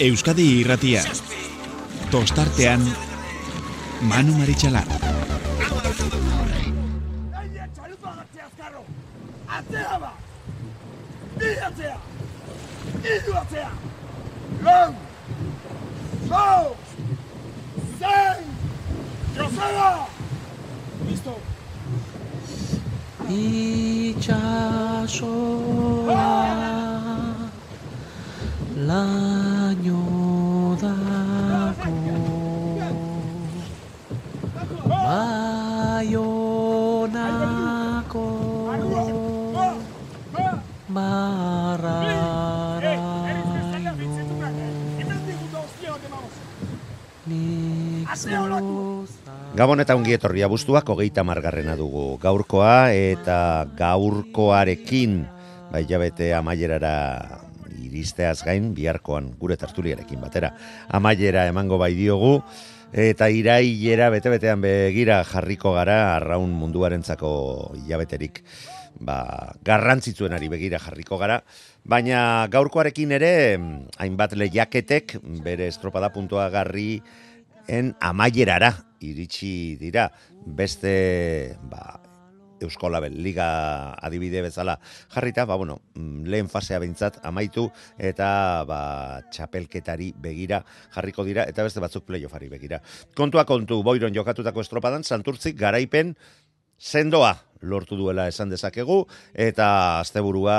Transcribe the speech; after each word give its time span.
Euskadi 0.00 0.60
irratia. 0.60 1.02
Tostartean, 2.10 2.78
Manu 4.06 4.30
Maritxalar. 4.38 4.86
Atzea 9.58 9.98
ba! 9.98 10.12
Bi 11.38 11.50
atzea! 11.68 11.98
Iru 13.02 13.32
atzea! 13.40 13.70
Lau! 14.62 14.94
Lau! 16.30 16.76
Zein! 17.98 18.44
Joseba! 19.34 19.90
Listo! 21.08 21.34
Itxasoa 23.28 24.48
laino 28.86 29.98
dako 30.78 31.98
Baionako 40.88 41.46
Gabon 49.58 49.82
eta 49.82 49.98
ongi 49.98 50.14
etorri 50.14 50.46
abuztuak 50.46 50.86
hogeita 50.86 51.26
margarrena 51.26 51.74
dugu 51.74 52.14
gaurkoa 52.22 52.94
eta 52.94 53.66
gaurkoarekin 53.74 55.26
bai 55.72 55.82
jabete 55.88 56.30
amaierara 56.34 57.47
iristeaz 57.88 58.42
gain 58.46 58.72
biharkoan 58.76 59.32
gure 59.40 59.56
tertuliarekin 59.56 60.20
batera. 60.20 60.52
Amaiera 60.88 61.48
emango 61.50 61.80
bai 61.80 61.94
diogu 61.98 62.38
eta 62.92 63.28
irailera 63.28 64.08
bete-betean 64.14 64.62
begira 64.64 65.22
jarriko 65.28 65.74
gara 65.76 66.16
arraun 66.16 66.52
munduarentzako 66.56 67.30
hilabeterik 67.82 68.42
ba, 69.00 69.54
garrantzitsuenari 69.64 70.48
begira 70.48 70.80
jarriko 70.82 71.18
gara, 71.20 71.42
baina 71.84 72.48
gaurkoarekin 72.50 73.14
ere 73.18 73.32
hainbat 73.98 74.34
lehiaketek 74.38 75.18
bere 75.44 75.68
estropada 75.68 76.10
puntua 76.14 76.48
garri 76.50 77.02
en 77.68 77.94
amaierara 78.00 78.72
iritsi 79.04 79.76
dira. 79.80 80.08
Beste 80.48 81.56
ba, 81.68 82.00
Eusko 82.60 82.90
Label 82.90 83.16
Liga 83.22 83.94
adibide 83.94 84.42
bezala 84.42 84.78
jarrita, 85.14 85.44
ba, 85.44 85.56
bueno, 85.56 85.80
mm, 85.94 86.26
lehen 86.26 86.48
fasea 86.48 86.80
bintzat 86.82 87.20
amaitu 87.26 87.68
eta 87.98 88.64
ba, 88.68 88.80
txapelketari 89.30 90.12
begira 90.16 90.64
jarriko 90.94 91.24
dira 91.24 91.46
eta 91.48 91.66
beste 91.66 91.80
batzuk 91.80 92.06
playoffari 92.08 92.48
begira. 92.48 92.82
Kontua 93.16 93.44
kontu, 93.44 93.82
boiron 93.82 94.14
jokatutako 94.14 94.66
estropadan, 94.66 95.04
santurtzik 95.04 95.56
garaipen 95.58 96.14
sendoa 96.78 97.34
lortu 97.60 97.96
duela 97.98 98.28
esan 98.30 98.50
dezakegu 98.52 99.00
eta 99.34 99.98
asteburua 99.98 100.58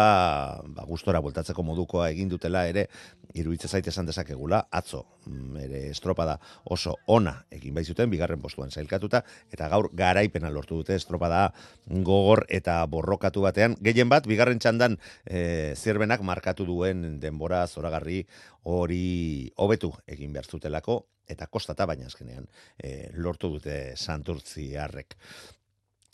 ba 0.75 0.83
gustora 0.87 1.21
bueltatzeko 1.23 1.63
modukoa 1.63 2.09
egin 2.11 2.27
dutela 2.29 2.65
ere 2.67 2.89
iruditze 3.33 3.67
zait 3.67 3.87
esan 3.87 4.07
dezakegula 4.07 4.61
atzo 4.71 5.03
mm, 5.25 5.57
ere 5.65 5.81
estropada 5.89 6.37
oso 6.65 6.95
ona 7.07 7.35
egin 7.51 7.75
bai 7.75 7.83
zuten 7.85 8.09
bigarren 8.09 8.41
postuan 8.41 8.71
sailkatuta 8.71 9.23
eta 9.51 9.69
gaur 9.69 9.89
garaipena 9.93 10.49
lortu 10.49 10.81
dute 10.81 10.95
estropada 10.95 11.49
gogor 11.85 12.45
eta 12.49 12.81
borrokatu 12.87 13.45
batean 13.45 13.77
gehien 13.81 14.09
bat 14.09 14.27
bigarren 14.27 14.59
txandan 14.59 14.97
e, 15.25 15.75
zirbenak 15.75 16.21
markatu 16.25 16.65
duen 16.65 17.19
denbora 17.19 17.65
zoragarri 17.67 18.25
hori 18.63 19.51
hobetu 19.57 19.93
egin 20.07 20.33
behar 20.33 20.49
zutelako 20.49 21.05
eta 21.29 21.45
kostata 21.47 21.85
baina 21.85 22.09
azkenean 22.09 22.47
e, 22.77 23.11
lortu 23.13 23.51
dute 23.53 23.93
santurtziarrek. 23.95 25.15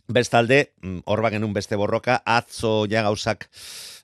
Bestalde, 0.07 0.73
mm, 0.83 0.99
hor 1.09 1.23
genuen 1.33 1.53
beste 1.53 1.75
borroka, 1.75 2.21
atzo 2.29 2.85
ja 2.85 3.01
gauzak 3.01 3.47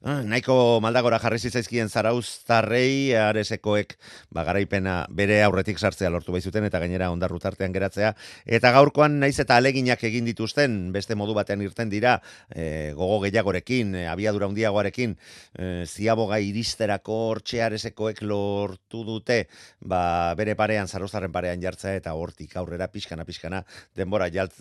ah, 0.01 0.23
nahiko 0.25 0.79
maldagora 0.81 1.19
jarri 1.21 1.37
zitzaizkien 1.37 1.91
zarauztarrei, 1.93 3.13
aresekoek 3.13 3.93
ba, 4.33 4.41
garaipena 4.47 4.95
bere 5.13 5.43
aurretik 5.45 5.77
sartzea 5.77 6.09
lortu 6.09 6.33
baizuten 6.33 6.65
eta 6.65 6.79
gainera 6.81 7.11
ondarru 7.13 7.37
tartean 7.37 7.71
geratzea. 7.75 8.15
Eta 8.45 8.71
gaurkoan 8.73 9.19
naiz 9.21 9.35
eta 9.43 9.59
aleginak 9.61 10.01
egin 10.09 10.25
dituzten, 10.25 10.79
beste 10.91 11.13
modu 11.13 11.35
batean 11.37 11.61
irten 11.61 11.93
dira, 11.93 12.15
e, 12.49 12.93
gogo 12.97 13.19
gehiagorekin, 13.27 13.93
e, 14.01 14.07
abiadura 14.09 14.49
handiagoarekin, 14.49 15.13
e, 15.53 15.69
ziaboga 15.85 16.41
iristerako 16.41 17.19
hortxe 17.27 17.61
aresekoek 17.61 18.23
lortu 18.25 19.03
dute, 19.05 19.43
ba, 19.85 20.33
bere 20.33 20.57
parean, 20.57 20.89
zarauztarren 20.89 21.31
parean 21.31 21.61
jartzea 21.61 21.93
eta 22.01 22.17
hortik 22.17 22.57
aurrera 22.57 22.89
pixkana, 22.89 23.29
pixkana, 23.29 23.61
denbora 23.93 24.31
jalt, 24.33 24.57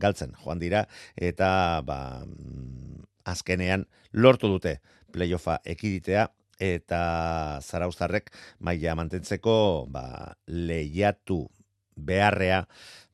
galtzen, 0.00 0.32
joan 0.40 0.58
dira 0.58 0.69
dira 0.70 0.86
eta 1.18 1.50
ba, 1.86 2.22
mm, 2.24 3.02
azkenean 3.34 3.86
lortu 4.12 4.48
dute 4.54 4.78
playoffa 5.12 5.58
ekiditea 5.66 6.28
eta 6.60 7.02
zarauztarrek 7.64 8.30
maila 8.60 8.94
mantentzeko 8.94 9.86
ba, 9.90 10.36
lehiatu 10.46 11.42
beharrea 11.96 12.62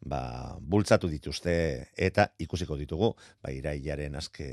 ba, 0.06 0.20
bultzatu 0.60 1.08
dituzte 1.10 1.56
eta 1.96 2.28
ikusiko 2.42 2.76
ditugu 2.78 3.12
ba, 3.42 3.52
irailaren 3.54 4.18
azke 4.18 4.48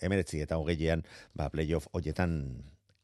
emeretzi 0.00 0.42
eta 0.46 0.58
hogeian 0.62 1.04
ba, 1.34 1.50
playoff 1.50 1.90
hoietan 1.92 2.36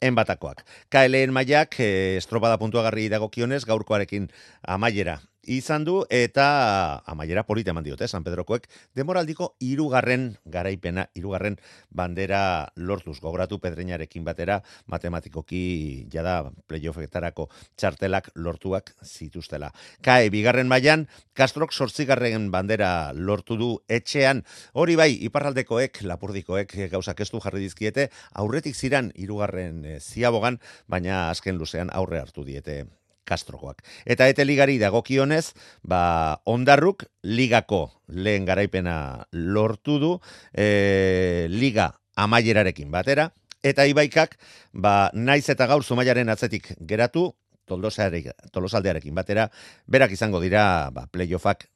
enbatakoak. 0.06 0.62
KLN 0.92 1.32
maiak 1.32 1.78
e, 1.80 2.16
estropada 2.20 2.58
puntuagarri 2.60 3.08
dagokionez 3.12 3.64
gaurkoarekin 3.68 4.28
amaiera 4.62 5.20
izan 5.46 5.84
du 5.86 6.00
eta 6.10 7.02
amaiera 7.06 7.44
polita 7.46 7.72
eman 7.72 7.84
diote 7.86 8.08
San 8.08 8.24
Pedrokoek 8.26 8.66
demoraldiko 8.98 9.54
hirugarren 9.62 10.36
garaipena, 10.44 11.06
hirugarren 11.14 11.56
bandera 11.90 12.72
lortuz 12.76 13.20
gogoratu 13.20 13.58
pedreñarekin 13.62 14.24
batera 14.26 14.60
matematikoki 14.86 16.08
jada 16.12 16.50
playoffetarako 16.66 17.48
txartelak 17.76 18.30
lortuak 18.34 18.92
zituztela. 19.04 19.72
Kae 20.02 20.30
bigarren 20.30 20.68
mailan 20.68 21.06
Castrok 21.32 21.72
8 21.72 22.50
bandera 22.50 23.12
lortu 23.14 23.56
du 23.56 23.70
etxean. 23.88 24.42
Hori 24.74 24.96
bai, 24.96 25.10
iparraldekoek, 25.28 26.02
lapurdikoek 26.02 26.76
gauzak 26.92 27.20
estu 27.20 27.40
jarri 27.40 27.62
dizkiete, 27.64 28.10
aurretik 28.34 28.76
ziran 28.76 29.12
hirugarren 29.14 29.84
e, 29.84 29.98
ziabogan, 30.00 30.60
baina 30.88 31.28
azken 31.30 31.58
luzean 31.58 31.90
aurre 31.92 32.20
hartu 32.20 32.44
diete 32.44 32.84
Castrokoak. 33.26 33.82
Eta 34.06 34.28
ete 34.30 34.46
ligari 34.46 34.78
dagokionez, 34.78 35.52
ba, 35.82 36.40
ondarruk 36.46 37.04
ligako 37.26 37.90
lehen 38.08 38.46
garaipena 38.46 39.26
lortu 39.32 39.98
du, 40.00 40.12
e, 40.54 41.46
liga 41.50 41.90
amaierarekin 42.16 42.90
batera, 42.94 43.30
eta 43.66 43.86
ibaikak, 43.90 44.38
ba, 44.72 45.10
naiz 45.12 45.48
eta 45.50 45.66
gaur 45.66 45.84
zumaiaren 45.84 46.30
atzetik 46.32 46.72
geratu, 46.80 47.32
tolosaldearekin 47.66 49.14
batera, 49.14 49.48
berak 49.90 50.14
izango 50.14 50.40
dira 50.40 50.90
ba, 50.94 51.08
playoffak 51.10 51.66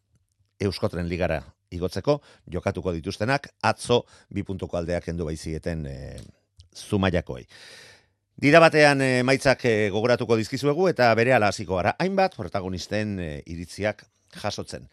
euskotren 0.62 1.08
ligara 1.10 1.42
igotzeko, 1.74 2.20
jokatuko 2.50 2.92
dituztenak, 2.94 3.50
atzo 3.62 4.04
bi 4.30 4.44
puntuko 4.46 4.78
aldeak 4.78 5.08
endu 5.10 5.26
baizieten 5.26 5.86
e, 5.86 5.96
zumaiakoei. 6.74 7.46
Dida 8.40 8.56
batean 8.56 9.02
e, 9.04 9.06
maitzak 9.20 9.66
e, 9.68 9.72
gogoratuko 9.92 10.38
dizkizuegu 10.38 10.86
eta 10.88 11.10
bere 11.18 11.34
hasiko 11.36 11.76
gara. 11.76 11.90
Hainbat 12.00 12.38
protagonisten 12.38 13.18
e, 13.20 13.26
iritziak 13.44 14.06
jasotzen. 14.32 14.86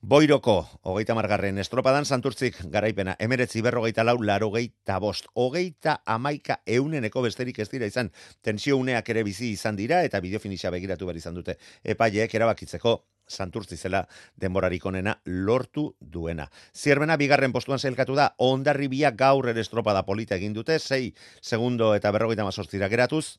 Boiroko, 0.00 0.54
hogeita 0.88 1.14
margarren 1.14 1.58
estropadan, 1.60 2.06
santurtzik 2.06 2.56
garaipena, 2.72 3.16
emeretzi 3.20 3.60
berrogeita 3.60 4.02
lau, 4.02 4.16
laro 4.22 4.48
geita 4.54 4.98
bost, 4.98 5.28
hogeita 5.34 6.00
amaika 6.06 6.62
euneneko 6.64 7.20
besterik 7.20 7.58
ez 7.58 7.68
dira 7.68 7.84
izan, 7.84 8.08
tensio 8.40 8.78
uneak 8.80 9.12
ere 9.12 9.26
bizi 9.28 9.52
izan 9.52 9.76
dira, 9.76 10.00
eta 10.02 10.24
bideofinisa 10.24 10.72
begiratu 10.72 11.04
behar 11.04 11.20
izan 11.20 11.36
dute, 11.36 11.58
epaileek 11.84 12.34
erabakitzeko 12.34 13.02
santurtzi 13.30 13.78
zela 13.78 14.04
denborarik 14.40 14.84
onena 14.86 15.16
lortu 15.24 15.86
duena. 16.00 16.48
Zierbena 16.74 17.16
bigarren 17.16 17.54
postuan 17.54 17.78
zelkatu 17.78 18.16
da, 18.18 18.32
ondarribia 18.38 19.12
gaur 19.12 19.48
ere 19.52 19.62
estropada 19.62 20.02
polita 20.04 20.36
egin 20.36 20.56
dute, 20.56 20.78
sei 20.78 21.14
segundo 21.40 21.94
eta 21.94 22.12
berrogeita 22.12 22.44
mazortzira 22.44 22.90
geratuz, 22.90 23.38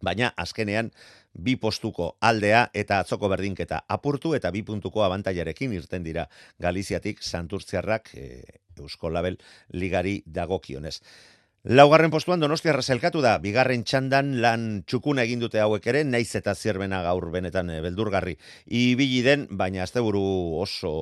baina 0.00 0.32
azkenean 0.36 0.90
bi 1.34 1.56
postuko 1.60 2.16
aldea 2.20 2.64
eta 2.74 2.98
atzoko 3.04 3.28
berdinketa 3.30 3.84
apurtu 3.88 4.32
eta 4.34 4.50
bi 4.50 4.62
puntuko 4.66 5.04
abantaiarekin 5.04 5.74
irten 5.76 6.06
dira 6.06 6.26
Galiziatik 6.58 7.22
santurtziarrak 7.22 8.14
e, 8.14 8.26
Eusko 8.80 9.10
Label 9.10 9.36
ligari 9.76 10.22
dagokionez. 10.26 11.00
Laugarren 11.68 12.08
postuan 12.08 12.40
Donostiarra 12.40 12.80
zelkatu 12.80 13.20
da, 13.20 13.34
bigarren 13.36 13.82
txandan 13.84 14.30
lan 14.40 14.62
txukuna 14.88 15.26
egin 15.26 15.42
dute 15.42 15.60
hauek 15.60 15.84
ere, 15.92 16.00
naiz 16.08 16.32
eta 16.38 16.54
zierbena 16.54 17.02
gaur 17.04 17.26
benetan 17.34 17.68
e, 17.68 17.82
beldurgarri. 17.84 18.38
Ibili 18.64 19.20
den, 19.20 19.44
baina 19.50 19.82
asteburu 19.84 20.22
oso 20.56 20.92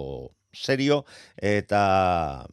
serio 0.50 1.04
eta 1.38 2.48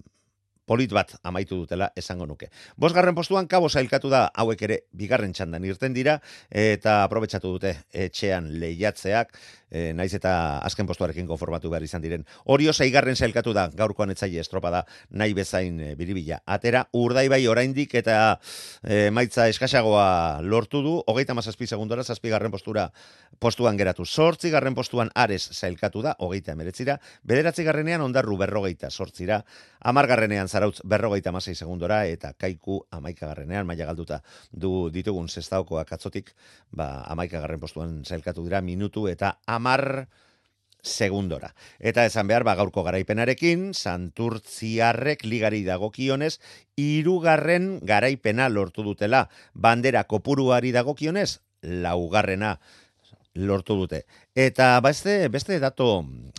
polit 0.66 0.92
bat 0.94 1.16
amaitu 1.24 1.62
dutela 1.64 1.92
esango 1.96 2.26
nuke. 2.26 2.50
Bosgarren 2.78 3.16
postuan 3.16 3.48
kabo 3.48 3.70
zailkatu 3.70 4.10
da 4.10 4.26
hauek 4.34 4.62
ere 4.68 4.80
bigarren 4.94 5.34
txandan 5.34 5.66
irten 5.66 5.94
dira 5.94 6.20
eta 6.50 7.04
aprobetsatu 7.04 7.54
dute 7.56 7.76
etxean 7.94 8.50
lehiatzeak 8.60 9.38
e, 9.70 9.94
naiz 9.94 10.14
eta 10.16 10.60
azken 10.66 10.88
postuarekin 10.88 11.28
konformatu 11.28 11.70
behar 11.72 11.84
izan 11.86 12.04
diren. 12.04 12.26
Orio 12.52 12.74
zeigarren 12.74 13.16
zailkatu 13.16 13.54
da 13.56 13.68
gaurkoan 13.74 14.14
etzaile 14.14 14.42
estropada 14.44 14.84
nahi 15.12 15.36
bezain 15.38 15.80
e, 15.80 15.92
biribila. 16.00 16.42
Atera 16.46 16.86
urdai 16.94 17.28
bai 17.32 17.42
oraindik 17.52 17.96
eta 18.00 18.18
e, 18.84 19.10
maitza 19.12 19.48
eskasagoa 19.52 20.42
lortu 20.46 20.82
du, 20.86 20.96
hogeita 21.12 21.36
mazazpi 21.38 21.68
segundora 21.68 22.04
zazpi 22.04 22.32
garren 22.34 22.54
postura 22.54 22.90
postuan 23.40 23.78
geratu. 23.78 24.06
Sortzi 24.06 24.52
garren 24.54 24.76
postuan 24.76 25.12
ares 25.16 25.44
zailkatu 25.52 26.02
da, 26.06 26.16
hogeita 26.20 26.56
emeretzira, 26.56 27.00
bederatzi 27.24 27.66
garrenean 27.68 28.06
ondarru 28.06 28.38
berrogeita 28.40 28.90
sortzira, 28.90 29.42
amargarrenean 29.82 30.48
zarautz 30.56 30.80
berrogeita 30.88 31.34
masei 31.36 31.56
segundora, 31.56 32.06
eta 32.08 32.32
kaiku 32.40 32.80
amaikagarrenean, 32.96 33.68
maia 33.68 33.88
galduta 33.90 34.22
du 34.52 34.90
ditugun 34.94 35.28
zestaokoak 35.28 35.92
atzotik, 35.98 36.32
ba, 36.72 37.04
amaikagarren 37.12 37.60
postuan 37.60 37.98
zailkatu 38.06 38.46
dira, 38.46 38.62
minutu 38.64 39.10
eta 39.12 39.36
amar 39.52 40.08
segundora. 40.86 41.52
Eta 41.80 42.06
esan 42.08 42.30
behar, 42.30 42.46
ba, 42.48 42.56
gaurko 42.56 42.86
garaipenarekin, 42.86 43.74
santurtziarrek 43.74 45.26
ligari 45.26 45.64
dagokionez, 45.68 46.38
irugarren 46.80 47.80
garaipena 47.84 48.48
lortu 48.54 48.86
dutela, 48.86 49.26
bandera 49.54 50.06
kopuruari 50.08 50.72
dagokionez, 50.76 51.42
laugarrena 51.66 52.56
lortu 53.36 53.76
dute. 53.76 54.06
Eta 54.36 54.80
beste, 54.86 55.28
beste 55.30 55.60
dato 55.60 55.90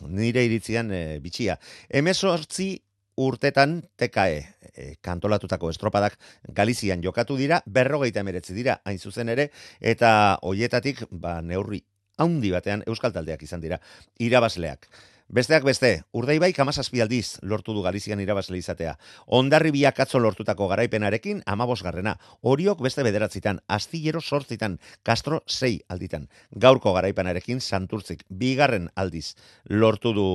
nire 0.08 0.46
iritzian 0.46 0.90
e, 0.94 1.02
bitxia. 1.20 1.58
Hemesortzi 1.90 2.70
urtetan 3.16 3.80
TKE 3.96 4.38
e, 4.76 4.94
kantolatutako 5.00 5.70
estropadak 5.72 6.18
Galizian 6.54 7.02
jokatu 7.02 7.36
dira, 7.36 7.62
berrogeita 7.66 8.20
emeretzi 8.20 8.54
dira, 8.54 8.80
hain 8.84 8.98
zuzen 8.98 9.32
ere, 9.32 9.50
eta 9.80 10.38
hoietatik 10.42 11.06
ba, 11.10 11.40
neurri 11.42 11.82
haundi 12.18 12.52
batean 12.52 12.84
Euskal 12.86 13.12
Taldeak 13.12 13.42
izan 13.42 13.60
dira, 13.60 13.80
irabazleak. 14.18 14.88
Besteak 15.26 15.64
beste, 15.66 15.88
urdaibai 16.14 16.52
kamazazpi 16.54 17.00
aldiz 17.02 17.40
lortu 17.42 17.72
du 17.74 17.80
Galizian 17.82 18.20
irabazle 18.22 18.60
izatea. 18.60 18.92
Ondarri 19.26 19.72
biak 19.74 19.98
atzo 20.04 20.20
lortutako 20.22 20.68
garaipenarekin 20.70 21.40
amabos 21.50 21.80
garrena. 21.82 22.14
Oriok 22.46 22.84
beste 22.86 23.02
bederatzitan, 23.02 23.58
astillero 23.66 24.20
sortzitan, 24.20 24.78
Castro 25.02 25.42
sei 25.48 25.80
alditan. 25.88 26.28
Gaurko 26.54 26.94
garaipenarekin 26.94 27.60
santurtzik 27.60 28.22
bigarren 28.30 28.86
aldiz 28.94 29.34
lortu 29.66 30.14
du 30.14 30.28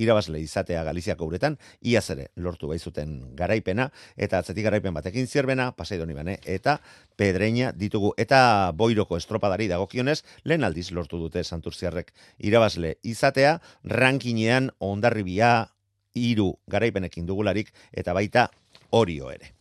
irabazle 0.00 0.40
izatea 0.40 0.82
Galiziako 0.86 1.28
uretan, 1.28 1.58
iaz 1.80 2.06
ere 2.14 2.28
lortu 2.36 2.70
baizuten 2.70 3.18
garaipena, 3.38 3.90
eta 4.16 4.40
atzetik 4.40 4.66
garaipen 4.66 4.96
batekin 4.96 5.28
zierbena, 5.28 5.70
pasaidoni 5.76 6.16
bane, 6.16 6.38
eta 6.44 6.78
pedreina 7.20 7.72
ditugu, 7.76 8.14
eta 8.20 8.72
boiroko 8.76 9.18
estropadari 9.20 9.68
dagokionez, 9.70 10.22
lehen 10.44 10.64
aldiz 10.64 10.90
lortu 10.96 11.20
dute 11.20 11.44
santurziarrek 11.44 12.12
irabazle 12.38 12.96
izatea, 13.02 13.58
rankinean 13.84 14.70
ondarribia 14.80 15.68
iru 16.16 16.52
garaipenekin 16.70 17.28
dugularik, 17.28 17.70
eta 17.92 18.16
baita 18.16 18.48
orio 18.90 19.30
ere. 19.30 19.54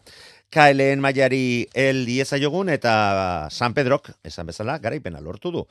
KLN 0.50 0.98
mailari 0.98 1.68
el 1.78 2.08
dieza 2.08 2.40
jogun 2.42 2.72
eta 2.74 3.48
San 3.54 3.76
Pedrok, 3.78 4.10
esan 4.26 4.48
bezala, 4.50 4.80
garaipena 4.82 5.22
lortu 5.22 5.52
du. 5.54 5.68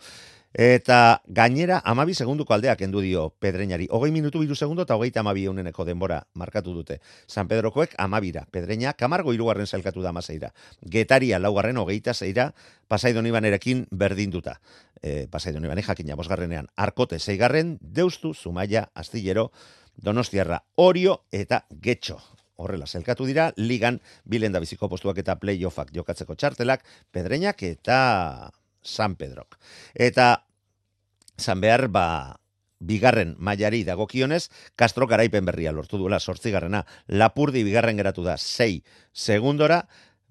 Eta 0.54 1.20
gainera, 1.28 1.82
amabi 1.84 2.14
segunduko 2.14 2.54
aldeak 2.54 2.80
endu 2.80 3.02
dio 3.04 3.26
pedreinari. 3.38 3.86
Hogei 3.90 4.10
minutu 4.10 4.40
biru 4.40 4.56
segundo 4.56 4.82
eta 4.86 4.96
hogeita 4.96 5.20
amabi 5.20 5.44
euneneko 5.44 5.84
denbora 5.84 6.22
markatu 6.34 6.72
dute. 6.72 7.00
San 7.26 7.48
Pedrokoek 7.48 7.92
amabira. 7.98 8.46
Pedreina, 8.50 8.94
kamargo 8.94 9.34
irugarren 9.36 9.66
zailkatu 9.66 10.00
da 10.00 10.12
mazeira. 10.12 10.54
Getaria, 10.80 11.38
laugarren, 11.38 11.76
hogeita 11.76 12.14
zeira, 12.14 12.54
pasaidon 12.88 13.26
ibanerekin 13.26 13.86
berdinduta. 13.90 14.60
E, 15.02 15.26
pasaidon 15.28 15.68
ibane 15.68 15.82
jakina, 15.82 16.16
bosgarrenean. 16.16 16.72
Arkote, 16.76 17.18
zeigarren, 17.18 17.76
deustu, 17.82 18.32
zumaia, 18.32 18.88
astillero, 18.94 19.50
donostiarra, 19.96 20.64
orio 20.76 21.24
eta 21.30 21.66
getxo 21.70 22.18
horrela 22.58 22.86
zelkatu 22.86 23.26
dira, 23.26 23.52
ligan 23.56 24.00
bilenda 24.24 24.58
biziko 24.58 24.88
postuak 24.90 25.20
eta 25.22 25.36
playoffak 25.38 25.92
jokatzeko 25.94 26.34
txartelak, 26.34 26.82
pedreinak 27.14 27.62
eta 27.62 28.50
San 28.82 29.16
Pedrok. 29.16 29.58
Eta 29.94 30.44
San 31.38 31.60
behar, 31.60 31.86
ba, 31.88 32.40
bigarren 32.78 33.36
mailari 33.38 33.84
dagokionez, 33.86 34.48
Castro 34.76 35.06
garaipen 35.06 35.46
berria 35.46 35.72
lortu 35.72 35.98
duela, 35.98 36.18
sortzigarrena, 36.18 36.84
Lapurdi 37.06 37.62
bigarren 37.66 37.98
geratu 37.98 38.24
da, 38.26 38.36
sei 38.38 38.82
segundora, 39.12 39.84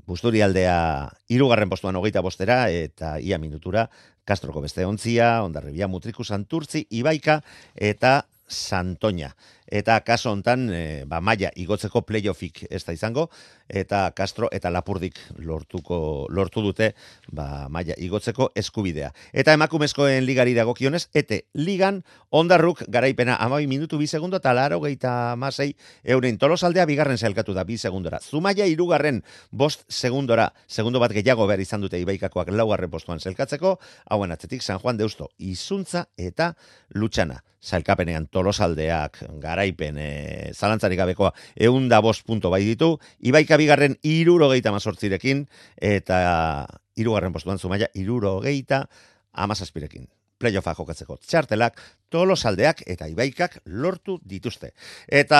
Busturi 0.07 0.39
aldea 0.39 1.09
irugarren 1.27 1.67
postuan 1.67 1.97
hogeita 1.99 2.21
bostera, 2.23 2.69
eta 2.71 3.17
ia 3.19 3.39
minutura, 3.41 3.89
Castroko 4.27 4.61
beste 4.63 4.85
ontzia, 4.87 5.41
ondarribia 5.43 5.89
mutriku 5.91 6.23
santurtzi, 6.23 6.85
ibaika, 6.95 7.41
eta 7.75 8.27
Santoña. 8.47 9.33
Eta 9.67 9.99
kaso 10.07 10.31
hontan, 10.31 10.69
e, 10.71 11.03
ba, 11.05 11.19
maia 11.21 11.51
igotzeko 11.55 12.01
playoffik 12.07 12.63
ez 12.69 12.83
da 12.87 12.93
izango, 12.95 13.27
eta 13.67 14.05
Castro 14.15 14.47
eta 14.51 14.71
Lapurdik 14.71 15.19
lortuko, 15.43 16.27
lortu 16.31 16.63
dute 16.63 16.93
ba, 17.31 17.67
maia 17.69 17.95
igotzeko 17.99 18.51
eskubidea. 18.55 19.11
Eta 19.33 19.53
emakumezkoen 19.57 20.23
ligari 20.25 20.55
dagokionez, 20.55 21.07
ete 21.13 21.43
ligan 21.53 22.01
ondarruk 22.31 22.85
garaipena 22.87 23.35
amabi 23.43 23.67
minutu 23.67 23.97
bi 23.99 24.07
segundo, 24.07 24.39
eta 24.39 24.53
laro 24.55 24.79
geita 24.85 25.35
masei 25.35 25.73
euren 26.03 26.37
tolosaldea 26.37 26.85
bigarren 26.85 27.17
zelkatu 27.17 27.53
da 27.53 27.65
bi 27.67 27.77
segundora. 27.77 28.21
Zumaia 28.23 28.65
irugarren 28.65 29.23
bost 29.51 29.83
segundora, 29.89 30.53
segundo 30.67 30.99
bat 31.03 31.11
gehiago 31.11 31.47
behar 31.47 31.59
izan 31.59 31.83
dute 31.83 31.99
ibaikakoak 31.99 32.53
laugarren 32.55 32.91
postuan 32.91 33.19
zelkatzeko, 33.19 33.77
hauen 34.09 34.31
atzetik 34.31 34.63
San 34.63 34.79
Juan 34.79 34.97
Deusto, 34.97 35.29
izuntza 35.37 36.07
eta 36.17 36.53
lutxana. 36.95 37.41
Zailkapenean 37.67 38.27
tolosaldeak 38.31 39.23
garaipen 39.57 39.97
e, 39.97 40.09
zalantzarik 40.53 40.99
gabekoa 41.01 41.33
eun 41.55 41.89
da 41.89 42.01
bost 42.01 42.25
punto 42.27 42.51
bai 42.53 42.63
ditu, 42.65 42.97
ibaika 43.19 43.57
bigarren 43.57 43.97
iruro 44.05 44.51
geita 44.53 44.73
mazortzirekin, 44.75 45.47
eta 45.81 46.67
irugarren 46.97 47.33
postuan 47.33 47.57
zumaia 47.57 47.89
iruro 47.97 48.37
geita 48.45 48.85
amazazpirekin 49.33 50.07
playoffa 50.37 50.75
jokatzeko 50.77 51.17
txartelak, 51.25 51.79
tolosaldeak 52.13 52.83
eta 52.85 53.07
ibaikak 53.09 53.57
lortu 53.65 54.19
dituzte. 54.21 54.75
Eta 55.09 55.39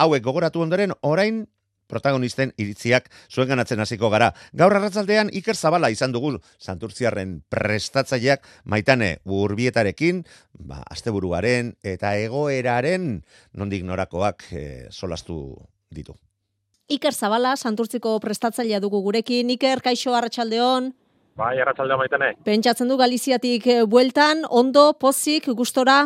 hauek 0.00 0.24
gogoratu 0.24 0.62
ondoren, 0.64 0.94
orain 1.04 1.42
protagonisten 1.90 2.54
iritziak 2.56 3.10
zuen 3.28 3.50
ganatzen 3.50 3.82
hasiko 3.82 4.10
gara. 4.12 4.30
Gaur 4.56 4.76
arratzaldean 4.78 5.32
Iker 5.34 5.58
Zabala 5.58 5.90
izan 5.90 6.14
dugu 6.14 6.36
Santurtziarren 6.58 7.40
prestatzaileak 7.50 8.46
maitane 8.64 9.18
urbietarekin, 9.24 10.24
ba, 10.54 10.82
asteburuaren 10.90 11.74
eta 11.82 12.14
egoeraren 12.22 13.22
nondik 13.52 13.84
norakoak 13.84 14.46
e, 14.52 14.64
solastu 14.90 15.40
ditu. 15.90 16.14
Iker 16.90 17.14
Zabala, 17.14 17.54
Santurtziko 17.56 18.16
prestatzailea 18.18 18.80
dugu 18.82 19.02
gurekin. 19.04 19.50
Iker, 19.54 19.82
kaixo 19.84 20.14
arratsaldeon. 20.18 20.90
Bai, 21.38 21.54
arratsaldea 21.62 21.96
maitane. 21.96 22.32
Pentsatzen 22.44 22.90
du 22.90 22.96
Galiziatik 22.98 23.66
eh, 23.70 23.82
bueltan, 23.86 24.42
ondo, 24.50 24.90
pozik, 24.98 25.46
gustora? 25.56 26.00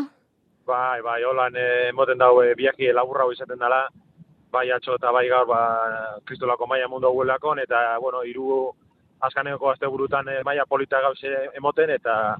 Bai, 0.68 1.00
bai, 1.04 1.22
holan, 1.24 1.56
eh, 1.56 1.88
emoten 1.88 2.20
dau, 2.20 2.36
e, 2.44 2.52
biaki 2.56 2.92
laburra 2.92 3.26
izaten 3.32 3.58
dela, 3.58 3.86
bai 4.54 4.70
atxo 4.70 4.96
eta 4.98 5.12
bai 5.12 5.26
gaur 5.28 5.46
ba, 5.50 5.60
kristolako 6.28 6.68
maia 6.70 6.88
mundu 6.88 7.10
guelakon, 7.12 7.60
eta, 7.64 7.98
bueno, 8.02 8.22
iru 8.28 8.72
azkaneko 9.24 9.72
azte 9.72 9.90
burutan 9.90 10.28
e, 10.28 10.42
maia 10.46 10.66
polita 10.68 11.00
gauze 11.02 11.32
emoten, 11.58 11.94
eta 11.98 12.36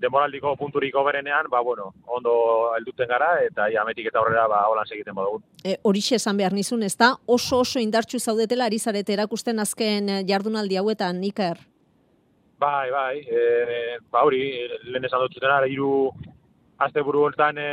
demoraldiko 0.00 0.52
punturiko 0.60 1.04
berenean, 1.06 1.48
ba, 1.50 1.62
bueno, 1.64 1.88
ondo 2.18 2.34
helduten 2.76 3.08
gara, 3.08 3.30
eta 3.46 3.70
ia 3.72 3.84
metik 3.88 4.10
eta 4.10 4.20
horrela, 4.20 4.44
ba, 4.52 4.64
holan 4.70 4.88
segiten 4.88 5.16
modugun. 5.16 5.44
E, 5.64 5.78
Horixe 5.88 6.18
esan 6.20 6.36
behar 6.36 6.56
nizun, 6.56 6.84
ez 6.84 6.94
da? 7.00 7.14
Oso 7.26 7.62
oso 7.64 7.80
indartxu 7.80 8.20
zaudetela 8.20 8.68
ari 8.68 8.78
zarete 8.78 9.16
erakusten 9.16 9.62
azken 9.64 10.12
e, 10.12 10.20
jardunaldi 10.28 10.76
hauetan, 10.82 11.22
Iker? 11.30 11.62
Bai, 12.60 12.90
bai, 12.92 13.20
e, 13.20 13.40
ba 14.12 14.24
hori, 14.24 14.42
lehen 14.88 15.08
esan 15.08 15.24
dut 15.24 15.36
zuten, 15.36 15.52
iru 15.72 16.10
azte 16.84 17.02
buru 17.04 17.24
holtan 17.24 17.58
e, 17.60 17.70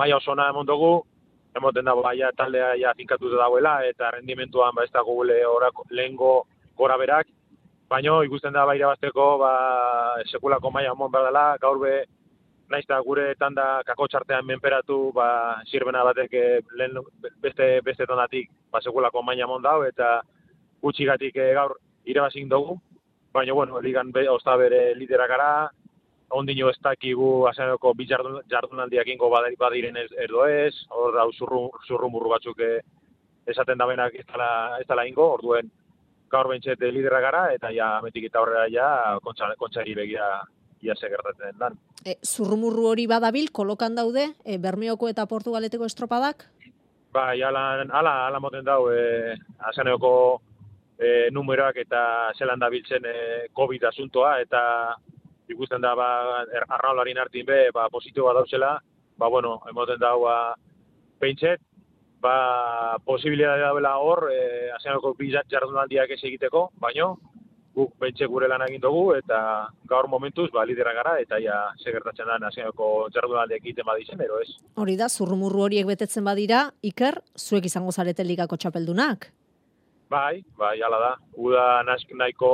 maia 0.00 0.16
oso 0.16 0.34
na 0.36 0.48
emondogu, 0.52 0.94
emoten 1.56 1.84
dago 1.84 2.02
baia 2.02 2.30
taldea 2.36 2.74
ja 2.80 2.92
finkatu 2.96 3.30
dagoela 3.32 3.78
eta 3.88 4.10
rendimentuan 4.10 4.74
ba 4.74 4.84
ez 4.84 4.92
dago 4.92 5.14
gule 5.14 5.38
orako 5.46 5.84
lehengo 5.90 6.46
gora 6.76 6.98
berak. 6.98 7.26
Baino 7.88 8.22
ikusten 8.26 8.52
da 8.52 8.66
baira 8.66 8.90
basteko 8.92 9.38
ba 9.38 9.52
sekulako 10.30 10.70
maila 10.70 10.94
mon 10.94 11.10
badala 11.10 11.56
gaur 11.62 11.78
be 11.80 12.04
naizta 12.68 13.00
gure 13.00 13.34
tanda 13.38 13.82
kako 13.86 14.08
txartean 14.08 14.46
menperatu 14.46 15.12
ba 15.14 15.28
sirbena 15.70 16.04
batek 16.04 16.34
eh, 16.34 16.60
lehen 16.78 16.98
beste 17.40 17.80
beste 17.84 18.06
tonatik 18.06 18.50
ba 18.72 18.80
sekulako 18.80 19.22
maila 19.22 19.46
mon 19.46 19.62
dau 19.62 19.82
eta 19.84 20.20
gutxigatik 20.82 21.36
eh, 21.36 21.54
gaur 21.54 21.78
irabazin 22.04 22.48
dugu. 22.48 22.78
Baina 23.32 23.52
bueno 23.52 23.80
ligan 23.80 24.12
be 24.12 24.26
bere 24.58 24.94
lidera 24.94 25.26
gara 25.26 25.70
ondino 26.30 26.68
ez 26.70 26.76
dakigu 26.82 27.46
azenoko 27.46 27.94
bi 27.94 28.06
jardun, 28.08 28.40
jardunaldiak 28.50 29.08
ingo 29.08 29.30
badiren 29.30 29.96
ez 29.96 30.10
erdo 30.18 30.46
ez, 30.46 30.74
hor 30.90 31.14
da 31.14 31.26
zurru, 31.38 31.70
zurru 31.86 32.10
batzuk 32.28 32.60
e, 32.60 32.80
esaten 33.46 33.78
da 33.78 33.86
benak 33.86 34.14
ez 34.14 34.26
dala, 34.26 34.78
ez 34.80 34.86
dala 34.86 35.06
ingo, 35.06 35.32
orduen 35.38 35.70
gaur 36.30 36.48
bentset 36.48 36.80
lidera 36.80 37.20
gara, 37.20 37.52
eta 37.54 37.70
ja, 37.70 38.00
metik 38.02 38.26
eta 38.26 38.40
horrela 38.40 38.66
ja, 38.72 39.18
kontsa, 39.22 39.52
kontsari 39.58 39.94
begira 39.94 40.42
ia 40.82 40.94
ze 40.94 41.08
gertatzen 41.08 41.58
dan. 41.58 41.78
E, 42.04 42.16
zurrumurru 42.22 42.88
hori 42.90 43.06
badabil, 43.06 43.50
kolokan 43.52 43.94
daude, 43.94 44.32
e, 44.44 44.58
Bermeoko 44.58 45.08
eta 45.08 45.26
Portugaleteko 45.26 45.86
estropadak? 45.86 46.48
Bai, 47.12 47.40
ala, 47.42 47.86
ala, 47.90 48.26
ala 48.26 48.40
moten 48.40 48.64
dau, 48.64 48.90
e, 48.90 49.36
azaneoko 49.70 50.12
e, 50.98 51.30
numeroak 51.32 51.78
eta 51.86 52.32
zelan 52.36 52.60
da 52.60 52.68
biltzen 52.70 53.06
e, 53.06 53.16
COVID 53.56 53.88
asuntoa, 53.92 54.40
eta 54.42 54.62
ikusten 55.48 55.82
da, 55.82 55.94
ba, 55.98 56.08
er, 56.52 56.66
arraularin 56.78 57.18
hartin 57.22 57.46
be, 57.46 57.60
ba, 57.74 57.88
positiboa 57.92 58.34
dauzela, 58.36 58.76
ba, 59.18 59.28
bueno, 59.28 59.60
emoten 59.70 60.00
dau, 60.00 60.20
ba, 60.24 60.54
peintxet, 61.20 61.62
ba, 62.22 62.98
posibilitatea 63.04 63.68
dagoela 63.68 63.96
hor, 64.02 64.28
e, 64.32 64.68
azenoko 64.76 65.14
bizat 65.18 65.48
jardunaldiak 65.52 66.12
ez 66.16 66.22
egiteko, 66.22 66.70
baino, 66.82 67.14
guk 67.76 67.92
pentsa 68.00 68.24
gure 68.32 68.48
lan 68.48 68.64
egin 68.64 68.80
dugu, 68.80 69.10
eta 69.18 69.38
gaur 69.88 70.08
momentuz, 70.08 70.48
ba, 70.52 70.64
lidera 70.64 70.94
gara, 70.96 71.16
eta 71.20 71.38
ja, 71.44 71.58
segertatzen 71.84 72.28
da, 72.30 72.38
azenoko 72.48 73.08
jardunaldiak 73.14 73.64
egiten 73.64 73.86
badizen, 73.88 74.22
ero 74.24 74.40
ez. 74.40 74.48
Hori 74.80 74.96
da, 74.96 75.10
zurrumurru 75.12 75.66
horiek 75.66 75.88
betetzen 75.88 76.24
badira, 76.24 76.70
Iker, 76.82 77.20
zuek 77.36 77.68
izango 77.68 77.92
zarete 77.92 78.24
ligako 78.24 78.56
txapeldunak. 78.56 79.30
Bai, 80.08 80.44
bai, 80.56 80.76
hala 80.86 80.98
da. 81.02 81.12
Uda 81.34 81.66
nahiko 81.82 82.50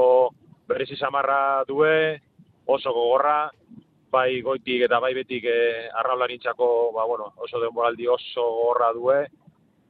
berezi 0.69 0.97
samarra 0.97 1.65
due, 1.69 2.19
oso 2.67 2.93
gogorra, 2.93 3.51
bai 4.13 4.43
goitik 4.45 4.85
eta 4.87 5.01
bai 5.01 5.15
betik 5.17 5.47
eh, 5.49 5.89
arraularintzako, 6.03 6.93
ba, 6.95 7.07
bueno, 7.09 7.33
oso 7.37 7.61
denboraldi 7.61 8.09
oso 8.09 8.43
gogorra 8.43 8.93
due, 8.93 9.19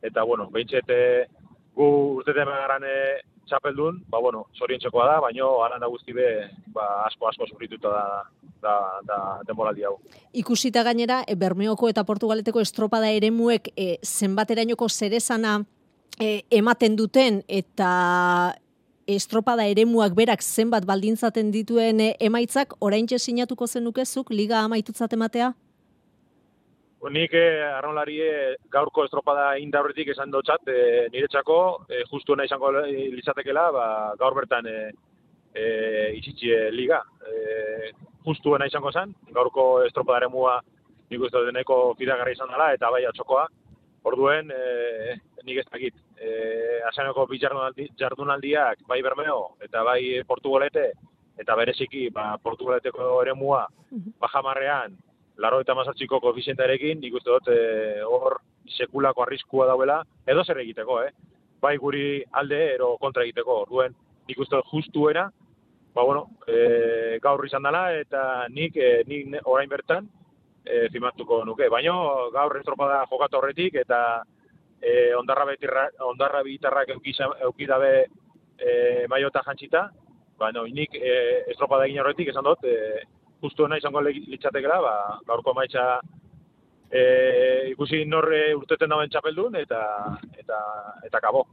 eta, 0.02 0.22
bueno, 0.22 0.48
behintzet 0.50 0.90
eh, 0.94 1.26
gu 1.74 1.88
urteten 2.20 2.50
garan 2.50 2.86
eh, 2.86 3.20
txapeldun, 3.50 4.02
ba, 4.08 4.20
bueno, 4.22 4.46
zoriontzekoa 4.58 5.08
da, 5.08 5.18
baino, 5.20 5.50
aran 5.64 5.82
da 5.82 5.90
guzti 5.90 6.14
be, 6.16 6.28
ba, 6.74 7.04
asko, 7.08 7.28
asko 7.28 7.48
sufrituta 7.50 7.90
da, 7.90 8.06
da, 8.62 8.76
da 9.08 9.18
denboraldi 9.48 9.86
hau. 9.88 9.96
Ikusita 10.38 10.84
gainera, 10.86 11.22
e, 11.26 11.36
Bermeoko 11.38 11.90
eta 11.90 12.06
Portugaleteko 12.08 12.62
estropada 12.62 13.10
eremuek 13.10 13.72
e, 13.76 13.96
zenbaterainoko 14.06 14.88
zerezana 14.88 15.58
e, 16.18 16.42
ematen 16.50 16.96
duten 16.96 17.42
eta 17.48 17.90
estropada 19.06 19.66
eremuak 19.66 20.14
berak 20.14 20.42
zenbat 20.42 20.86
baldintzaten 20.86 21.50
dituen 21.52 22.00
e, 22.00 22.14
emaitzak 22.20 22.74
oraintxe 22.80 23.18
sinatuko 23.18 23.66
zenukezuk 23.66 24.30
liga 24.30 24.60
amaitutzat 24.64 25.12
ematea? 25.12 25.52
Nik 27.10 27.32
eh, 27.34 27.58
arraunlari 27.66 28.20
eh, 28.22 28.54
gaurko 28.70 29.02
estropada 29.04 29.56
indaurretik 29.58 30.12
esan 30.12 30.30
dotzat, 30.30 30.68
eh, 30.70 31.08
niretzako, 31.10 31.56
eh, 31.90 32.04
justu 32.12 32.36
nahi 32.36 32.46
izango 32.46 32.70
litzatekela, 32.70 33.64
ba, 33.74 33.86
gaur 34.20 34.36
bertan 34.36 34.68
eh, 34.70 34.92
eh, 35.54 36.12
itxitxie 36.20 36.70
liga. 36.70 37.00
Eh, 37.26 37.90
justu 38.24 38.54
nahi 38.54 38.70
izango 38.70 38.92
zen, 38.92 39.16
gaurko 39.34 39.82
estropada 39.88 40.22
eremua 40.22 40.60
nik 41.10 41.26
uste 41.26 41.42
deneko 41.48 41.96
fidagarri 41.98 42.36
izan 42.36 42.54
dela, 42.54 42.70
eta 42.72 42.90
bai 42.94 43.02
atxokoa. 43.08 43.48
Orduen, 44.02 44.50
eh, 44.50 45.14
nik 45.46 45.58
ez 45.62 45.66
dakit, 45.70 45.94
eh, 46.18 46.80
asaneko 46.88 47.26
bi 47.30 47.38
jardunaldi, 47.38 47.88
jardunaldiak, 47.98 48.82
bai 48.88 49.00
Bermeo, 49.02 49.56
eta 49.62 49.84
bai 49.86 50.22
Portugalete, 50.26 50.92
eta 51.38 51.56
bereziki, 51.56 52.08
ba, 52.10 52.36
Portugaleteko 52.42 53.22
eremua, 53.22 53.66
bajamarrean, 54.20 54.96
laro 55.38 55.60
eta 55.60 55.74
mazatxiko 55.74 56.20
koefizientarekin, 56.20 57.00
nik 57.00 57.14
uste 57.14 57.30
dut, 57.30 57.48
eh, 57.54 58.02
hor 58.02 58.40
sekulako 58.68 59.22
arriskua 59.22 59.66
dauela, 59.66 60.02
edo 60.26 60.44
zer 60.44 60.58
egiteko, 60.58 61.02
eh? 61.02 61.12
Bai 61.60 61.76
guri 61.78 62.22
alde, 62.32 62.74
ero 62.74 62.96
kontra 62.98 63.22
egiteko, 63.22 63.62
orduen, 63.66 63.94
nik 64.28 64.38
uste 64.38 64.56
dut 64.56 64.66
justuera, 64.72 65.28
ba, 65.94 66.02
bueno, 66.02 66.26
e, 66.46 67.18
gaur 67.22 67.44
izan 67.46 67.62
dela, 67.62 67.84
eta 67.94 68.48
nik, 68.48 68.76
e, 68.76 69.02
nik 69.06 69.36
orain 69.44 69.68
bertan, 69.68 70.08
e, 70.64 70.88
firmatuko 70.92 71.42
nuke. 71.44 71.68
Baina 71.70 71.94
gaur 72.34 72.56
estropada 72.58 73.02
jokatu 73.10 73.38
horretik, 73.38 73.76
eta 73.82 74.22
e, 74.80 75.14
ondarra, 75.18 75.46
betirra, 75.52 75.88
ondarra 76.08 76.42
bitarrak 76.46 76.94
eukidabe 76.94 77.92
e, 78.58 79.06
maiota 79.08 79.42
jantzita, 79.46 79.88
baina 80.38 80.64
nik 80.68 80.94
e, 80.98 81.14
estropada 81.52 81.86
egin 81.86 82.02
horretik 82.02 82.32
esan 82.32 82.46
dut, 82.46 82.64
e, 82.64 83.02
justuena 83.42 83.78
izango 83.78 84.02
litzatekela, 84.06 84.78
ba, 84.82 84.94
gaurko 85.26 85.54
maitza 85.54 86.00
e, 86.90 87.02
ikusi 87.72 88.04
norre 88.06 88.52
urteten 88.54 88.92
dauen 88.92 89.10
txapeldun, 89.10 89.58
eta, 89.62 89.82
eta, 90.38 90.58
eta 91.06 91.22
kabo. 91.22 91.46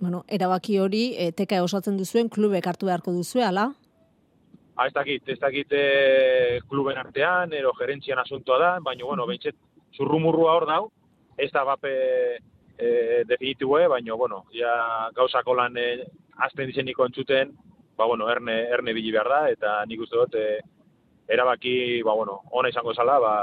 Bueno, 0.00 0.24
erabaki 0.28 0.78
hori 0.82 1.04
e, 1.20 1.30
teka 1.36 1.62
osatzen 1.64 1.96
duzuen 2.00 2.28
klubek 2.32 2.66
hartu 2.66 2.88
beharko 2.90 3.12
duzue, 3.14 3.44
ala? 3.46 3.70
Ah, 4.76 4.88
ez 4.88 4.92
dakit, 4.94 5.28
ez 5.28 5.38
dakit 5.38 5.70
e, 5.70 6.60
kluben 6.68 6.98
artean, 6.98 7.52
ero 7.54 7.70
gerentzian 7.78 8.18
asuntoa 8.18 8.58
da, 8.58 8.70
baina, 8.82 9.04
bueno, 9.06 9.26
behintzet, 9.28 9.54
zurrumurrua 9.94 10.56
hor 10.58 10.66
dau, 10.66 10.80
ez 11.38 11.50
da 11.54 11.62
bape 11.68 11.92
e, 12.76 12.88
definitue, 13.28 13.86
baina, 13.92 14.16
bueno, 14.18 14.42
ja 14.54 14.74
gauzako 15.14 15.54
lan 15.60 15.78
e, 15.78 15.86
azten 16.42 16.66
dizeniko 16.66 17.06
entzuten, 17.06 17.54
ba, 17.94 18.08
bueno, 18.10 18.26
erne, 18.30 18.64
erne 18.74 18.96
bili 18.96 19.14
behar 19.14 19.30
da, 19.30 19.40
eta 19.54 19.76
nik 19.86 20.02
uste 20.02 20.18
dut, 20.18 20.34
e, 20.34 20.58
erabaki, 21.28 22.02
ba, 22.02 22.12
bueno, 22.14 22.40
ona 22.50 22.68
izango 22.68 22.94
zala, 22.94 23.18
ba, 23.18 23.34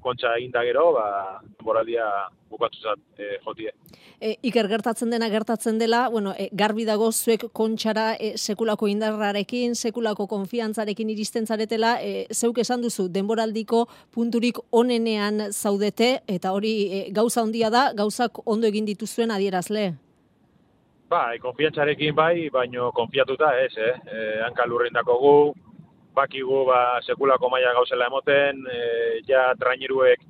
kontxa 0.00 0.36
eginda 0.36 0.62
gero, 0.64 0.92
ba, 0.92 1.40
boraldia 1.64 2.04
bukatuzat 2.52 3.00
e, 3.16 3.38
jotie. 3.44 3.72
E, 4.20 4.34
iker 4.48 4.68
gertatzen 4.68 5.10
dena 5.10 5.28
gertatzen 5.32 5.78
dela, 5.80 6.04
bueno, 6.12 6.34
e, 6.36 6.50
garbi 6.52 6.84
dago 6.84 7.08
zuek 7.12 7.48
kontxara 7.56 8.12
e, 8.20 8.34
sekulako 8.36 8.90
indarrarekin, 8.92 9.74
sekulako 9.74 10.28
konfiantzarekin 10.28 11.10
iristen 11.14 11.48
zaretela, 11.48 11.96
e, 12.02 12.26
zeuk 12.32 12.60
esan 12.60 12.84
duzu, 12.84 13.08
denboraldiko 13.08 13.86
punturik 14.12 14.60
onenean 14.70 15.48
zaudete, 15.50 16.18
eta 16.28 16.52
hori 16.52 16.76
e, 16.84 17.04
gauza 17.10 17.40
handia 17.40 17.72
da, 17.72 17.90
gauzak 17.96 18.44
ondo 18.44 18.68
egin 18.68 18.84
dituzuen 18.88 19.32
adierazle. 19.32 19.92
Bai, 21.12 21.38
konfiantzarekin 21.40 22.14
bai, 22.16 22.48
baino 22.52 22.92
konfiatuta 22.96 23.50
ez, 23.60 23.72
eh? 23.76 23.92
E, 24.08 24.22
hanka 24.46 24.64
lurrin 24.68 24.94
dakogu, 24.96 25.52
bakigu 26.14 26.64
ba, 26.68 27.00
sekulako 27.06 27.50
maila 27.50 27.72
gauzela 27.72 28.06
emoten, 28.06 28.64
e, 28.68 28.78
ja 29.28 29.52
traineruek 29.58 30.20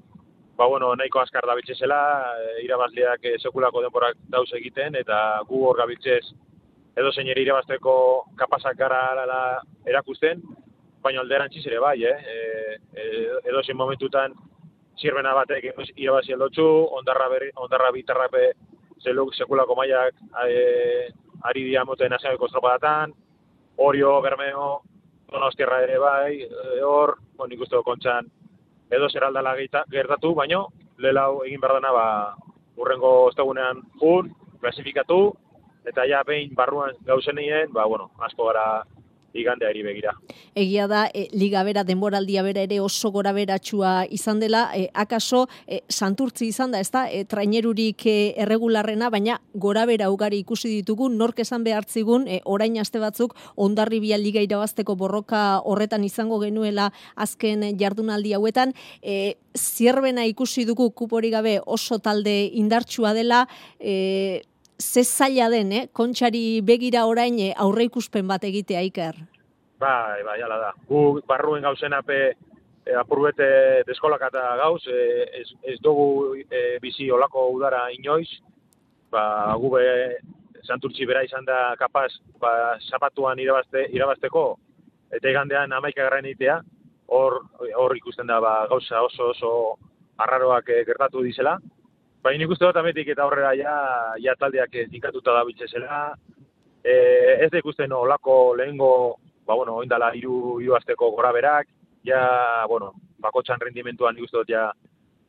ba, 0.57 0.67
bueno, 0.67 0.95
nahiko 0.95 1.21
askar 1.21 1.47
da 1.47 1.57
zela, 1.75 2.35
e, 2.39 2.65
irabazleak 2.65 3.25
e, 3.25 3.39
sekulako 3.39 3.83
denborak 3.83 4.17
dauz 4.29 4.53
egiten, 4.53 4.95
eta 4.95 5.43
gu 5.49 5.67
hor 5.67 5.77
gabiltzez 5.77 6.33
edo 6.97 7.13
zeineri 7.13 7.43
irabazteko 7.43 8.27
kapazak 8.37 8.77
gara 8.77 9.27
la, 9.27 9.61
erakusten, 9.87 10.43
baina 11.03 11.21
alderantziz 11.21 11.67
ere 11.67 11.81
bai, 11.81 11.99
eh? 12.05 12.19
E, 12.33 12.77
e, 12.95 13.05
edo 13.49 13.63
zein 13.63 13.77
momentutan 13.77 14.35
zirbena 15.01 15.35
batek 15.35 15.65
irabazi 15.97 16.33
aldotzu, 16.33 16.69
ondarra, 16.99 17.29
berri, 17.29 17.51
ondarra 17.57 17.91
bitarrape 17.93 18.53
zeluk 19.03 19.35
sekulako 19.35 19.75
mailak 19.75 20.15
e, 20.47 21.09
ari 21.43 21.65
dira 21.65 21.85
moten 21.85 22.13
estropadatan, 22.13 23.13
Orio, 23.79 24.21
Bermeo, 24.21 24.83
Donostiarra 25.33 25.83
ere 25.87 25.99
bai, 25.99 26.43
e, 26.45 26.81
hor, 26.85 27.17
bon, 27.37 27.49
nik 27.49 27.61
kontxan, 27.85 28.29
edo 28.91 29.09
zer 29.09 29.25
aldala 29.25 29.55
gertatu, 29.91 30.35
baino, 30.35 30.67
lelau 30.99 31.43
egin 31.45 31.61
behar 31.61 31.79
dena, 31.81 31.93
ba, 31.93 32.07
urrengo 32.77 33.13
ostegunean 33.29 33.83
jun, 34.01 34.31
klasifikatu, 34.61 35.33
eta 35.89 36.05
ja 36.07 36.23
behin 36.23 36.55
barruan 36.55 36.95
gauzenien, 37.07 37.73
ba, 37.73 37.87
bueno, 37.87 38.11
asko 38.21 38.51
gara 38.51 38.85
igandeari 39.35 39.83
begira. 39.83 40.13
Egia 40.55 40.87
da, 40.89 41.07
e, 41.15 41.29
liga 41.33 41.63
bera, 41.65 41.85
denboraldia 41.85 42.43
bera 42.43 42.63
ere 42.63 42.81
oso 42.81 43.11
gora 43.11 43.33
beratxua 43.33 44.07
izan 44.11 44.41
dela, 44.41 44.69
e, 44.77 44.89
akaso 44.95 45.47
e, 45.67 45.83
santurtzi 45.89 46.49
izan 46.49 46.73
da, 46.73 46.81
ez 46.81 46.91
da, 46.91 47.07
e, 47.11 47.25
trainerurik 47.25 48.07
e, 48.07 48.17
erregularrena, 48.43 49.11
baina 49.11 49.41
gora 49.55 49.87
bera 49.87 50.11
ugari 50.13 50.43
ikusi 50.43 50.69
ditugu, 50.69 51.09
nork 51.09 51.41
esan 51.45 51.65
behartzigun, 51.65 52.29
e, 52.29 52.41
orain 52.45 52.79
aste 52.81 53.01
batzuk, 53.03 53.35
ondarribia 53.57 54.19
liga 54.19 54.43
irabazteko 54.45 54.97
borroka 54.97 55.61
horretan 55.65 56.05
izango 56.05 56.41
genuela 56.43 56.91
azken 57.17 57.65
jardunaldi 57.79 58.35
hauetan, 58.37 58.75
e, 59.03 59.37
zierbena 59.57 60.25
ikusi 60.27 60.65
dugu 60.65 60.91
kupori 60.91 61.31
gabe 61.31 61.59
oso 61.67 61.99
talde 61.99 62.45
indartsua 62.53 63.13
dela, 63.15 63.47
e, 63.79 64.43
ze 64.81 65.05
zaila 65.05 65.49
den, 65.51 65.73
eh? 65.73 65.87
kontxari 65.93 66.61
begira 66.63 67.07
orain 67.07 67.39
e, 67.39 67.53
aurre 67.57 67.85
ikuspen 67.89 68.27
bat 68.29 68.45
egitea 68.45 68.83
iker. 68.89 69.19
Bai, 69.83 70.23
bai, 70.23 70.39
hala 70.43 70.59
da. 70.59 70.73
Gu 70.89 71.21
barruen 71.27 71.63
gauzen 71.63 71.93
ape 71.93 72.19
e, 72.87 72.95
apurbete 72.99 73.83
deskolakata 73.87 74.45
gauz, 74.61 74.83
e, 74.87 75.27
ez, 75.41 75.49
ez 75.63 75.79
dugu 75.83 76.37
e, 76.43 76.79
bizi 76.83 77.11
olako 77.11 77.49
udara 77.57 77.89
inoiz, 77.95 78.29
ba, 79.11 79.55
gu 79.59 79.73
santurtzi 80.63 81.07
bera 81.07 81.25
izan 81.27 81.45
da 81.45 81.75
kapaz, 81.79 82.11
ba, 82.41 82.79
zapatuan 82.91 83.39
irabazte, 83.39 83.87
irabazteko, 83.91 84.45
eta 85.11 85.31
igandean 85.31 85.73
amaika 85.73 86.05
garran 86.05 86.27
egitea, 86.31 86.61
hor, 87.09 87.41
hor 87.77 87.97
ikusten 87.97 88.27
da 88.27 88.41
ba, 88.41 88.67
gauza 88.71 89.03
oso 89.03 89.31
oso 89.35 89.53
arraroak 90.23 90.71
gertatu 90.87 91.23
dizela, 91.27 91.59
Baina 92.23 92.39
nik 92.39 92.53
uste 92.55 92.65
dut 92.69 92.77
ametik 92.79 93.09
eta 93.11 93.25
aurrera 93.25 93.51
ja, 93.59 93.75
ja 94.23 94.35
taldeak 94.39 94.77
zinkatuta 94.89 95.33
da 95.35 95.67
zela. 95.67 96.15
E, 96.85 96.93
ez 97.45 97.51
da 97.51 97.59
ikusten 97.59 97.93
olako 97.93 98.55
lehengo, 98.55 99.17
ba, 99.47 99.55
bueno, 99.55 99.77
oindala 99.77 100.13
iru, 100.15 100.61
iru 100.61 100.75
azteko 100.75 101.11
gora 101.11 101.33
berak, 101.33 101.69
ja, 102.05 102.65
bueno, 102.69 102.93
bakotxan 103.19 103.61
rendimentuan 103.61 104.15
nik 104.15 104.25
uste 104.25 104.39
dut 104.39 104.51
ja 104.51 104.71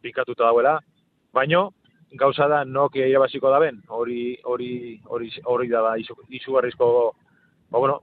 pinkatuta 0.01 0.43
dauela. 0.43 0.79
Baina, 1.33 1.67
gauza 2.13 2.47
da 2.47 2.63
nok 2.63 2.95
irabaziko 2.95 3.49
da 3.49 3.59
ben, 3.59 3.81
hori 3.89 4.37
hori 4.43 4.99
hori 5.05 5.31
hori 5.43 5.69
da 5.69 5.81
ba, 5.81 5.97
izu, 5.97 6.15
izugarrizko 6.29 6.87
ba 7.71 7.79
bueno, 7.79 8.01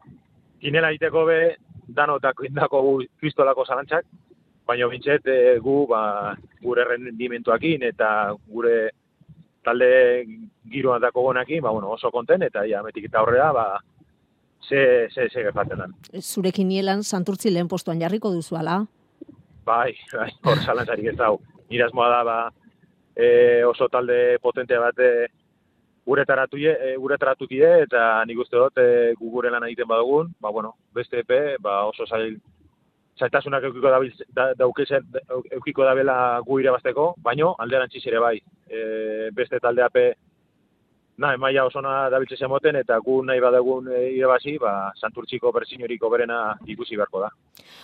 kinela 0.60 0.90
iteko 0.92 1.24
be 1.26 1.38
danotako 1.86 2.44
indako 2.44 2.82
kristolako 3.20 3.64
zalantzak, 3.64 4.04
baina 4.70 4.88
bintxet 4.90 5.26
e, 5.26 5.58
gu 5.62 5.76
ba, 5.90 6.02
gure 6.62 6.86
rendimentuakin 6.86 7.86
eta 7.90 8.10
gure 8.48 8.76
talde 9.66 9.90
giroan 10.70 11.02
dako 11.02 11.26
gonakin, 11.28 11.62
ba, 11.64 11.72
bueno, 11.74 11.90
oso 11.96 12.10
konten, 12.14 12.42
eta 12.46 12.64
ja, 12.68 12.82
metik 12.86 13.10
eta 13.10 13.24
horrela, 13.24 13.50
ba, 13.52 13.66
ze, 14.68 15.08
ze, 15.10 15.28
ze 15.28 15.44
gertatzen. 15.44 15.94
Zurekin 16.20 16.68
nielan 16.68 17.04
santurtzi 17.04 17.52
lehen 17.52 17.68
postuan 17.68 18.00
jarriko 18.00 18.32
duzu, 18.32 18.56
ala? 18.56 18.78
Bai, 19.66 19.92
bai, 20.14 20.30
hor 20.46 20.62
zalantzarik 20.64 21.12
ez 21.12 21.18
dau. 21.18 21.34
Irazmoa 21.70 22.08
da, 22.14 22.22
ba, 22.24 22.38
e, 23.14 23.64
oso 23.64 23.88
talde 23.88 24.38
potente 24.40 24.78
bat 24.78 24.98
e, 24.98 25.10
uretaratu 26.10 26.56
e, 26.56 26.94
uretaratu 26.96 27.46
eta 27.50 28.24
nik 28.26 28.38
uste 28.38 28.56
dut 28.56 28.78
e, 28.78 29.14
gugure 29.18 29.50
lan 29.50 29.64
egiten 29.64 29.88
badugun, 29.88 30.32
ba 30.40 30.50
bueno, 30.50 30.74
beste 30.94 31.20
epe, 31.20 31.56
ba 31.60 31.84
oso 31.86 32.06
zail 32.06 32.40
zaitasunak 33.20 33.68
eukiko 33.68 33.92
dabil 33.92 34.24
da, 34.36 34.50
daukezen 34.58 35.06
eukiko 35.58 35.84
dabela 35.84 36.16
gu 36.46 36.60
irabasteko, 36.64 37.12
baino 37.22 37.54
alderantziz 37.58 38.02
ere 38.08 38.20
bai. 38.22 38.36
E, 38.70 39.30
beste 39.36 39.60
taldeape 39.60 40.04
na, 41.20 41.34
emaia 41.36 41.66
oso 41.68 41.82
na 41.84 42.08
dabiltze 42.10 42.38
zemoten, 42.40 42.78
eta 42.80 42.96
gu 43.04 43.18
nahi 43.28 43.40
badagun 43.44 43.90
e, 43.92 43.98
irabazi, 44.16 44.56
ba, 44.62 44.72
santurtziko 44.96 45.52
berzinoriko 45.52 46.08
berena 46.12 46.38
ikusi 46.64 46.96
beharko 46.96 47.20
da. 47.26 47.28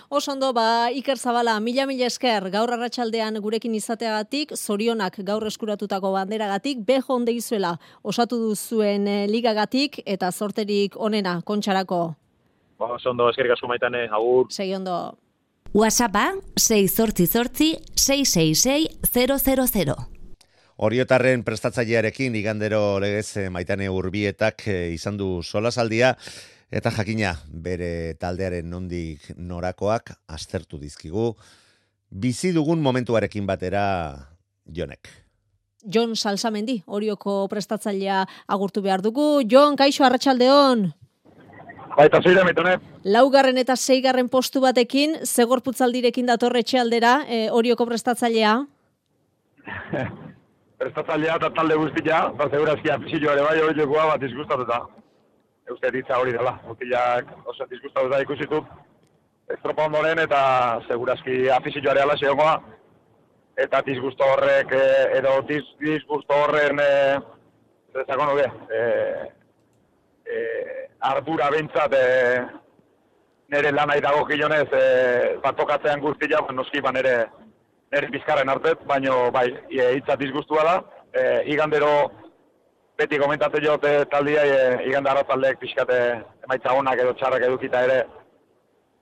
Oso 0.09 0.31
ondo, 0.33 0.49
ba, 0.57 0.89
Iker 0.89 1.19
Zabala, 1.21 1.59
mila 1.61 1.85
mila 1.85 2.09
esker, 2.09 2.49
gaur 2.53 2.73
arratsaldean 2.73 3.37
gurekin 3.43 3.75
izateagatik, 3.77 4.55
zorionak 4.57 5.21
gaur 5.27 5.45
eskuratutako 5.51 6.15
banderagatik, 6.17 6.81
beho 6.87 7.19
onde 7.19 7.35
izuela, 7.37 7.75
osatu 8.01 8.41
duzuen 8.47 9.07
e, 9.07 9.19
ligagatik, 9.29 10.01
eta 10.05 10.31
sorterik 10.31 10.97
onena, 10.97 11.37
kontxarako. 11.45 12.01
Ba, 12.81 12.93
oso 12.97 13.13
ondo, 13.13 13.29
eskerik 13.29 13.53
asko 13.53 13.69
maitane, 13.69 14.07
agur. 14.09 14.49
Segi 14.49 14.73
ondo. 14.81 14.97
WhatsAppa 15.73 16.31
6 16.55 16.87
sortzi 16.87 17.27
sortzi 17.27 17.75
666 17.95 18.95
000. 19.83 19.95
Oriotarren 20.77 21.43
prestatzailearekin 21.43 22.35
igandero 22.39 22.99
legez 23.03 23.35
eh, 23.37 23.49
maitane 23.51 23.89
urbietak 23.91 24.63
eh, 24.67 24.93
izan 24.93 25.17
du 25.19 25.41
solasaldia 25.43 26.13
eta 26.71 26.91
jakina 26.91 27.33
bere 27.51 28.15
taldearen 28.15 28.69
nondik 28.69 29.27
norakoak 29.35 30.13
aztertu 30.27 30.79
dizkigu 30.79 31.33
bizi 32.09 32.53
dugun 32.55 32.79
momentuarekin 32.79 33.45
batera 33.45 33.83
jonek. 34.65 35.09
Jon 35.83 36.15
Salsamendi, 36.15 36.81
Orioko 36.87 37.47
prestatzailea 37.47 38.25
agurtu 38.47 38.81
behar 38.81 39.01
dugu. 39.01 39.43
Jon, 39.47 39.75
kaixo 39.75 40.03
arratsaldeon. 40.03 40.91
Baita 41.97 42.19
zeira 42.21 42.43
mitone. 42.45 42.75
Laugarren 43.09 43.57
eta 43.57 43.75
seigarren 43.75 44.27
postu 44.29 44.61
batekin, 44.61 45.15
zegorputzaldirekin 45.25 46.27
datorre 46.29 46.61
aldera, 46.79 47.23
e, 47.27 47.49
Orioko 47.49 47.87
prestatzailea. 47.89 48.51
prestatzailea 50.79 51.37
eta 51.41 51.49
talde 51.57 51.75
guztia, 51.75 52.19
eta 52.35 52.49
zeurazkia 52.53 52.95
afisillo 52.99 53.31
ere 53.31 53.41
bai 53.41 53.57
hori 53.61 53.79
jokoa 53.81 54.05
bat 54.11 54.23
izgustatuta. 54.23 54.77
Euste 55.67 55.91
ditza 55.91 56.19
hori 56.21 56.35
dela, 56.37 56.59
mutilak 56.67 57.31
oso 57.45 57.65
izgustatuta 57.71 58.21
ikusitut. 58.21 58.69
Estropa 59.55 59.87
ondoren 59.89 60.19
eta 60.19 60.41
segurazki 60.87 61.49
afisillo 61.49 61.91
ere 61.95 62.03
ala 62.05 62.17
zehokoa. 62.19 62.59
Eta 63.57 63.81
disgusto 63.81 64.23
horrek, 64.35 64.71
eh, 64.71 65.17
edo 65.17 65.33
disgusto 65.49 66.43
horren, 66.43 66.79
eh, 66.79 67.17
zezako 67.95 68.29
nuke, 68.29 68.45
eh, 68.69 69.31
eh, 70.31 70.89
ardura 70.99 71.49
bintzat, 71.51 71.93
eh, 71.93 72.45
nire 73.49 73.71
lanai 73.71 73.99
dago 74.01 74.25
gilonez, 74.27 74.67
eh, 74.73 75.37
bat 75.43 75.55
tokatzean 75.57 76.01
guztia, 76.01 76.41
ba, 76.41 76.53
noski 76.53 76.81
ba 76.81 76.91
nire, 76.91 77.15
nire 77.91 78.09
bizkarren 78.11 78.49
artet, 78.49 78.83
baino 78.85 79.31
bai, 79.31 79.47
hitza 79.69 80.15
disgustua 80.15 80.63
da. 80.63 80.77
E, 81.17 81.21
igandero 81.53 81.89
beti 82.99 83.17
komentatzen 83.21 83.63
jo 83.63 83.77
te 83.81 83.91
taldia 84.11 84.43
e, 84.43 84.57
igande 84.89 85.09
arratzaldeek 85.09 85.59
pixkate 85.61 85.99
emaitza 86.45 86.73
honak 86.75 86.99
edo 86.99 87.13
txarrak 87.17 87.45
edukita 87.47 87.83
ere 87.87 88.01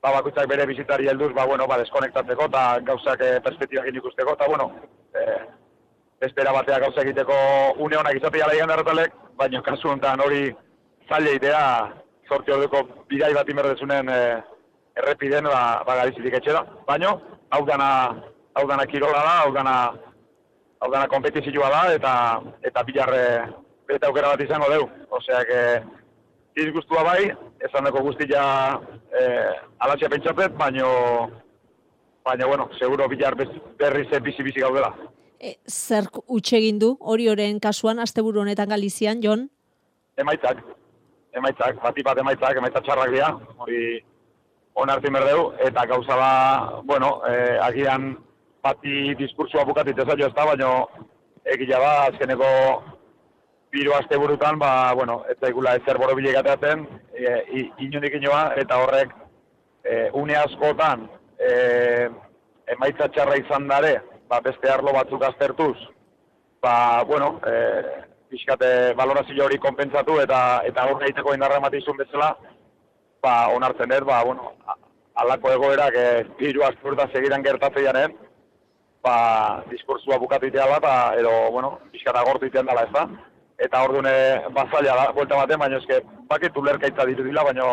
ba, 0.03 0.11
bakutzak 0.19 0.47
bere 0.51 0.67
bizitari 0.69 1.09
helduz, 1.09 1.31
ba, 1.33 1.47
bueno, 1.49 1.67
ba, 1.67 1.79
deskonektatzeko 1.81 2.49
eta 2.51 2.65
gauzak 2.87 3.23
e, 3.25 3.31
perspektibak 3.47 3.89
ikusteko, 3.89 4.35
eta 4.37 4.47
bueno, 4.51 4.69
e, 5.15 5.25
espera 6.27 6.53
batea 6.53 6.79
gauza 6.85 7.01
egiteko 7.01 7.35
une 7.81 7.97
honak 7.97 8.21
izatea 8.21 8.45
jala 8.45 8.59
igande 8.59 8.77
arratzaldeek, 8.77 9.17
baina 9.41 9.63
kasu 9.65 9.89
honetan 9.89 10.23
hori 10.27 10.43
zaila 11.09 11.35
idea 11.35 11.63
sorti 12.27 12.51
orduko 12.51 12.83
bidai 13.09 13.33
bat 13.33 13.49
imerdezunen 13.49 14.09
e, 14.09 14.21
errepiden 14.97 15.49
ba, 15.51 15.83
ba 15.85 15.99
garizitik 16.01 16.39
etxera. 16.39 16.63
Baina, 16.87 17.13
hau 17.51 17.65
dana 17.65 17.89
hau 18.55 18.67
dana 18.67 18.85
kirola 18.87 19.21
da, 19.21 19.35
hau 19.43 19.51
dana, 19.53 19.75
hau 20.81 20.91
dana 20.91 21.07
kompetizioa 21.11 21.69
da, 21.69 21.81
eta, 21.93 22.13
eta 22.63 22.83
bilarre 22.87 23.23
bete 23.87 24.07
aukera 24.07 24.33
bat 24.33 24.43
izango 24.45 24.69
deu. 24.71 24.85
Osea, 25.19 25.41
que, 25.49 25.61
izgustua 26.63 27.03
bai, 27.03 27.31
esan 27.67 27.87
dako 27.87 28.05
guztia 28.07 28.45
eh, 29.19 29.51
alatxea 29.83 30.11
pentsatet, 30.13 30.55
baino, 30.57 30.87
baina, 32.25 32.47
bueno, 32.47 32.69
seguro 32.79 33.09
bilar 33.11 33.35
berriz 33.35 34.07
bizi-bizi 34.23 34.63
gaudela. 34.63 34.93
E, 35.35 35.57
zer 35.67 36.07
utxegin 36.31 36.79
du 36.79 36.95
hori 37.01 37.27
oren 37.29 37.59
kasuan, 37.59 37.99
asteburu 37.99 38.45
honetan 38.45 38.71
Galizian, 38.71 39.19
Jon? 39.21 39.49
Emaitzak, 40.15 40.63
emaitzak, 41.35 41.79
bati 41.83 42.03
bat 42.03 42.19
emaitzak, 42.21 42.57
emaitzak 42.57 42.85
txarrak 42.85 43.13
dira, 43.13 43.31
hori 43.59 43.81
onartin 44.75 45.15
berdeu, 45.15 45.49
eta 45.67 45.85
gauza 45.87 46.17
ba, 46.19 46.31
bueno, 46.83 47.21
eh, 47.29 47.57
agian 47.63 48.13
bati 48.63 49.13
diskursua 49.19 49.65
bukatit 49.65 49.99
ez 49.99 50.07
ez 50.09 50.33
da, 50.33 50.45
baina 50.45 50.69
egila 51.53 51.79
ba, 51.79 51.91
azkeneko 52.09 52.49
biru 53.75 53.93
aste 53.93 54.17
burutan, 54.17 54.59
ba, 54.59 54.93
bueno, 54.93 55.23
ez 55.29 55.37
daigula 55.41 55.75
ezer 55.75 55.97
boro 55.99 56.15
bilegateaten, 56.15 56.85
e, 57.13 57.65
inundik 57.83 58.15
inoa, 58.19 58.53
eta 58.61 58.79
horrek 58.81 59.11
e, 59.83 60.09
une 60.13 60.37
askotan 60.39 61.07
e, 61.37 61.51
emaitza 62.75 63.09
txarra 63.11 63.37
izan 63.41 63.67
dare, 63.67 63.97
ba, 64.31 64.39
beste 64.45 64.71
arlo 64.71 64.95
batzuk 64.95 65.27
aztertuz, 65.27 65.75
ba, 66.63 67.03
bueno, 67.03 67.35
e, 67.45 67.55
pixkate 68.35 68.69
valorazio 68.99 69.45
hori 69.45 69.57
konpentsatu 69.63 70.19
eta 70.23 70.39
eta 70.67 70.85
hor 70.89 71.03
egiteko 71.07 71.33
indarra 71.33 71.71
izun 71.79 71.97
bezala, 71.97 72.35
ba, 73.23 73.47
onartzen 73.55 73.91
ez, 73.91 74.03
ba, 74.03 74.23
bueno, 74.23 74.51
alako 75.23 75.51
egoerak 75.55 75.95
e, 75.95 76.07
biru 76.39 76.63
aste 76.67 76.83
burutan 76.83 77.11
segiran 77.13 77.43
gertatzen 77.43 78.17
ba, 79.05 79.63
diskursua 79.69 80.17
bukatu 80.19 80.47
iteala, 80.47 80.77
eta, 80.81 81.13
edo, 81.19 81.31
bueno, 81.51 81.79
pixkata 81.91 82.23
gortu 82.25 82.45
itean 82.49 82.65
dela, 82.65 82.83
ez 82.83 82.93
da? 82.93 83.07
Eta 83.65 83.81
hor 83.83 83.93
dune, 83.95 84.13
bazaila 84.55 84.95
da, 84.99 85.11
buelta 85.15 85.37
batean, 85.37 85.59
baina 85.59 85.77
eske, 85.77 86.01
baket 86.29 86.57
ulerkaitza 86.57 87.05
ditu 87.05 87.23
baina 87.23 87.67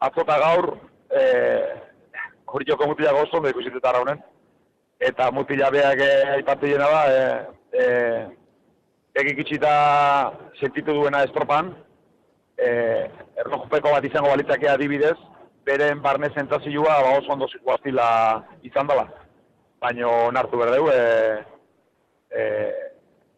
atzota 0.00 0.38
gaur, 0.38 0.72
e, 1.10 1.22
hori 2.46 2.66
joko 2.68 2.88
mutila 2.88 3.12
da 3.12 3.50
ikusitu 3.50 3.80
honen, 3.82 4.18
eta 5.00 5.30
mutila 5.30 5.70
beak 5.70 6.00
eh, 6.00 6.34
aipatu 6.34 6.66
jena 6.66 6.88
da, 6.90 7.02
e, 7.12 7.46
e, 7.72 8.45
egik 9.16 9.38
itxita 9.44 9.74
sentitu 10.60 10.92
duena 10.92 11.22
estropan, 11.24 11.70
e, 12.58 12.68
erlojupeko 13.40 13.94
bat 13.94 14.04
izango 14.04 14.32
balitzakea 14.32 14.74
adibidez, 14.76 15.16
beren 15.66 16.02
barne 16.04 16.28
zentzazioa 16.34 16.96
ba, 17.02 17.14
oso 17.18 17.32
ondo 17.32 17.48
zikuaztila 17.48 18.08
izan 18.68 18.90
dela. 18.90 19.06
Baino 19.80 20.30
nartu 20.36 20.60
berdeu, 20.60 20.90
e, 20.92 21.00
e, 22.30 22.42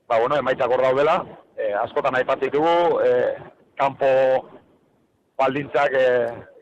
ba, 0.09 0.19
bueno, 0.19 0.39
emaitzak 0.39 0.75
hor 0.75 0.83
daudela, 0.83 1.17
e, 1.57 1.73
askotan 1.85 2.19
aipatik 2.19 2.53
dugu, 2.55 3.01
e, 3.07 3.13
kanpo 3.79 4.11
baldintzak 5.39 5.95
e, 5.95 6.07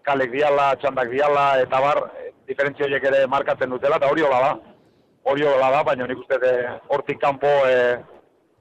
kalek 0.04 0.32
diala, 0.32 0.74
txandak 0.80 1.08
diala, 1.12 1.46
eta 1.64 1.80
bar, 1.80 2.02
e, 2.20 2.32
diferentzio 2.48 2.86
ere 2.86 3.24
markatzen 3.26 3.72
dutela, 3.72 3.96
eta 3.96 4.12
hori 4.12 4.22
hola 4.28 4.42
da, 4.44 4.52
hori 5.32 5.42
hola 5.42 5.72
da, 5.72 5.82
baina 5.88 6.06
nik 6.06 6.20
uste 6.20 6.52
hortik 6.92 7.18
kanpo, 7.20 7.48
e, 7.66 7.96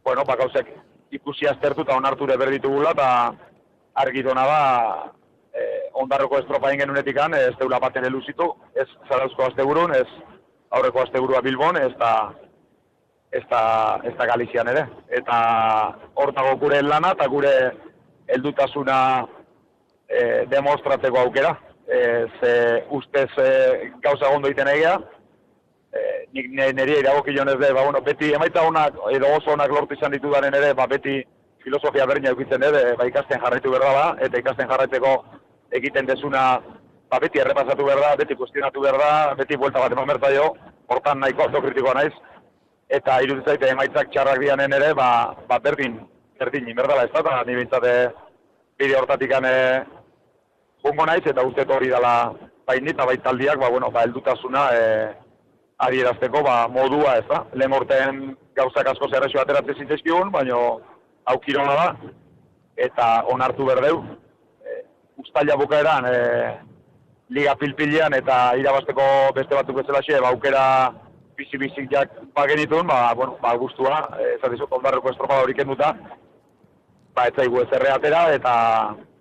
bueno, 0.05 0.23
bakauzek 0.23 0.69
ikusi 1.11 1.47
aztertu 1.49 1.83
eta 1.83 1.97
onartu 1.97 2.27
ere 2.29 2.37
berditugula, 2.37 2.93
eta 2.93 3.09
argi 4.05 4.23
dona 4.23 4.45
da, 4.45 4.61
e, 5.51 5.65
ondarroko 6.03 6.39
estropa 6.39 6.71
ingen 6.73 6.93
unetikan, 6.93 7.33
ez 7.33 7.55
deula 7.59 7.79
baten 7.81 8.05
eluzitu, 8.05 8.51
ez 8.75 8.87
zarauzko 9.09 9.47
azte 9.47 9.65
burun, 9.65 9.95
ez 9.95 10.07
aurreko 10.75 11.01
asteburua 11.03 11.41
Bilbon, 11.41 11.79
ez 11.81 11.93
da 11.99 12.11
ez 13.35 13.43
da, 13.49 13.61
ez 14.03 14.13
da 14.15 14.27
Galizian 14.29 14.69
ere. 14.71 14.85
Eta 15.19 15.37
hor 16.15 16.31
dago 16.35 16.55
gure 16.61 16.81
lana 16.85 17.11
eta 17.15 17.27
gure 17.31 17.51
heldutasuna 18.31 18.99
e, 20.07 20.45
demostratzeko 20.51 21.19
aukera. 21.23 21.55
E, 21.85 21.99
ze 22.39 22.53
ustez 22.95 23.29
e, 23.41 23.49
gauza 24.05 24.31
gondo 24.31 24.49
iten 24.49 24.71
egia, 24.71 24.95
e, 25.95 26.27
nik 26.35 26.51
nire 26.51 26.99
iragokilon 26.99 27.49
ez 27.53 27.57
de, 27.59 27.71
ba, 27.73 27.83
bueno, 27.83 28.01
beti 28.05 28.33
emaitza 28.35 28.65
honak, 28.67 28.99
edo 29.15 29.31
oso 29.37 29.53
honak 29.53 29.71
lortu 29.71 29.97
izan 29.97 30.13
ditudaren 30.15 30.55
ere, 30.59 30.73
ba, 30.77 30.87
beti 30.91 31.21
filosofia 31.63 32.05
berdina 32.05 32.33
eukitzen 32.33 32.63
ere, 32.63 32.83
ba, 32.99 33.07
ikasten 33.09 33.41
jarraitu 33.41 33.71
berda 33.73 33.91
da, 33.97 34.05
eta 34.27 34.41
ikasten 34.41 34.69
jarraiteko 34.69 35.15
egiten 35.79 36.07
desuna, 36.09 36.45
ba, 37.09 37.19
beti 37.23 37.41
errepasatu 37.41 37.87
berda, 37.87 38.13
beti 38.21 38.37
kuestionatu 38.37 38.83
berda, 38.85 39.11
beti 39.39 39.57
buelta 39.57 39.83
bat 39.83 39.95
eman 39.95 40.11
bertaio, 40.13 40.51
hortan 40.91 41.23
nahiko 41.23 41.47
autokritikoa 41.47 41.95
naiz, 41.97 42.13
eta 42.99 43.17
iruditzen 43.25 43.55
zaite 43.55 43.71
emaitzak 43.73 44.11
txarrak 44.13 44.43
dianen 44.43 44.77
ere, 44.77 44.93
ba, 44.97 45.09
ba 45.49 45.59
berdin, 45.63 45.97
berdin, 46.39 46.69
inberdala 46.69 47.07
ez 47.07 47.13
da, 47.13 47.23
eta 47.23 47.43
ni 47.47 47.57
bintzate 47.57 47.93
bide 48.77 48.97
hortatik 48.99 49.33
ane 49.33 49.53
jungo 50.83 51.05
naiz, 51.07 51.23
eta 51.25 51.45
uste 51.47 51.65
hori 51.73 51.89
dela 51.89 52.15
bai 52.67 52.79
nita 52.81 53.05
bai 53.05 53.17
taldiak, 53.17 53.57
ba, 53.61 53.69
bueno, 53.69 53.89
ba, 53.91 54.03
eldutasuna 54.03 54.69
e, 54.73 54.83
adierazteko 55.87 56.43
ba, 56.45 56.57
modua 56.71 57.17
ez 57.19 57.25
da. 57.29 57.43
Lehen 57.53 57.73
urtean 57.77 58.21
gauzak 58.57 58.91
asko 58.91 59.09
zerrexo 59.11 59.41
ateratzen 59.41 59.81
zintzizkigun, 59.83 60.31
baina 60.33 60.59
aukirola 61.33 61.75
da, 61.79 62.13
eta 62.87 63.09
onartu 63.33 63.67
berdeu. 63.67 64.03
E, 64.61 64.81
Uztaila 65.23 65.57
bukaeran, 65.59 66.07
e, 66.09 66.19
liga 67.35 67.55
pilpilean 67.59 68.13
eta 68.13 68.37
irabasteko 68.59 69.07
beste 69.35 69.57
batzuk 69.57 69.81
bezala 69.81 70.03
xe, 70.05 70.19
ba, 70.21 70.31
aukera 70.33 70.65
bizi-bizik 71.37 71.89
jak 71.91 72.13
bagenitun, 72.35 72.87
ba, 72.87 73.13
bueno, 73.15 73.37
ba, 73.41 73.55
guztua, 73.59 74.03
ez 74.35 74.39
da 74.41 74.51
dizut 74.51 74.71
ondarreko 74.71 75.11
estropada 75.11 75.43
horik 75.43 75.59
enduta, 75.63 75.91
ba, 77.15 77.27
ez 77.27 77.35
zaigu 77.35 77.61
ez 77.61 77.69
atera, 77.91 78.27
eta, 78.33 78.53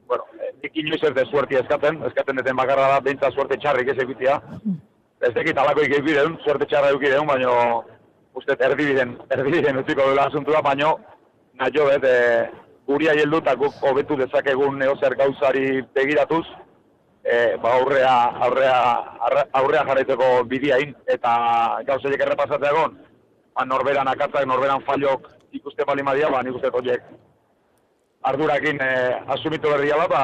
bueno, 0.06 0.24
inoiz 0.72 1.02
ez 1.02 1.14
de 1.14 1.24
suerti 1.26 1.58
eskaten, 1.58 2.02
eskaten 2.10 2.36
deten 2.36 2.56
bakarra 2.56 2.88
da, 2.94 3.00
bentsa 3.00 3.30
suerte 3.30 3.58
txarrik 3.58 3.88
ez 3.88 3.98
egitea. 4.04 4.40
Ez 5.24 5.32
dekit 5.32 5.58
alako 5.58 5.84
ikeipideun, 5.86 6.36
suerte 6.44 6.66
txarra 6.68 6.90
eukideun, 6.92 7.26
baina 7.26 7.52
uste 8.36 8.56
erdibiden, 8.66 9.14
erdibiden 9.32 9.78
utziko 9.80 10.08
dela 10.10 10.26
asuntua, 10.28 10.60
baina 10.62 10.90
nahi 11.60 11.84
bet, 11.88 12.04
e, 12.04 12.50
guri 12.86 13.08
aieldu 13.08 13.40
eta 13.40 13.54
guk 13.56 13.78
hobetu 13.88 14.18
dezakegun 14.20 14.78
neozer 14.78 15.16
gauzari 15.16 15.82
begiratuz, 15.96 16.44
e, 17.24 17.56
ba, 17.62 17.72
aurrea, 17.78 18.14
aurrea, 18.46 18.78
aurrea 19.60 19.84
jarraiteko 19.88 20.44
bidiain, 20.50 20.94
eta 21.06 21.34
gauzeiek 21.86 22.20
errepasatzea 22.26 22.74
egon, 22.74 22.98
ba, 23.54 23.64
norberan 23.64 24.10
akatzak, 24.12 24.44
norberan 24.50 24.84
fallok 24.84 25.30
ikuste 25.52 25.86
bali 25.88 26.02
madia, 26.02 26.28
ba, 26.28 26.42
nik 26.42 26.58
uste 26.58 26.70
ardurakin 28.24 28.80
e, 28.80 28.90
asumitu 29.36 29.68
berdiala, 29.68 30.06
ba, 30.08 30.22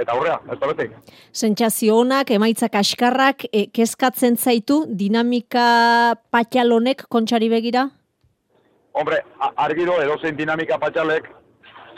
eta 0.00 0.14
aurrea, 0.16 0.38
ez 0.52 0.58
da 0.60 0.70
betik. 0.70 0.94
Sentsazio 1.36 1.98
honak, 2.00 2.32
emaitzak 2.32 2.78
askarrak, 2.80 3.44
e, 3.52 3.66
kezkatzen 3.76 4.38
zaitu 4.40 4.82
dinamika 4.88 5.66
patxalonek 6.32 7.06
kontxari 7.12 7.50
begira? 7.52 7.86
Hombre, 8.96 9.20
argiro 9.68 9.98
edozein 10.00 10.36
dinamika 10.38 10.78
patxalek 10.80 11.28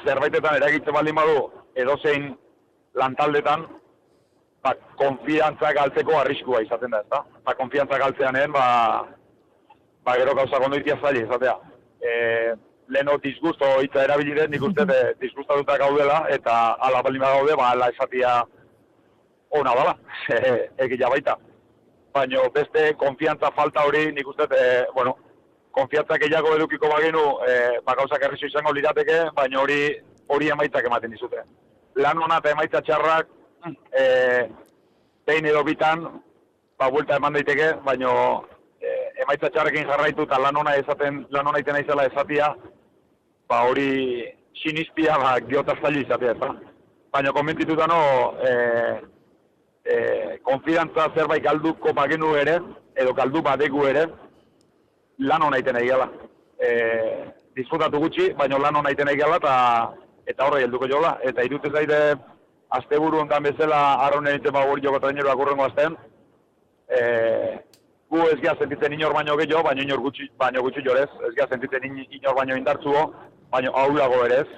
zerbaitetan 0.04 0.58
eragitzen 0.58 0.94
baldin 0.94 1.14
badu 1.14 1.36
edozein 1.78 2.32
lantaldetan 2.98 3.66
ba, 4.64 4.74
konfiantza 4.98 5.70
galtzeko 5.76 6.18
arriskua 6.18 6.64
izaten 6.66 6.90
da, 6.94 7.04
ezta? 7.06 7.22
Ba, 7.46 7.54
konfiantza 7.60 8.00
galtzeanen, 8.02 8.50
ba, 8.54 8.64
ba, 10.02 10.16
gero 10.18 10.34
gauza 10.34 10.58
gondoitia 10.64 10.98
zaila 10.98 11.22
izatea. 11.22 11.54
E, 12.02 12.10
leno 12.88 13.18
disgusto 13.18 13.66
hitza 13.82 14.04
erabili 14.04 14.34
den, 14.34 14.50
nik 14.50 14.62
uste 14.64 14.84
e, 14.88 15.12
disgustatuta 15.20 15.76
gaudela, 15.78 16.22
eta 16.32 16.54
ala 16.88 17.02
baldin 17.02 17.24
gaude, 17.24 17.56
ba, 17.56 17.70
ala 17.72 17.90
esatia 17.92 18.40
ona 19.50 19.74
bala, 19.74 19.94
e, 20.36 20.68
egila 20.86 21.10
baita. 21.12 21.36
Baina 22.14 22.44
beste 22.54 22.92
konfiantza 23.00 23.50
falta 23.56 23.84
hori, 23.86 24.06
nik 24.12 24.28
uste, 24.28 24.48
e, 24.56 24.86
bueno, 24.94 25.16
konfiantza 25.76 26.18
gehiago 26.18 26.54
edukiko 26.56 26.88
bagenu, 26.94 27.24
e, 27.46 27.56
ba, 27.84 27.96
gauzak 27.98 28.24
errizu 28.28 28.48
izango 28.48 28.72
lirateke, 28.72 29.26
baina 29.36 29.60
hori 29.60 29.82
hori 30.28 30.48
emaitzak 30.52 30.88
ematen 30.88 31.12
dizute. 31.12 31.44
Lan 31.96 32.20
hona 32.22 32.40
eta 32.40 32.54
emaitza 32.54 32.82
txarrak, 32.84 33.28
e, 33.92 34.04
behin 35.28 35.48
edo 35.52 35.62
bitan, 35.64 36.06
ba, 36.78 36.88
buelta 36.90 37.16
eman 37.20 37.36
daiteke, 37.36 37.74
baino 37.84 38.12
e, 38.80 38.96
emaitza 39.24 39.52
txarrekin 39.52 39.88
jarraitu 39.88 40.24
eta 40.28 40.40
lan 40.40 40.56
ona 40.56 40.76
esaten, 40.80 41.24
lan 41.34 41.52
ona 41.52 41.60
iten 41.62 41.76
aizela 41.80 42.06
esatia, 42.08 42.52
ba, 43.48 43.62
hori 43.64 44.24
sinizpia, 44.62 45.18
ba, 45.18 45.36
giotaz 45.48 45.78
zaili 45.82 46.04
izatea, 46.04 46.34
eta. 46.36 46.52
Baina 47.12 47.32
konbentituta 47.32 47.86
no, 47.88 48.00
e, 48.44 48.52
e, 49.84 49.96
konfidantza 50.44 51.08
zerbait 51.14 51.44
galduko 51.44 51.94
bagenu 51.96 52.34
ere, 52.36 52.58
edo 52.96 53.14
galdu 53.16 53.42
badegu 53.42 53.86
ere, 53.88 54.06
lan 55.18 55.42
hona 55.42 55.60
iten 55.62 55.78
egala. 55.80 56.10
E, 56.60 56.72
disfrutatu 57.56 58.02
gutxi, 58.02 58.32
baina 58.38 58.58
lan 58.60 58.82
hona 58.82 58.92
iten 58.94 59.08
egala, 59.14 59.40
eta 59.40 59.54
eta 60.28 60.44
horre 60.44 60.66
helduko 60.66 60.88
jola. 60.90 61.14
Eta 61.24 61.44
irutez 61.46 61.72
daide, 61.72 61.98
asteburu 62.76 63.22
hontan 63.22 63.46
bezala 63.48 63.80
arronen 64.04 64.34
egiten 64.34 64.52
bagur 64.52 64.82
joko 64.84 65.00
traineroa 65.00 65.36
gurrengo 65.40 65.64
azten, 65.64 65.96
e, 66.92 67.00
gu 68.12 68.24
ez 68.28 68.36
gea 68.42 68.54
sentitzen 68.58 68.92
inor 68.96 69.14
baino 69.16 69.36
gehiago, 69.40 69.64
baino 69.64 69.84
inor 69.84 70.02
gutxi, 70.04 70.28
baino 70.40 70.62
gutxi 70.64 70.84
jorez, 70.84 71.08
ez 71.28 71.32
gea 71.38 71.48
sentitzen 71.48 71.88
inor 72.04 72.36
baino 72.36 72.56
indartzuo, 72.60 73.06
baino 73.50 73.72
aulago 73.76 74.24
ere 74.26 74.42
ez, 74.42 74.48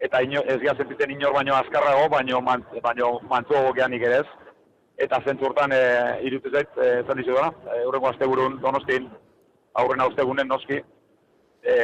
eta 0.00 0.22
ino, 0.22 0.42
ez 0.46 0.58
gea 0.60 0.74
sentitzen 0.76 1.10
inor 1.14 1.34
baino 1.34 1.54
azkarrago, 1.54 2.08
baino, 2.08 2.40
man, 2.40 2.64
baino 2.82 3.18
mantzuago 3.30 3.72
geanik 3.76 4.02
ere 4.08 4.22
ez, 4.22 4.28
eta 4.98 5.20
zentzu 5.26 5.48
hortan 5.48 5.72
e, 5.72 5.82
irutizait, 6.28 6.68
e, 6.78 6.90
zan 7.06 7.20
dizu 7.20 7.38
da, 7.38 7.50
e, 7.74 7.84
urrengo 7.86 8.10
asteburun 8.10 8.60
donostin, 8.62 9.08
aurrena 9.78 10.08
ustegunen 10.10 10.48
noski, 10.48 10.80
e, 11.62 11.76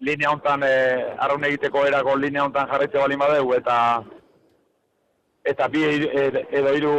linea 0.00 0.30
hontan 0.30 0.62
e, 0.62 0.74
arraun 1.18 1.44
egiteko 1.44 1.84
erako 1.86 2.16
linea 2.16 2.44
hontan 2.44 2.68
jarraitze 2.70 2.98
bali 2.98 3.16
badeu 3.16 3.52
eta 3.56 3.76
eta 5.44 5.68
bi 5.68 5.84
edo 6.60 6.74
hiru 6.76 6.94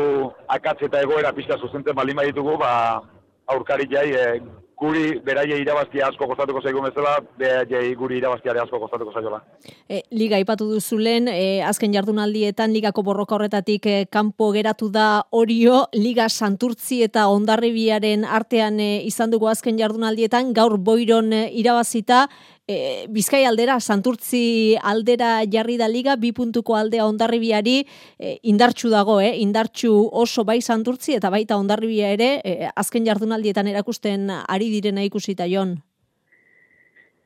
akatze 0.48 0.90
eta 0.90 1.02
egoera 1.06 1.34
pizka 1.34 1.58
zuzenten 1.58 1.96
bali 1.96 2.14
baditugu 2.14 2.58
ba 2.58 2.72
aurkari 3.48 3.88
jai 3.92 4.10
e, 4.12 4.26
guri 4.80 5.20
beraie 5.26 5.60
irabaztia 5.62 6.08
asko 6.08 6.28
kostatuko 6.30 6.62
zaigu 6.64 6.82
bezala, 6.86 7.18
beraie 7.40 7.94
guri 8.00 8.20
irabaztiare 8.22 8.62
asko 8.64 8.80
kostatuko 8.80 9.12
zaiola. 9.12 9.42
E, 9.90 10.02
liga 10.16 10.40
ipatu 10.40 10.70
duzu 10.72 11.00
lehen, 11.00 11.28
e, 11.28 11.62
azken 11.66 11.94
jardunaldietan 11.96 12.72
ligako 12.74 13.04
borroka 13.10 13.36
horretatik 13.36 13.86
e, 13.86 13.98
kanpo 14.12 14.52
geratu 14.56 14.90
da 14.94 15.08
orio, 15.32 15.84
liga 15.96 16.30
santurtzi 16.30 17.02
eta 17.10 17.28
ondarribiaren 17.34 18.24
artean 18.26 18.80
e, 18.80 18.92
izan 19.10 19.36
dugu 19.36 19.52
azken 19.52 19.80
jardunaldietan, 19.80 20.54
gaur 20.54 20.78
boiron 20.78 21.34
e, 21.34 21.44
irabazita, 21.60 22.28
e, 22.70 23.08
Bizkai 23.10 23.44
aldera, 23.50 23.80
Santurtzi 23.82 24.78
aldera 24.92 25.40
jarri 25.50 25.78
da 25.82 25.88
liga, 25.90 26.16
bi 26.22 26.32
puntuko 26.38 26.78
aldea 26.78 27.08
ondarribiari 27.10 27.80
e, 27.82 28.38
indartxu 28.52 28.92
dago, 28.94 29.18
eh? 29.26 29.34
indartxu 29.42 29.92
oso 30.24 30.46
bai 30.46 30.60
Santurtzi 30.62 31.18
eta 31.18 31.32
baita 31.34 31.58
ondarribia 31.58 32.12
ere, 32.14 32.30
e, 32.46 32.70
azken 32.76 33.08
jardunaldietan 33.10 33.72
erakusten 33.74 34.30
ari 34.40 34.70
direna 34.76 35.06
ikusita 35.08 35.50
jon. 35.50 35.80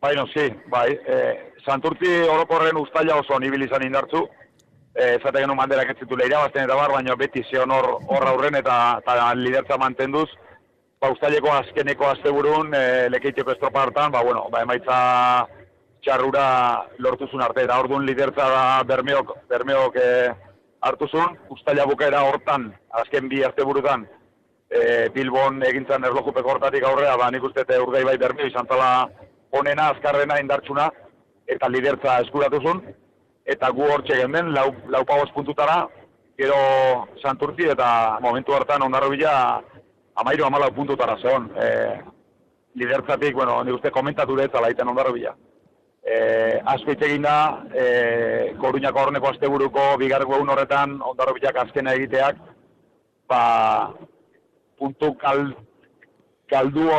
Bai, 0.03 0.15
no, 0.15 0.25
sí, 0.31 0.47
bai. 0.71 0.89
E, 0.95 1.19
Santurtzi 1.65 2.15
orokorren 2.27 2.79
ustaila 2.79 3.19
oso 3.19 3.35
nibil 3.39 3.67
izan 3.67 3.83
indartzu, 3.87 4.23
e, 4.95 5.17
zate 5.19 5.41
genuen 5.41 5.59
banderak 5.59 5.91
ez 5.91 5.99
zitu 5.99 6.15
lehira, 6.19 6.45
eta 6.47 6.75
bar, 6.75 6.95
baina 6.95 7.15
beti 7.19 7.43
zion 7.49 7.71
hor 7.71 8.27
aurren 8.31 8.55
eta, 8.59 8.79
eta 9.03 9.29
lidertza 9.35 9.79
mantenduz, 9.79 10.29
ba, 11.03 11.11
ustaileko 11.11 11.51
azkeneko 11.51 12.07
asteburun 12.13 12.71
e, 12.77 13.09
lekeiteko 13.11 13.51
estropa 13.51 13.83
hartan, 13.83 14.11
ba, 14.13 14.23
bueno, 14.23 14.45
ba, 14.51 14.63
emaitza 14.63 14.97
txarrura 16.03 16.45
lortuzun 17.03 17.43
arte, 17.43 17.65
eta 17.67 17.79
orduan 17.83 18.07
lidertza 18.07 18.47
da 18.51 18.63
bermeok, 18.87 19.33
bermeok 19.51 19.99
e, 19.99 20.09
hartuzun, 20.87 21.35
ustaila 21.55 21.87
bukaera 21.89 22.23
hortan, 22.27 22.69
azken 23.01 23.27
bi 23.31 23.43
asteburutan, 23.43 24.05
e, 24.71 25.09
Bilbon 25.15 25.59
egintzen 25.67 26.07
erlojupeko 26.07 26.55
hortatik 26.55 26.87
aurrea, 26.87 27.17
ba, 27.19 27.29
nik 27.31 27.43
uste 27.49 27.65
urgai 27.83 28.05
bai 28.07 28.17
bermeo 28.21 28.47
izan 28.47 28.69
zala 28.71 29.09
onena, 29.59 29.89
azkarrena, 29.91 30.39
indartsuna, 30.39 30.87
eta 31.51 31.67
lidertza 31.67 32.21
eskuratuzun, 32.23 32.79
eta 33.43 33.69
gu 33.75 33.91
hor 33.91 34.05
txegen 34.07 34.53
lau, 34.55 34.69
lau 34.87 35.03
puntutara, 35.35 35.83
gero 36.39 36.55
santurti, 37.21 37.67
eta 37.69 38.19
momentu 38.23 38.55
hartan 38.55 38.81
ondarro 38.87 39.09
bila, 39.11 39.61
amairu 40.15 40.45
amala 40.45 40.69
puntutara 40.71 41.17
zeon. 41.21 41.49
E, 41.57 41.67
lidertzatik, 42.75 43.35
bueno, 43.35 43.63
nik 43.63 43.75
uste 43.75 43.91
komentatu 43.91 44.35
dut, 44.37 44.55
ala 44.55 44.69
iten 44.71 44.87
ondarro 44.87 45.13
bila. 45.13 45.35
E, 46.03 46.59
Azko 46.65 46.91
egin 46.91 47.21
da, 47.23 47.63
e, 47.73 48.55
Koruñako 48.59 48.99
horneko 49.05 49.29
asteburuko 49.29 49.97
bigarreko 50.01 50.35
egun 50.35 50.49
horretan 50.49 50.97
ondarro 51.01 51.33
bilak 51.37 51.55
azkena 51.63 51.93
egiteak, 51.93 52.35
ba, 53.29 53.93
puntu 54.79 55.13
kal, 55.21 55.53
kaldu, 56.49 56.89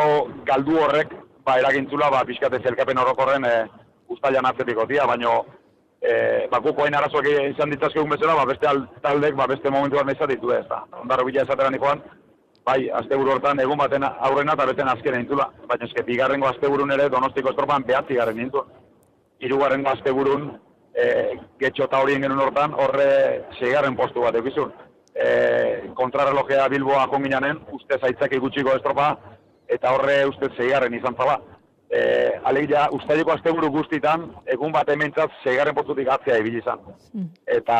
kaldu 0.46 0.78
horrek 0.80 1.12
ba, 1.44 1.58
eragintzula, 1.60 2.08
ba, 2.10 2.24
pixkate 2.24 2.62
zelkapen 2.62 2.98
orokorren 2.98 3.44
e, 3.44 3.52
ustailan 4.08 4.46
atzetiko 4.46 4.86
tia, 4.86 5.04
baino, 5.06 5.44
e, 6.00 6.46
ba, 6.50 6.60
guk 6.64 6.78
oain 6.78 6.94
arazoak 6.94 7.26
izan 7.50 7.70
ditzazkegun 7.74 8.14
bezala, 8.14 8.38
ba, 8.40 8.46
beste 8.46 8.66
al- 8.70 8.86
taldek, 9.02 9.34
ba, 9.36 9.46
beste 9.50 9.70
momentu 9.70 9.96
bat 10.00 10.06
mezat 10.06 10.30
ditu 10.32 10.52
ez, 10.54 10.64
da. 10.70 10.84
Ondarro 11.02 11.26
bila 11.28 11.42
esatera 11.42 11.70
nikoan, 11.70 12.00
bai, 12.64 12.78
asteburu 13.00 13.34
hortan 13.34 13.60
egun 13.60 13.78
baten 13.78 14.04
aurrena 14.04 14.54
eta 14.56 14.66
beten 14.70 14.88
azkena 14.88 15.20
intzula. 15.20 15.48
Baina 15.68 15.88
eske, 15.88 16.04
bigarrengo 16.06 16.48
asteburun 16.48 16.92
ere 16.96 17.08
donostiko 17.12 17.52
estropan 17.52 17.84
behatzi 17.86 18.16
garen 18.20 18.40
nintu. 18.40 18.64
Hirugarrengo 19.44 19.92
asteburun, 19.92 20.48
e, 20.94 21.06
getxo 21.60 21.88
eta 21.88 22.00
horien 22.00 22.24
genuen 22.24 22.42
hortan, 22.46 22.74
horre 22.74 23.08
seigarren 23.58 23.96
postu 23.96 24.24
bat 24.24 24.36
eukizun. 24.40 24.72
E, 25.14 25.90
kontrarrelojea 25.98 26.68
Bilboa 26.72 27.06
jonginanen, 27.12 27.60
uste 27.76 27.98
zaitzak 28.00 28.38
gutxiko 28.40 28.74
estropa, 28.78 29.12
eta 29.68 29.92
horre 29.94 30.22
uste 30.30 30.50
seigarren 30.56 30.94
izan 30.96 31.16
zala. 31.18 31.38
E, 31.94 32.00
alegia, 32.48 32.88
ustaileko 32.96 33.34
asteburu 33.34 33.70
guztitan, 33.70 34.26
egun 34.50 34.72
bat 34.74 34.88
hementzat 34.90 35.36
seigarren 35.44 35.76
postutik 35.76 36.08
atzea 36.10 36.40
ibili 36.40 36.62
izan. 36.62 36.80
Eta 37.46 37.78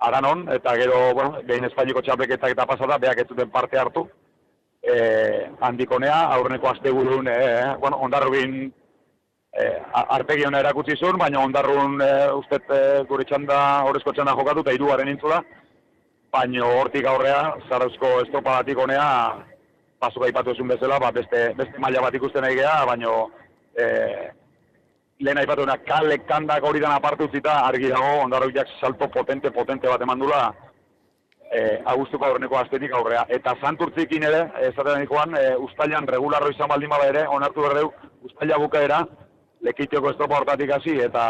Aranon, 0.00 0.46
eta 0.52 0.74
gero, 0.80 0.98
bueno, 1.14 1.40
behin 1.44 1.66
Espainiko 1.68 2.00
txapleketak 2.00 2.54
eta 2.54 2.64
pasada, 2.66 2.96
beak 2.98 3.18
ez 3.20 3.26
zuten 3.28 3.50
parte 3.52 3.78
hartu. 3.78 4.06
E, 4.80 4.94
handikonea, 5.60 6.20
aurreneko 6.36 6.70
asteburun, 6.70 7.28
e, 7.28 7.40
bueno, 7.82 7.98
ondarrubin 8.06 8.54
e, 9.52 9.66
arpegi 10.16 10.46
hona 10.48 10.62
erakutsi 10.64 10.96
zuen, 10.96 11.18
baina 11.20 11.42
ondarrun 11.44 12.00
e, 12.00 12.10
uste 12.38 12.62
e, 12.64 12.80
gure 13.10 13.26
txanda, 13.28 13.58
horrezko 13.90 14.14
txanda 14.16 14.36
jokatu, 14.40 14.64
eta 14.64 14.72
hirugarren 14.72 15.12
intzula, 15.12 15.42
baina 16.32 16.72
hortik 16.80 17.06
aurrea, 17.10 17.42
zarauzko 17.68 18.16
estropadatik 18.24 18.80
honea, 18.80 19.06
pasuk 20.00 20.24
aipatu 20.24 20.54
ezun 20.54 20.72
bezala, 20.72 20.96
ba, 21.02 21.12
beste, 21.12 21.50
beste 21.60 21.82
maila 21.82 22.06
bat 22.06 22.16
ikusten 22.16 22.46
nahi 22.46 22.56
geha, 22.62 22.86
baina 22.88 23.12
e, 23.76 23.86
lehen 25.20 25.38
aipatuena 25.38 25.76
kalek 25.84 26.26
kandak 26.26 26.64
hori 26.64 26.80
dan 26.80 26.92
aparte 26.92 27.24
utzita, 27.24 27.60
argi 27.66 27.88
dago, 27.92 28.24
ondarroiak 28.24 28.68
salto 28.80 29.08
potente, 29.08 29.50
potente 29.50 29.88
bat 29.88 30.02
eman 30.02 30.20
e, 31.50 31.80
agustuko 31.92 32.26
aurreneko 32.26 32.58
astetik 32.60 32.94
aurrea. 32.94 33.24
Eta 33.28 33.56
santurtzikin 33.60 34.26
ere, 34.28 34.44
esaten 34.68 35.02
nikoan, 35.02 35.34
e, 35.36 35.56
ustailan 35.66 36.06
regularro 36.08 36.50
izan 36.52 36.70
baldin 36.70 36.92
bada 36.92 37.08
ere, 37.10 37.26
onartu 37.38 37.66
berdeu, 37.66 37.90
ustaila 38.28 38.58
bukaera, 38.62 39.00
lekitioko 39.66 40.12
estropa 40.12 40.40
hortatik 40.40 40.72
hasi, 40.76 40.96
eta 41.08 41.24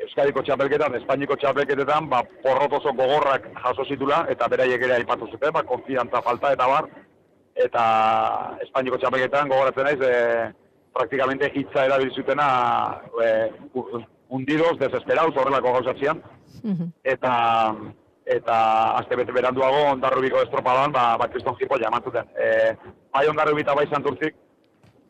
Euskadiko 0.00 0.40
txapelketan, 0.46 0.94
Espainiko 0.96 1.36
txapelketetan, 1.36 2.08
ba, 2.08 2.22
porrot 2.44 2.78
oso 2.78 2.94
gogorrak 2.96 3.50
jaso 3.58 3.84
zitula, 3.84 4.22
eta 4.32 4.48
beraiek 4.48 4.86
ere 4.86 4.96
aipatu 4.96 5.28
zuten, 5.28 5.52
ba, 5.52 5.62
konfiantza 5.68 6.22
falta 6.24 6.54
eta 6.56 6.68
bar, 6.70 6.88
eta 7.66 7.82
Espainiko 8.64 8.96
txapelketan 9.02 9.52
gogoratzen 9.52 9.90
naiz, 9.90 10.00
e, 10.00 10.14
praktikamente 10.92 11.50
hitza 11.54 11.86
erabil 11.86 12.10
zutena 12.12 13.00
e, 13.22 13.50
hundidos, 14.28 14.78
desesperaus, 14.78 15.34
horrelako 15.36 15.72
gauzatzean, 15.78 16.22
eta 17.04 17.34
eta 18.30 18.56
aste 19.00 19.16
bete 19.18 19.34
beranduago 19.34 19.80
ondarrubiko 19.90 20.42
estropadan, 20.44 20.92
ba, 20.94 21.16
ba 21.18 21.26
kriston 21.32 21.56
jipo 21.58 21.78
jamantuten. 21.82 22.28
E, 22.38 22.76
bai 23.12 23.26
ondarrubi 23.28 23.64
eta 23.64 23.74
bai 23.74 23.86
santurtzik, 23.90 24.36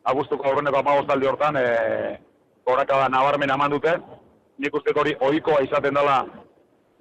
agustuko 0.09 0.47
aurreneko 0.49 0.79
amagostaldi 0.79 1.29
hortan, 1.29 1.59
e, 1.59 2.17
gorakada 2.65 3.09
nabarmen 3.13 3.53
aman 3.53 3.75
dute, 3.75 3.93
nik 4.57 4.77
uste 4.77 4.95
hori 4.97 5.13
ohikoa 5.19 5.61
izaten 5.67 5.97
dela 5.97 6.23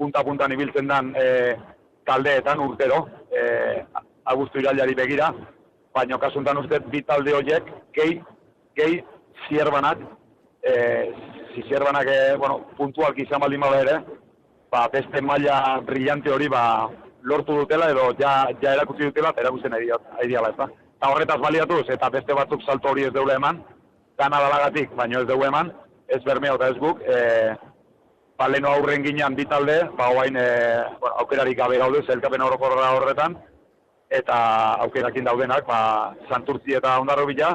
punta-puntan 0.01 0.53
ibiltzen 0.53 0.93
dan 0.93 1.15
e, 1.17 1.57
taldeetan 2.09 2.61
urtero, 2.67 3.07
e, 3.33 3.81
agustu 4.35 4.61
irailari 4.61 4.97
begira, 4.99 5.31
baina 5.95 6.19
kasuntan 6.21 6.61
uste 6.61 6.83
bi 6.93 7.03
talde 7.03 7.35
horiek 7.37 7.73
gehi, 7.97 8.21
gehi 8.81 9.03
zierbanak, 9.49 10.03
e, 10.63 10.75
zierbanak, 11.69 12.09
e, 12.09 12.37
bueno, 12.37 12.61
puntualki 12.77 13.27
izan 13.27 13.43
baldin 13.45 13.65
bada 13.65 13.81
ere, 13.85 13.97
ba, 14.71 14.87
beste 14.93 15.23
maila 15.23 15.81
brillante 15.87 16.31
hori 16.31 16.49
ba, 16.49 16.63
lortu 17.23 17.57
dutela 17.59 17.91
edo 17.91 18.11
ja, 18.21 18.49
ja 18.63 18.75
erakutsi 18.77 19.09
dutela 19.09 19.33
erakusten 19.37 19.75
ari 19.75 19.91
diala, 20.29 20.53
ez 20.53 20.57
da. 20.57 20.69
Eta 21.01 21.11
horretaz 21.13 21.39
baliatuz, 21.41 21.85
eta 21.89 22.11
beste 22.13 22.37
batzuk 22.37 22.63
salto 22.63 22.93
hori 22.93 23.09
ez 23.09 23.13
deule 23.13 23.37
eman, 23.41 23.63
gana 24.21 24.41
dalagatik, 24.45 24.95
baino 24.97 25.23
ez 25.23 25.29
deule 25.29 25.49
eman, 25.49 25.73
ez 26.09 26.23
bermeo 26.25 26.57
eta 26.59 26.71
ez 26.71 26.79
guk, 26.81 27.03
e, 27.03 27.19
ba, 28.39 28.49
leheno 28.49 28.73
aurren 28.75 29.05
ginean 29.05 29.37
bi 29.37 29.47
talde, 29.49 29.79
ba, 29.99 30.11
oain, 30.17 30.37
e, 30.37 30.49
bueno, 31.01 31.15
aukerarik 31.25 31.59
gabe 31.59 31.81
gaude, 31.83 32.05
zelkapen 32.07 32.45
orokorra 32.47 32.93
horretan, 32.97 33.37
eta 34.11 34.37
aukerakin 34.87 35.29
daudenak, 35.29 35.67
ba, 35.67 35.81
santurtzi 36.29 36.77
eta 36.79 36.99
ondarro 37.01 37.27
bila, 37.29 37.55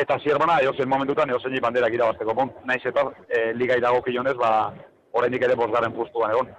eta 0.00 0.18
zierbana, 0.18 0.60
eozen 0.64 0.88
momentutan, 0.88 1.30
eozen 1.30 1.60
banderak 1.62 1.94
irabazteko, 1.94 2.34
bon, 2.34 2.50
naiz 2.64 2.82
eta 2.84 3.06
e, 3.28 3.52
ligai 3.54 3.80
dago 3.80 4.02
kilonez, 4.02 4.36
ba, 4.40 4.72
oraindik 5.12 5.46
ere 5.46 5.56
bosgarren 5.58 5.94
postuan 5.94 6.34
egon. 6.34 6.50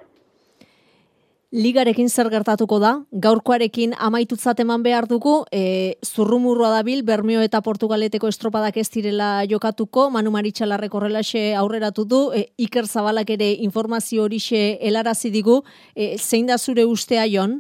Ligarekin 1.52 2.08
zer 2.08 2.30
gertatuko 2.32 2.78
da? 2.80 2.92
Gaurkoarekin 3.12 3.92
amaitutzat 4.00 4.62
eman 4.64 4.86
behar 4.86 5.04
dugu, 5.10 5.42
e, 5.52 5.98
zurrumurroa 6.08 6.70
dabil, 6.78 7.02
Bermeo 7.04 7.42
eta 7.44 7.60
Portugaleteko 7.62 8.30
estropadak 8.32 8.78
ez 8.80 8.88
direla 8.94 9.44
jokatuko, 9.52 10.08
Manu 10.16 10.32
Maritxalarrek 10.32 10.96
horrelaxe 10.96 11.50
aurreratu 11.60 12.06
du, 12.08 12.22
e, 12.32 12.46
Iker 12.56 12.88
Zabalak 12.88 13.34
ere 13.36 13.52
informazio 13.68 14.24
horixe 14.24 14.78
helarazi 14.80 15.34
digu, 15.34 15.60
e, 15.94 16.16
zein 16.18 16.48
da 16.48 16.58
zure 16.58 16.88
ustea, 16.88 17.28
Jon? 17.28 17.60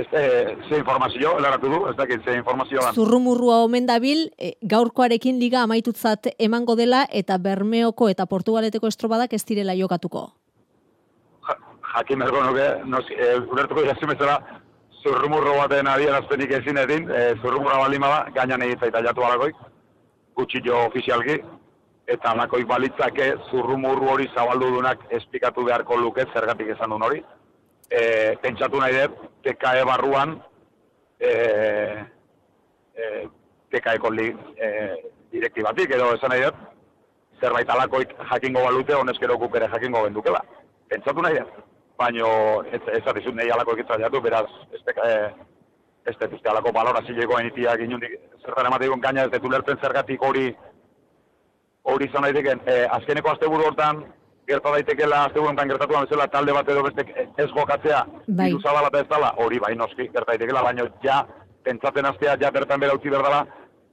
Ez, 0.00 0.06
e, 0.12 0.56
ze 0.68 0.78
informazio, 0.78 1.34
helaratu 1.38 1.68
du, 1.68 1.78
ez 1.90 1.96
dakit 1.96 2.22
ze 2.24 2.34
informazio 2.38 2.80
dan. 2.80 2.94
Zurrumurrua 2.94 3.58
omen 3.64 3.86
dabil, 3.86 4.30
e, 4.38 4.54
gaurkoarekin 4.62 5.38
liga 5.38 5.60
amaitutzat 5.66 6.30
emango 6.38 6.76
dela 6.78 7.02
eta 7.20 7.36
Bermeoko 7.38 8.08
eta 8.08 8.24
Portugaleteko 8.26 8.88
estropadak 8.88 9.34
ez 9.36 9.42
direla 9.44 9.74
jokatuko. 9.76 10.22
Ja, 11.48 11.56
jakin 11.96 12.24
berko 12.24 12.44
nuke, 12.46 12.68
nos, 12.86 13.04
e, 13.12 13.28
ulertuko 13.52 13.84
jasin 13.84 14.14
bezala, 14.14 14.38
zurrumurro 15.02 15.58
baten 15.58 15.90
adierazpenik 15.92 16.54
ezin 16.62 16.80
edin, 16.80 17.10
e, 17.10 17.34
zurrumurra 17.42 17.82
baldin 17.82 18.06
bada, 18.06 18.22
gainan 18.38 18.64
egitza 18.68 18.88
eta 18.88 19.04
jatu 19.08 19.26
alakoik, 19.26 19.60
gutxi 20.40 20.64
jo 20.64 20.86
ofizialki, 20.86 21.42
eta 22.08 22.32
alakoik 22.32 22.66
balitzake 22.72 23.34
zurrumurru 23.50 24.08
hori 24.14 24.30
zabaldu 24.34 24.72
dunak 24.78 25.04
esplikatu 25.20 25.66
beharko 25.68 26.00
luke 26.00 26.24
zergatik 26.32 26.72
esan 26.76 26.96
duen 26.96 27.06
hori. 27.10 27.22
E, 27.90 28.36
pentsatu 28.42 28.78
nahi 28.78 28.94
dut, 29.00 29.16
TKE 29.42 29.84
barruan, 29.88 30.36
e, 31.18 31.30
e, 32.94 33.08
TKE-ko 33.74 34.12
li, 34.14 34.28
e, 34.54 34.68
direktibatik, 35.32 35.96
edo 35.96 36.12
esan 36.14 36.30
nahi 36.30 36.44
dut, 36.46 36.60
zerbait 37.40 37.72
alakoik 37.74 38.14
jakingo 38.30 38.62
balute, 38.62 38.94
honezkero 38.94 39.38
guk 39.42 39.58
ere 39.58 39.68
jakingo 39.74 40.04
bendukela. 40.06 40.42
Pentsatu 40.92 41.24
nahi 41.26 41.40
dut, 41.40 41.62
baino 41.98 42.30
ez, 42.70 42.82
ez 42.94 43.02
atizut 43.02 43.34
nahi 43.34 43.50
alakoik 43.50 43.82
itzaiatu, 43.82 44.22
beraz, 44.22 44.46
ez 44.70 44.82
TKE, 44.86 45.16
ez 46.06 46.16
dut 46.22 46.38
uste 46.38 46.52
alako 46.52 46.72
balorazioeko 46.76 47.40
enitiak 47.42 47.82
inundik, 47.84 48.16
zertan 48.44 48.70
emateikon 48.70 49.02
gaina 49.02 49.26
ez 49.26 49.34
dut 49.34 49.50
ulertzen 49.50 49.82
zergatik 49.82 50.22
hori 50.22 50.46
hori 51.90 52.06
izan 52.06 52.22
daiteken, 52.26 52.62
e, 52.70 52.84
azkeneko 52.98 53.32
asteburu 53.32 53.66
hortan 53.66 54.04
gerta 54.50 54.72
daitekela 54.74 55.24
asteburu 55.26 55.52
hontan 55.52 55.70
gertatuan 55.72 56.06
bezala 56.06 56.26
talde 56.34 56.54
bat 56.56 56.68
edo 56.74 56.82
bestek 56.86 57.12
ez 57.20 57.48
gokatzea 57.56 58.02
Bai. 58.40 58.50
zabala 58.62 58.90
eta 58.92 59.04
ez 59.04 59.08
dala, 59.12 59.30
hori 59.44 59.60
bai 59.62 59.74
noski 59.78 60.08
gerta 60.08 60.32
daitekela, 60.32 60.62
baina 60.66 60.86
ja 61.04 61.22
pentsatzen 61.64 62.08
astea 62.10 62.36
ja 62.40 62.50
bertan 62.50 62.80
bera 62.80 62.96
utzi 62.98 63.12
berdala, 63.12 63.44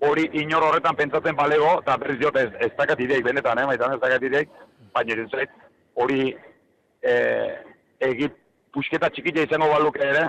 hori 0.07 0.27
inor 0.41 0.67
horretan 0.69 0.95
pentsatzen 0.95 1.35
balego, 1.35 1.77
eta 1.81 1.97
berriz 2.01 2.19
diot 2.21 2.37
ez, 2.41 2.49
ez 2.65 2.71
dakat 2.77 2.99
ideik, 3.05 3.25
benetan, 3.25 3.59
eh, 3.59 3.65
maitan 3.69 3.95
ez 3.95 4.01
dakat 4.01 4.23
ideik, 4.29 4.51
baina 4.93 5.25
zait, 5.31 5.53
hori 5.97 6.35
e, 7.01 7.13
egit, 8.09 8.35
pusketa 8.73 9.09
txikita 9.09 9.45
izango 9.47 9.69
baluke 9.73 10.03
ere, 10.05 10.27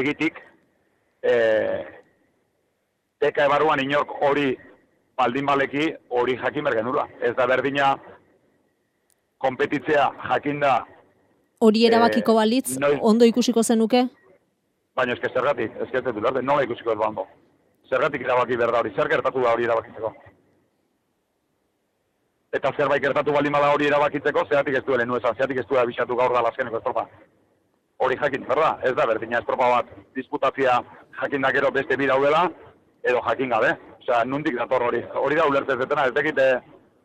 egitik, 0.00 0.38
e, 1.22 1.34
teka 3.20 3.46
ebaruan 3.48 3.82
inork 3.82 4.14
hori 4.28 4.52
baldin 5.18 5.46
baleki 5.46 5.90
hori 6.08 6.38
jakin 6.40 6.64
bergenula. 6.64 7.06
Ez 7.20 7.34
da 7.36 7.46
berdina 7.50 7.92
kompetitzea 9.40 10.10
jakinda, 10.30 10.78
Hori 11.60 11.82
erabakiko 11.86 12.32
Eh, 12.32 12.36
balitz, 12.36 12.78
noiz- 12.80 12.98
ondo 13.02 13.24
ikusiko 13.28 13.62
zenuke? 13.62 14.06
baina 14.96 15.12
eske 15.12 15.28
zergatik, 15.32 15.72
eske 15.84 15.98
ez 15.98 16.04
dut 16.04 16.16
ulertzen, 16.16 16.44
nola 16.44 16.62
ikusiko 16.64 16.92
ez 16.92 16.98
bando. 16.98 17.26
Zergatik 17.90 18.22
erabaki 18.22 18.56
behar 18.56 18.72
da 18.72 18.78
hori, 18.80 18.92
zer 18.96 19.08
gertatu 19.08 19.42
da 19.44 19.52
hori 19.52 19.64
erabakitzeko. 19.64 20.12
Eta 22.52 22.72
zerbait 22.76 23.02
gertatu 23.02 23.32
baldin 23.32 23.52
bada 23.54 23.68
hori 23.74 23.86
erabakitzeko, 23.86 24.44
zeratik 24.50 24.74
ez 24.80 24.84
duele 24.86 25.04
nuezan, 25.06 25.36
zeratik 25.36 25.60
ez 25.62 25.66
duela 25.68 25.84
bisatu 25.86 26.16
gaur 26.18 26.32
da 26.34 26.40
azkeneko 26.48 26.80
estropa. 26.80 27.04
Hori 27.98 28.16
jakin, 28.16 28.44
berda, 28.48 28.70
ez 28.82 28.94
da 28.96 29.06
berdina 29.06 29.38
estropa 29.38 29.68
bat 29.76 29.86
disputatzia 30.16 30.80
jakin 31.20 31.42
da 31.42 31.50
gero 31.52 31.70
beste 31.70 31.96
bi 31.96 32.06
daudela, 32.06 32.50
edo 33.04 33.20
jakin 33.28 33.50
gabe. 33.54 33.74
Osea, 34.00 34.24
nundik 34.24 34.56
dator 34.58 34.82
hori. 34.82 35.04
Hori 35.14 35.36
da 35.36 35.46
ulertzen 35.46 35.78
zetena, 35.78 36.06
ez 36.06 36.14
dakit, 36.14 36.38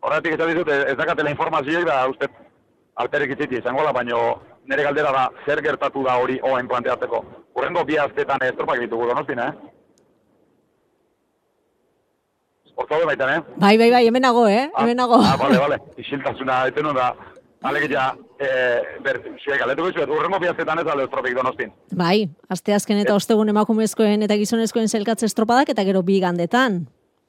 horretik 0.05 0.35
ez 0.35 0.47
dizut, 0.47 0.69
ez 0.69 0.97
dakatela 0.97 1.31
informazioik 1.33 1.87
da, 1.87 2.01
uste, 2.11 2.29
alperik 3.01 3.35
itziti 3.35 3.59
izango 3.59 3.85
da, 3.85 3.93
baino 3.95 4.21
nire 4.69 4.85
galdera 4.87 5.11
da, 5.13 5.29
zer 5.45 5.61
gertatu 5.65 6.03
da 6.05 6.17
hori 6.21 6.39
oain 6.43 6.67
planteatzeko. 6.69 7.21
Urrengo 7.55 7.85
bi 7.87 7.97
aztetan 8.01 8.43
estropak 8.47 8.81
ditugu 8.83 9.09
donostin, 9.11 9.41
eh? 9.41 9.51
Hortzaude 12.75 13.07
baitan, 13.07 13.31
eh? 13.31 13.55
Bai, 13.61 13.77
bai, 13.79 13.89
bai, 13.93 14.03
hemenago, 14.07 14.47
eh? 14.51 14.65
Hemenago. 14.81 15.21
Ah, 15.23 15.37
bale, 15.39 15.59
bale. 15.61 15.79
Isiltasuna, 16.03 16.65
eten 16.71 16.91
da. 16.97 17.13
Alegia, 17.65 18.09
eh, 18.37 18.99
ber, 19.01 19.21
zuek, 19.41 19.61
aletuko 19.63 19.89
izuet, 19.89 20.11
urrengo 20.11 20.37
biazketan 20.43 20.83
ez 20.83 20.85
alde 20.91 21.07
estropik 21.07 21.33
donostin. 21.37 21.71
Bai, 21.97 22.27
aste 22.51 22.75
azken 22.75 22.99
eta 23.01 23.15
ostegun 23.15 23.49
emakumezkoen 23.49 24.27
eta 24.27 24.37
gizonezkoen 24.37 24.91
zelkatze 24.91 25.25
estropadak 25.31 25.71
eta 25.73 25.87
gero 25.87 26.03
bi 26.05 26.19
gandetan. 26.21 26.83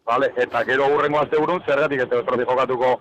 Vale, 0.07 0.31
eta 0.37 0.63
gero 0.65 0.87
urrengo 0.95 1.19
azte 1.19 1.39
burun, 1.41 1.63
zergatik 1.67 2.01
ez 2.05 2.07
estropik 2.13 2.47
jokatuko 2.49 2.93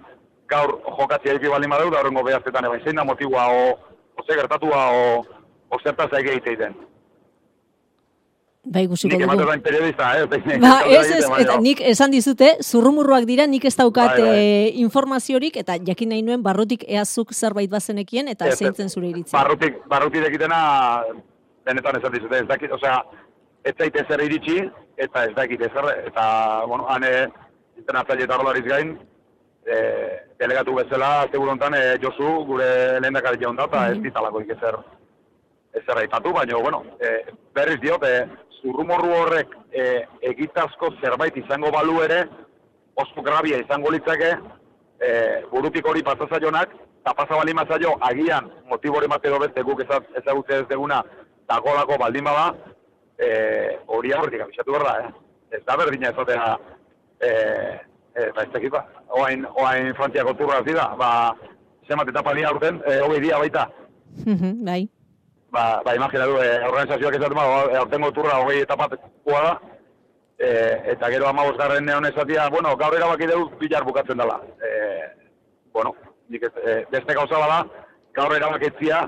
gaur 0.50 0.72
jokatzia 0.98 1.36
eki 1.38 1.48
baldin 1.54 1.70
badeu, 1.70 1.92
da 1.94 2.02
urrengo 2.02 2.24
biazketan 2.26 2.66
ebain 2.66 2.82
zein 2.84 2.96
da 2.98 3.04
motiua, 3.06 3.46
o, 3.54 3.78
ze 4.26 4.34
gertatua, 4.34 4.82
o, 4.92 5.26
o 5.70 5.80
zertaz 5.84 6.10
egite 6.14 6.34
egiteiten. 6.34 6.74
Bai, 8.66 8.88
ikusiko 8.88 9.14
Nik 9.14 9.28
dugu. 9.30 9.46
bain 9.46 9.62
periodista, 9.62 10.08
eh? 10.18 10.26
Ba, 10.58 10.72
ez, 10.90 11.12
ez, 11.20 11.26
eta 11.44 11.60
nik 11.62 11.82
esan 11.86 12.10
dizute, 12.10 12.48
zurrumurruak 12.66 13.28
dira, 13.30 13.46
nik 13.46 13.66
ez 13.70 13.76
daukat 13.78 14.16
Bai, 14.16 14.22
bai. 14.26 14.40
eh, 14.40 14.72
informaziorik, 14.82 15.60
eta 15.62 15.76
jakin 15.86 16.10
nahi 16.10 16.24
nuen 16.26 16.42
barrutik 16.42 16.82
eazuk 16.88 17.34
zerbait 17.38 17.70
bazenekien, 17.70 18.28
eta 18.34 18.48
Ez, 18.50 18.58
zeintzen 18.58 18.90
zure 18.90 19.12
iritzia. 19.12 19.38
Barrutik, 19.38 19.78
barrutik 19.88 20.26
egitena, 20.32 21.04
benetan 21.66 22.00
esan 22.02 22.18
dizute, 22.18 22.40
ez 22.42 22.48
dakit, 22.50 22.72
osea, 22.74 22.98
ez 23.66 23.74
zaite 23.80 24.06
zer 24.08 24.22
iritsi, 24.22 24.60
eta 25.02 25.26
ez 25.26 25.34
dakit 25.36 25.62
ezer, 25.68 25.88
eta, 26.12 26.26
bueno, 26.70 26.86
hane, 26.90 27.12
internatzaile 27.80 28.28
eta 28.28 28.38
rolariz 28.38 28.66
gain, 28.68 28.94
e, 29.66 29.78
delegatu 30.40 30.76
bezala, 30.78 31.10
azte 31.24 31.42
hontan 31.42 31.74
e, 31.74 31.84
Josu, 32.04 32.30
gure 32.46 32.68
lehen 33.02 33.18
dakar 33.18 33.40
jaun 33.42 33.58
da, 33.58 33.66
eta 33.66 33.88
ez 33.92 33.98
ditalakoik 34.04 34.52
ezer, 34.56 34.78
ezer 35.82 36.02
aipatu, 36.04 36.34
baina, 36.36 36.60
bueno, 36.62 36.84
e, 37.02 37.16
berriz 37.58 37.80
diot, 37.82 38.06
e, 38.06 38.22
zurrumorru 38.62 39.12
horrek 39.18 39.58
e, 39.74 39.88
egitazko 40.34 40.94
zerbait 41.02 41.38
izango 41.42 41.74
balu 41.74 41.98
ere, 42.06 42.22
oso 43.02 43.26
grabia 43.26 43.58
izango 43.64 43.92
litzake, 43.92 44.32
e, 45.02 45.10
burutik 45.50 45.90
hori 45.90 46.06
pasazaionak, 46.06 46.78
eta 47.02 47.18
pasa 47.18 47.42
bali 47.42 47.58
mazaio, 47.58 47.98
agian, 48.12 48.54
motibo 48.70 49.02
hori 49.02 49.10
matero 49.10 49.42
beste 49.42 49.66
guk 49.66 49.82
ezagutzea 49.82 50.62
ez 50.62 50.70
deguna, 50.70 51.02
dagolako 51.50 51.98
baldin 52.02 52.30
bada, 52.30 52.75
e, 53.18 53.80
hori 53.88 54.14
aurretik 54.14 54.46
abisatu 54.46 54.76
behar 54.76 54.86
da, 54.88 54.96
eh? 55.04 55.12
Ez 55.58 55.62
da 55.66 55.78
berdina 55.80 56.12
ezotea, 56.12 56.48
e, 57.20 57.30
e, 57.30 58.32
ba, 58.36 58.44
ez 58.44 58.52
dakit 58.54 58.74
ba, 58.74 58.86
oain, 59.20 59.46
oain 59.56 59.94
Frantziako 59.96 60.34
turra 60.40 60.60
hasi 60.62 60.76
da, 60.76 60.90
ba, 61.00 61.12
zemat 61.88 62.10
etapa 62.12 62.34
nia 62.34 62.52
urten, 62.52 62.82
e, 62.86 63.00
hogei 63.06 63.22
dia 63.24 63.40
baita, 63.40 63.70
bai. 64.70 64.82
ba, 65.54 65.82
ba 65.86 65.96
imaginatu, 65.96 66.42
e, 66.44 66.50
organizazioak 66.72 67.20
esaten 67.20 67.40
ba, 67.40 67.48
aurtengo 67.84 68.12
turra 68.12 68.42
hogei 68.42 68.64
etapatekoa 68.66 69.44
da, 69.48 69.54
e, 70.38 70.50
eta 70.96 71.12
gero 71.14 71.30
amabos 71.30 71.58
garren 71.58 71.86
neon 71.86 72.10
esatia, 72.12 72.50
bueno, 72.50 72.76
gaur 72.78 72.98
erabaki 72.98 73.30
dugu 73.32 73.52
bilar 73.62 73.86
bukatzen 73.88 74.18
dela. 74.20 74.42
E, 74.60 74.72
bueno, 75.74 75.96
nik 76.30 76.44
ez, 76.50 76.54
e, 76.64 76.82
beste 76.92 77.16
gauza 77.16 77.40
bada, 77.40 77.64
gaur 78.16 78.36
erabakitzia 78.36 79.06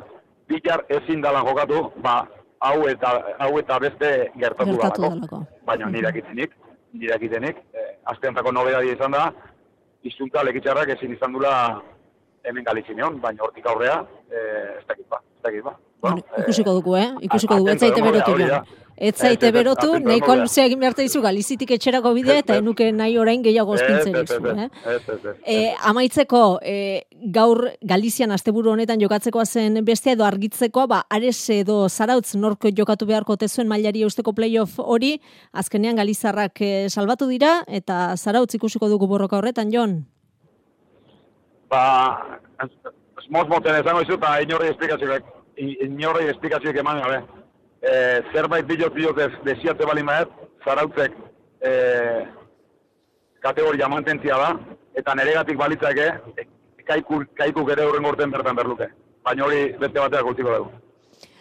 bilar 0.47 0.85
ezin 0.99 1.21
dela 1.21 1.43
jokatu, 1.43 1.89
ba, 2.03 2.21
hau 2.59 2.87
eta, 2.89 3.11
hau 3.39 3.51
eta 3.59 3.79
beste 3.79 4.09
gertatu, 4.37 4.77
Gertatu 4.77 5.03
dalako. 5.03 5.43
Baina 5.67 5.89
nire 5.93 6.09
akitzenik, 6.09 6.55
nire 6.93 7.13
akitenik, 7.15 7.61
e, 7.73 7.85
asteantako 8.13 8.51
nobedadi 8.55 8.93
izan 8.93 9.15
da, 9.17 9.27
izunta 10.07 10.43
lekitzarrak 10.43 10.95
ezin 10.95 11.13
izan 11.13 11.35
dula 11.35 11.53
hemen 12.47 12.65
galitzineon, 12.67 13.19
baina 13.21 13.43
hortik 13.43 13.67
aurrea, 13.67 14.01
e, 14.31 14.43
ez 14.79 14.85
dakit 14.87 15.07
ba, 15.09 15.21
ez 15.37 15.43
dakit 15.49 15.63
ba. 15.67 15.75
Bueno, 16.01 16.21
eh, 16.21 16.43
ikusiko 16.43 16.73
dugu, 16.77 16.97
eh? 16.97 17.07
Ikusiko 17.27 17.57
dugu, 17.57 17.73
ez 17.73 17.79
zaite 17.79 18.03
berotu 18.05 18.37
joan. 18.39 18.75
Ez 18.97 19.13
zaite 19.21 19.51
berotu, 19.53 19.91
nahiko 20.01 20.33
luzea 20.39 20.65
egin 20.65 20.79
behar 20.81 20.95
dizu 20.97 21.19
galizitik 21.21 21.69
etxerako 21.75 22.15
bidea, 22.15 22.39
eta 22.41 22.55
enuke 22.57 22.87
nahi 22.91 23.17
orain 23.21 23.43
gehiago 23.45 23.75
ospintzen 23.75 24.15
ez, 24.23 24.31
eh? 24.33 24.69
E, 25.45 25.57
amaitzeko, 25.85 26.41
e, 26.65 27.05
gaur 27.33 27.61
Galizian 27.85 28.33
asteburu 28.33 28.71
honetan 28.73 28.97
jokatzekoa 29.03 29.45
zen 29.45 29.83
bestea 29.85 30.17
edo 30.17 30.25
argitzekoa, 30.25 30.87
ba, 30.89 31.03
ares 31.13 31.37
edo 31.53 31.83
zarautz 31.89 32.33
norko 32.41 32.73
jokatu 32.73 33.05
beharko 33.05 33.37
tezuen 33.37 33.69
mailari 33.69 34.01
eusteko 34.07 34.33
playoff 34.33 34.81
hori, 34.81 35.13
azkenean 35.53 36.01
Galizarrak 36.01 36.61
e, 36.65 36.73
salbatu 36.89 37.29
dira, 37.29 37.59
eta 37.67 38.15
zarautz 38.17 38.55
ikusiko 38.57 38.89
dugu 38.89 39.05
borroka 39.05 39.37
horretan, 39.37 39.69
Jon? 39.69 39.99
Ba, 41.69 41.85
moz 43.29 43.45
moten 43.51 43.77
esango 43.77 44.01
izu, 44.01 44.17
eta 44.17 44.39
inorri 44.41 44.73
esplikazioek, 44.73 45.33
inorri 45.85 46.31
esplikazioek 46.33 46.81
eman 46.81 47.05
gabe. 47.05 47.25
E, 47.87 48.21
zerbait 48.33 48.67
bilot 48.67 48.93
bilot 48.93 49.19
ez 49.23 49.31
desiate 49.45 49.85
bali 49.87 50.03
maet, 50.03 50.31
zarautzek 50.65 51.13
e, 51.63 51.71
kategoria 53.43 53.87
mantentzia 53.87 54.39
da, 54.41 54.49
eta 54.97 55.15
neregatik 55.15 55.59
balitzake, 55.59 56.09
e, 56.35 56.47
kaiku, 56.87 57.21
kaikuk 57.37 57.71
ere 57.71 57.85
horren 57.87 58.03
gorten 58.03 58.33
bertan 58.33 58.59
berluke. 58.59 58.89
Baina 59.23 59.45
hori 59.45 59.61
beste 59.79 59.99
bateak 59.99 60.27
utziko 60.33 60.57
dugu. 60.57 60.75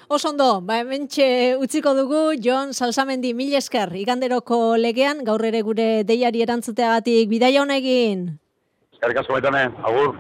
Oso 0.07 0.31
ondo, 0.31 0.61
ba 0.63 0.79
hementxe 0.79 1.57
utziko 1.59 1.91
dugu, 1.99 2.21
Jon 2.39 2.71
Salsamendi, 2.79 3.33
mil 3.35 3.55
esker, 3.59 3.91
iganderoko 3.99 4.77
legean, 4.79 5.25
gaur 5.27 5.43
ere 5.49 5.65
gure 5.67 5.89
deiari 6.07 6.45
erantzuteagatik, 6.47 7.27
bidaia 7.33 7.65
hona 7.65 7.81
egin! 7.83 8.29
Eskerrik 8.95 9.19
asko 9.25 9.35
baitane, 9.35 9.65
agur. 9.83 10.15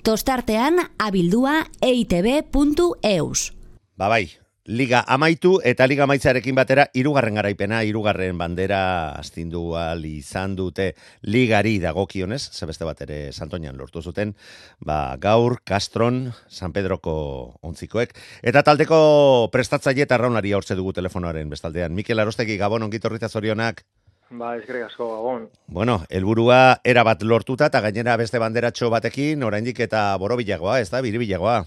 Tostartean 0.00 0.80
abildua 1.02 1.58
eitb.eus. 1.84 3.50
Ba 4.00 4.08
bai, 4.08 4.24
liga 4.66 5.04
amaitu 5.06 5.60
eta 5.64 5.86
liga 5.86 6.04
amaitzarekin 6.04 6.54
batera 6.58 6.88
hirugarren 6.92 7.38
garaipena, 7.38 7.82
hirugarren 7.86 8.38
bandera 8.38 9.14
astindu 9.14 9.76
ahal 9.78 10.04
izan 10.04 10.56
dute 10.58 10.92
ligari 11.22 11.78
dagokionez, 11.78 12.42
ze 12.52 12.66
beste 12.66 12.84
bat 12.84 13.00
ere 13.06 13.32
Santoñan 13.32 13.78
lortu 13.78 14.02
zuten, 14.02 14.34
ba 14.80 15.16
gaur 15.22 15.60
Castron 15.64 16.32
San 16.48 16.72
Pedroko 16.72 17.58
ontzikoek 17.62 18.16
eta 18.42 18.62
taldeko 18.66 19.48
prestatzaile 19.52 20.02
eta 20.02 20.18
arraunari 20.18 20.52
hortze 20.52 20.74
dugu 20.74 20.92
telefonoaren 20.92 21.48
bestaldean. 21.48 21.94
Mikel 21.94 22.18
Arostegi 22.18 22.58
Gabon 22.58 22.82
ongitorrita 22.82 23.28
zorionak. 23.28 23.84
Ba, 24.26 24.56
eskerrik 24.58 24.88
asko, 24.88 25.06
gabon. 25.06 25.44
Bueno, 25.70 26.00
helburua 26.10 26.80
era 26.82 27.04
bat 27.06 27.22
lortuta 27.22 27.68
eta 27.70 27.80
gainera 27.84 28.16
beste 28.18 28.42
banderatxo 28.42 28.90
batekin 28.90 29.46
oraindik 29.46 29.78
eta 29.86 30.08
borobilagoa, 30.18 30.80
ez 30.82 30.90
da, 30.90 31.00
biribilagoa. 31.00 31.60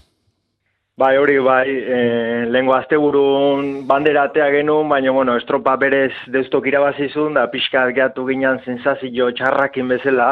Bai, 1.00 1.16
hori, 1.16 1.38
bai, 1.40 1.64
e, 1.66 1.98
lehenko 2.52 2.74
asteburun 2.76 3.68
bandera 3.88 4.26
atea 4.28 4.50
genuen, 4.52 4.90
baina, 4.92 5.14
bueno, 5.16 5.32
estropa 5.40 5.72
berez 5.80 6.12
deustok 6.34 6.68
irabazizun, 6.68 7.38
da 7.38 7.46
pixkat 7.54 7.94
gehatu 7.96 8.26
ginen 8.28 8.60
sensazio 8.66 9.30
txarrakin 9.38 9.88
bezala. 9.94 10.28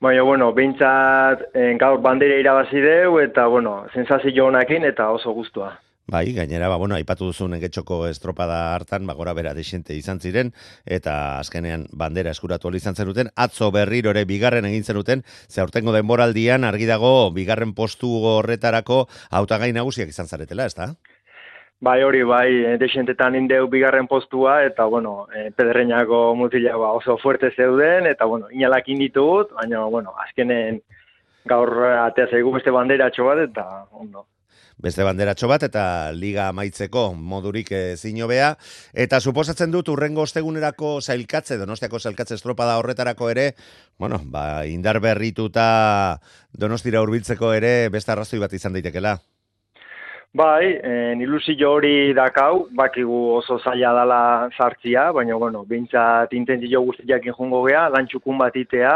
Baina, 0.00 0.24
bueno, 0.24 0.48
behintzat 0.56 1.44
e, 1.52 1.68
gaur 1.84 2.00
bandera 2.00 2.40
irabazi 2.40 2.80
deu, 2.80 3.20
eta, 3.20 3.44
bueno, 3.52 3.82
sensazio 3.92 4.48
honakin, 4.48 4.88
eta 4.88 5.12
oso 5.18 5.36
guztua. 5.36 5.74
Bai, 6.06 6.32
gainera, 6.34 6.68
ba, 6.68 6.76
bueno, 6.76 6.96
aipatu 6.96 7.28
duzun 7.30 7.54
getxoko 7.62 8.08
estropada 8.08 8.74
hartan, 8.74 9.06
ba, 9.06 9.14
gora 9.14 9.32
bera 9.38 9.54
desente 9.54 9.94
izan 9.94 10.18
ziren, 10.20 10.50
eta 10.84 11.38
azkenean 11.38 11.86
bandera 11.92 12.32
eskuratu 12.34 12.74
izan 12.74 12.96
zenuten, 12.96 13.30
atzo 13.36 13.70
berriro 13.70 14.10
ere 14.10 14.24
bigarren 14.24 14.66
egin 14.66 14.82
zenuten, 14.82 15.22
ze 15.48 15.60
aurtengo 15.60 15.92
denboraldian 15.92 16.64
argi 16.64 16.86
dago 16.86 17.30
bigarren 17.30 17.72
postu 17.72 18.10
horretarako 18.34 19.06
hautagai 19.30 19.72
nagusiak 19.72 20.08
izan 20.08 20.26
zaretela, 20.26 20.66
ez 20.66 20.74
da? 20.74 20.92
Bai, 21.82 22.02
hori, 22.02 22.22
bai, 22.22 22.48
e, 22.62 22.76
desentetan 22.78 23.34
indeu 23.34 23.68
bigarren 23.68 24.06
postua, 24.06 24.64
eta, 24.64 24.84
bueno, 24.84 25.28
e, 25.34 25.50
pederreñako 25.50 26.34
mutila 26.34 26.76
ba, 26.76 26.92
oso 26.98 27.16
fuerte 27.18 27.50
zeuden, 27.56 28.06
eta, 28.06 28.24
bueno, 28.24 28.50
inalak 28.50 28.88
inditut, 28.88 29.54
baina, 29.54 29.86
bueno, 29.86 30.12
azkenen 30.26 30.82
gaur 31.44 31.72
atea 31.86 32.28
zaigu 32.30 32.52
beste 32.52 32.70
bandera 32.70 33.10
bat, 33.16 33.38
eta, 33.48 33.86
ondo. 33.90 34.26
Beste 34.78 35.04
banderatxo 35.04 35.48
bat 35.50 35.62
eta 35.66 36.12
liga 36.16 36.48
amaitzeko 36.48 37.12
modurik 37.14 37.72
ezin 37.72 38.22
hobea 38.22 38.54
eta 38.94 39.20
suposatzen 39.20 39.70
dut 39.70 39.88
urrengo 39.92 40.22
ostegunerako 40.22 41.00
sailkatze 41.00 41.58
Donostiako 41.60 41.98
sailkatze 41.98 42.34
estropada 42.34 42.78
horretarako 42.78 43.30
ere, 43.30 43.52
bueno, 43.98 44.20
ba 44.24 44.64
indar 44.66 45.00
berrituta 45.00 46.18
Donostira 46.52 47.02
hurbiltzeko 47.02 47.52
ere 47.52 47.88
beste 47.88 48.12
arrazoi 48.12 48.40
bat 48.40 48.52
izan 48.52 48.72
daitekela. 48.72 49.18
Bai, 50.32 50.78
en 50.82 51.20
ilusio 51.20 51.74
hori 51.76 52.14
dakau, 52.16 52.68
bakigu 52.72 53.16
oso 53.36 53.58
zaila 53.60 53.90
dala 53.92 54.20
sartzia, 54.56 55.10
baina, 55.12 55.36
bueno, 55.36 55.60
bintzat 55.68 56.32
intentzio 56.32 56.80
guztiak 56.86 57.26
jungo 57.36 57.60
gea, 57.66 57.90
lantxukun 57.92 58.38
bat 58.40 58.56
itea, 58.56 58.94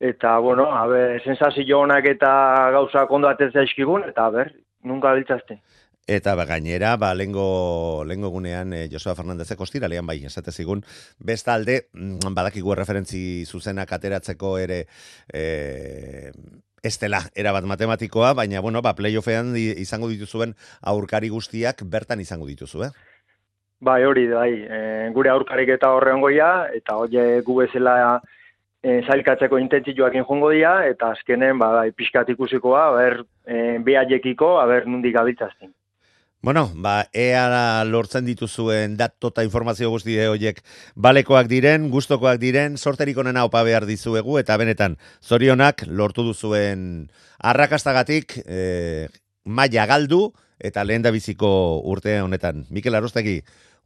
eta, 0.00 0.38
bueno, 0.38 0.70
a 0.72 0.86
ber, 0.88 1.20
sensazio 1.20 1.82
honak 1.82 2.08
eta 2.14 2.30
gauza 2.72 3.04
kondo 3.10 3.28
atez 3.28 3.50
zaizkigun, 3.52 4.08
eta, 4.08 4.30
ber, 4.32 4.54
nunca 4.82 5.12
biltzazte. 5.14 5.60
Eta 6.08 6.32
ba, 6.34 6.46
gainera, 6.48 6.94
ba, 6.96 7.12
lengo, 7.14 8.02
lengo 8.08 8.30
egunean 8.30 8.72
eh, 8.72 8.86
Joseba 8.88 9.14
Fernandezek 9.18 9.60
ostiralean 9.60 10.06
bai, 10.08 10.22
esate 10.24 10.54
zigun, 10.56 10.80
bestalde, 11.20 11.82
mm, 11.92 12.32
badakigu 12.38 12.72
referentzi 12.78 13.44
zuzenak 13.44 13.92
ateratzeko 13.92 14.54
ere 14.56 14.86
eh, 15.36 16.32
estela, 16.82 17.20
erabat 17.36 17.68
matematikoa, 17.68 18.32
baina, 18.38 18.62
bueno, 18.64 18.80
ba, 18.80 18.94
playoffean 18.96 19.52
izango 19.58 20.08
dituzuen 20.08 20.56
aurkari 20.80 21.28
guztiak 21.28 21.84
bertan 21.84 22.24
izango 22.24 22.48
dituzu, 22.48 22.86
eh? 22.88 22.90
Bai, 23.84 24.00
hori, 24.08 24.24
bai, 24.32 24.50
e, 24.64 24.78
gure 25.14 25.30
aurkarik 25.30 25.76
eta 25.76 25.92
horre 25.94 26.16
ongoia, 26.16 26.48
eta 26.74 26.96
hori 26.98 27.20
gu 27.46 27.60
bezala 27.60 27.94
e, 28.82 29.00
zailkatzeko 29.06 29.58
intentzioak 29.58 30.14
jongo 30.20 30.52
dira, 30.54 30.86
eta 30.88 31.12
azkenen, 31.16 31.58
ba, 31.58 31.72
bai, 31.80 31.90
pixkat 31.92 32.30
ikusikoa, 32.34 32.88
ber, 32.96 33.20
e, 33.46 33.78
behaiekiko, 33.84 34.58
aber 34.60 34.86
nundik 34.86 35.16
gabitzazten. 35.16 35.74
Bueno, 36.40 36.68
ba, 36.78 37.08
ea 37.12 37.82
lortzen 37.82 38.22
dituzuen 38.28 38.94
dato 38.96 39.32
eta 39.32 39.42
informazio 39.42 39.88
guzti 39.90 40.14
horiek 40.22 40.60
balekoak 40.94 41.48
diren, 41.50 41.88
gustokoak 41.90 42.38
diren, 42.38 42.76
sorterik 42.78 43.18
onena 43.18 43.42
opa 43.48 43.64
behar 43.66 43.88
dizuegu, 43.88 44.38
eta 44.38 44.56
benetan, 44.56 44.94
zorionak 45.20 45.82
lortu 45.88 46.22
duzuen 46.22 47.08
arrakastagatik 47.42 48.38
e, 48.46 49.08
maia 49.44 49.88
galdu, 49.90 50.28
eta 50.62 50.84
lehen 50.86 51.02
da 51.02 51.10
biziko 51.10 51.50
urte 51.90 52.20
honetan. 52.22 52.68
Mikel 52.70 52.94
Arostegi, 52.94 53.40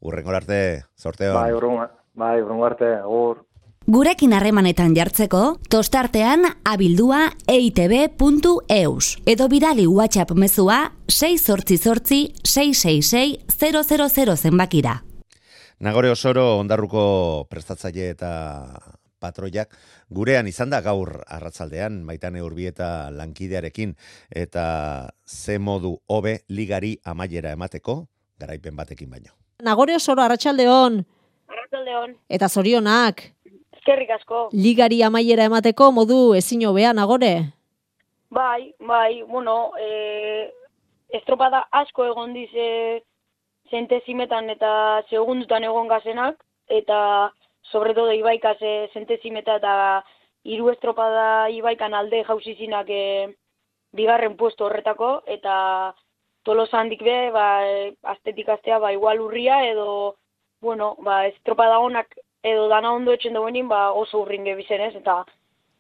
urren 0.05 0.29
arte, 0.37 0.85
sorteo. 0.97 1.33
Bai, 1.33 1.53
urren, 1.57 1.89
bai, 2.13 2.37
arte, 2.69 2.93
ur. 3.09 3.47
Gurekin 3.91 4.31
harremanetan 4.31 4.93
jartzeko, 4.95 5.57
tostartean 5.67 6.45
abildua 6.63 7.33
eitb.eus. 7.51 9.07
Edo 9.27 9.49
bidali 9.51 9.89
WhatsApp 9.91 10.31
mezua 10.39 10.93
6 11.11 11.43
sortzi 11.43 11.79
sortzi 11.79 12.21
666 12.47 13.43
000 13.59 14.37
zenbakira. 14.37 15.01
Nagore 15.83 16.13
osoro 16.15 16.61
ondarruko 16.61 17.49
prestatzaile 17.51 18.13
eta 18.15 18.31
patroiak 19.19 19.75
gurean 20.15 20.47
izan 20.47 20.71
da 20.71 20.81
gaur 20.81 21.25
arratzaldean 21.27 22.05
maitane 22.07 22.43
urbi 22.43 22.71
eta 22.71 23.11
lankidearekin 23.11 23.97
eta 24.31 25.11
ze 25.27 25.59
modu 25.59 25.97
hobe 26.07 26.45
ligari 26.49 27.01
amaiera 27.03 27.51
emateko 27.51 28.07
garaipen 28.39 28.77
batekin 28.77 29.11
baino. 29.11 29.35
Nagore 29.63 29.97
osoro 29.99 30.23
arratsaldeon. 30.23 31.03
Arratsaldeon. 31.51 32.19
Eta 32.31 32.49
zorionak. 32.49 33.33
Eskerrik 33.83 34.13
asko. 34.15 34.49
Ligari 34.55 35.01
amaiera 35.03 35.49
emateko 35.49 35.89
modu 35.91 36.37
ezin 36.39 36.61
hobean 36.69 37.01
agore? 37.03 37.33
Bai, 38.31 38.71
bai, 38.79 39.25
bueno, 39.27 39.73
e, 39.75 40.53
estropada 41.19 41.65
asko 41.81 42.07
egon 42.07 42.31
dize 42.33 42.69
zentezimetan 43.75 44.55
eta 44.55 45.03
segundutan 45.11 45.67
egon 45.67 45.91
gazenak, 45.91 46.39
eta 46.71 47.01
sobre 47.73 47.99
todo 47.99 48.15
ibaika 48.15 48.55
ze 48.55 48.89
zentezimeta 48.95 49.59
eta 49.59 49.75
hiru 50.45 50.71
estropada 50.71 51.51
ibaikan 51.51 51.99
alde 51.99 52.23
jauzizinak 52.31 52.87
e, 52.89 53.35
bigarren 53.91 54.37
puesto 54.37 54.71
horretako, 54.71 55.25
eta 55.27 55.93
tolosa 56.47 56.79
handik 56.79 57.03
be, 57.03 57.19
ba, 57.35 57.67
e, 57.67 57.95
astetik 58.15 58.49
astea, 58.49 58.79
ba, 58.79 58.95
igual 58.95 59.27
urria, 59.27 59.65
edo, 59.67 60.19
bueno, 60.61 60.95
ba, 61.03 61.27
estropada 61.27 61.83
honak 61.83 62.15
edo 62.43 62.69
dana 62.69 62.93
ondo 62.93 63.13
etxen 63.13 63.35
duenin, 63.35 63.69
ba, 63.69 63.93
oso 63.93 64.23
urrin 64.23 64.45
gebizen 64.45 64.81
ez, 64.81 64.95
eta, 64.99 65.23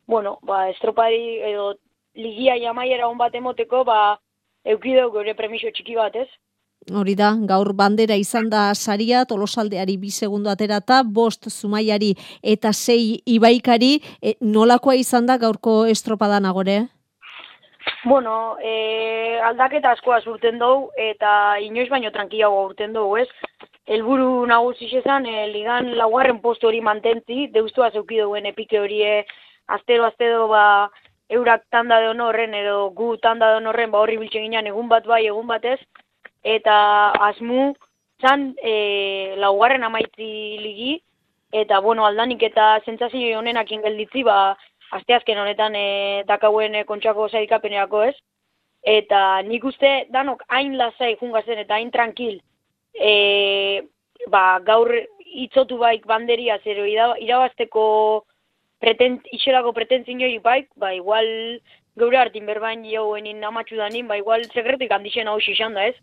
bueno, 0.06 0.38
ba, 0.42 0.68
estropari 0.70 1.40
edo 1.50 1.74
ligia 2.14 2.56
jamaiera 2.60 3.08
hon 3.08 3.18
bat 3.18 3.34
emoteko, 3.34 3.84
ba, 3.84 4.18
eukideu 4.64 5.10
gure 5.10 5.34
premiso 5.34 5.70
txiki 5.74 5.98
bat 5.98 6.16
ez. 6.16 6.28
Hori 6.90 7.14
da, 7.14 7.28
gaur 7.46 7.70
bandera 7.78 8.16
izan 8.18 8.48
da 8.50 8.72
saria, 8.74 9.22
tolosaldeari 9.30 9.94
bi 10.02 10.10
segundu 10.10 10.50
aterata, 10.50 11.02
bost 11.06 11.46
zumaiari 11.50 12.10
eta 12.42 12.72
sei 12.72 13.20
ibaikari, 13.26 14.00
e, 14.18 14.34
nolakoa 14.40 14.96
izan 14.98 15.26
da 15.26 15.38
gaurko 15.38 15.84
estropada 15.86 16.40
nagore? 16.42 16.80
Bueno, 18.04 18.56
e, 18.58 19.38
aldaketa 19.46 19.92
askoa 19.94 20.20
zurten 20.22 20.58
dugu, 20.58 20.90
eta 20.98 21.58
inoiz 21.62 21.88
baino 21.90 22.10
tranquilago 22.10 22.64
urten 22.66 22.92
dugu, 22.94 23.20
ez? 23.22 23.28
Helburu 23.92 24.46
nagusi 24.48 24.88
izan 24.88 25.26
e, 25.28 25.46
ligan 25.52 25.90
laugarren 26.00 26.38
postu 26.40 26.68
hori 26.68 26.80
mantentzi, 26.80 27.48
deustua 27.52 27.90
zeuki 27.92 28.20
duen 28.20 28.46
epike 28.48 28.78
hori 28.80 29.00
astero 29.76 30.06
astero 30.06 30.46
ba 30.48 30.64
eurak 31.28 31.64
tanda 31.70 31.98
de 32.00 32.08
honorren 32.08 32.54
edo 32.54 32.90
gu 32.98 33.16
tanda 33.26 33.50
de 33.50 33.58
honorren 33.60 33.90
ba 33.90 34.00
horri 34.00 34.16
biltzen 34.20 34.46
ginean 34.46 34.66
egun 34.70 34.88
bat 34.88 35.06
bai 35.06 35.26
egun 35.26 35.46
batez 35.46 35.78
eta 36.42 36.76
asmu 37.28 37.74
zan 38.22 38.54
e, 38.62 39.36
laugarren 39.44 39.84
amaitzi 39.84 40.30
ligi 40.66 40.92
eta 41.62 41.80
bueno 41.80 42.06
aldanik 42.06 42.42
eta 42.48 42.68
sentsazio 42.86 43.38
honenak 43.38 43.68
gelditzi 43.68 44.22
ba 44.24 44.56
asteazken 44.98 45.38
honetan 45.38 45.76
e, 45.76 46.24
dakauen 46.28 46.84
kontxako 46.86 47.28
saikapenerako 47.28 48.02
ez. 48.04 48.16
Eta 48.82 49.42
nik 49.42 49.64
uste 49.64 49.90
danok 50.10 50.42
hain 50.48 50.76
lasai 50.78 51.16
jungazen 51.20 51.58
eta 51.58 51.74
hain 51.74 51.90
tranquil 51.90 52.40
e, 52.94 53.82
ba, 54.28 54.60
gaur 54.64 54.92
itzotu 55.32 55.78
baik 55.80 56.06
banderia 56.06 56.58
zero 56.64 56.84
irabazteko 56.86 57.84
pretent, 58.80 59.22
itxelako 59.32 59.72
pretentzin 59.72 60.20
baik, 60.42 60.68
ba, 60.76 60.92
igual 60.94 61.60
geure 61.96 62.18
hartin 62.18 62.46
berbain 62.46 62.84
jauen 62.84 63.44
amatxu 63.44 63.76
danin, 63.76 64.08
ba, 64.08 64.16
igual 64.16 64.44
sekretik 64.52 64.92
handixen 64.92 65.28
hau 65.28 65.38
xixan 65.40 65.74
da 65.74 65.86
ez. 65.88 65.96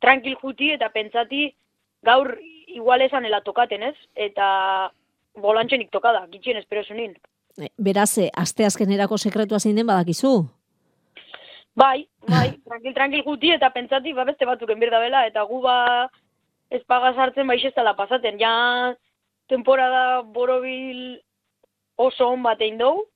Tranquil 0.00 0.36
juti 0.40 0.70
eta 0.72 0.90
pentsati 0.90 1.54
gaur 2.02 2.38
igual 2.68 3.00
esan 3.02 3.24
tokaten 3.44 3.82
ez, 3.82 3.96
eta 4.14 4.90
bolantxenik 5.34 5.90
tokada, 5.90 6.26
gitxien 6.30 6.56
espero 6.56 6.84
zunin. 6.84 7.16
E, 7.58 7.68
beraz, 7.78 8.18
e, 8.18 8.30
aste 8.34 8.64
azkenerako 8.64 9.18
sekretua 9.18 9.58
zein 9.58 9.76
den 9.76 9.86
badakizu? 9.86 10.46
Bai, 11.74 12.06
bai, 12.26 12.58
tranquil, 12.68 12.94
tranquil 12.94 13.24
juti 13.24 13.52
eta 13.54 13.70
pentsati, 13.70 14.12
ba, 14.12 14.24
beste 14.24 14.46
batzuk 14.46 14.70
enbirda 14.70 15.00
bela, 15.00 15.26
eta 15.26 15.42
gu 15.42 15.60
ba, 15.62 16.08
ez 16.70 16.82
paga 16.86 17.14
sartzen 17.14 17.46
baiz 17.48 17.64
ez 17.64 17.74
dela 17.74 17.94
pasaten. 17.96 18.38
Ja, 18.40 18.94
temporada 19.48 20.22
borobil 20.22 21.20
oso 21.96 22.28
on 22.28 22.42
bat 22.42 22.60
egin 22.60 22.78
dugu, 22.78 23.06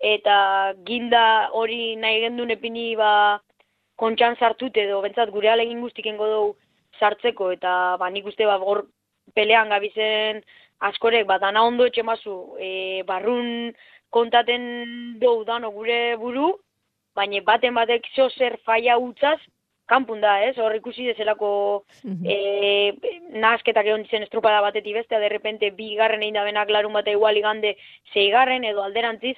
eta 0.00 0.74
ginda 0.88 1.50
hori 1.56 1.96
nahi 1.96 2.24
gendun 2.24 2.50
epini 2.50 2.94
ba 2.96 3.40
kontxan 4.00 4.36
sartut 4.40 4.76
edo 4.76 5.00
bentsat 5.04 5.30
gure 5.30 5.50
alegin 5.52 5.80
guztiken 5.84 6.18
dugu 6.18 6.56
sartzeko, 6.98 7.52
eta 7.56 7.96
ba 8.00 8.10
nik 8.10 8.26
uste 8.26 8.46
ba 8.46 8.58
gor 8.58 8.86
pelean 9.34 9.68
gabizen 9.68 10.42
askorek, 10.80 11.26
ba 11.26 11.38
dana 11.38 11.62
ondo 11.64 11.86
etxe 11.86 12.02
mazu, 12.02 12.56
e, 12.58 13.02
barrun 13.06 13.72
kontaten 14.10 15.18
dugu 15.20 15.44
dano 15.44 15.70
gure 15.70 16.16
buru, 16.16 16.54
baina 17.14 17.40
baten 17.44 17.74
batek 17.74 18.08
zo 18.16 18.28
zer 18.30 18.56
faia 18.64 18.98
utzaz, 18.98 19.38
kanpun 19.90 20.22
da, 20.22 20.38
ez? 20.46 20.56
Hor 20.58 20.74
ikusi 20.78 21.06
dezelako 21.10 21.50
mm 22.02 22.16
-hmm. 22.16 22.26
e, 22.30 23.38
nazketak 23.44 23.86
egon 23.86 24.02
dizen 24.06 24.22
estrupada 24.22 24.60
batetik 24.60 24.94
bestea, 24.94 25.18
de 25.18 25.28
repente 25.28 25.70
bi 25.70 25.94
garren 25.96 26.22
egin 26.22 26.38
da 26.38 26.44
benak 26.44 26.70
larun 26.70 26.92
bate 26.92 27.10
igual 27.10 27.36
igande 27.36 27.76
zeigarren 28.14 28.64
edo 28.64 28.82
alderantziz, 28.82 29.36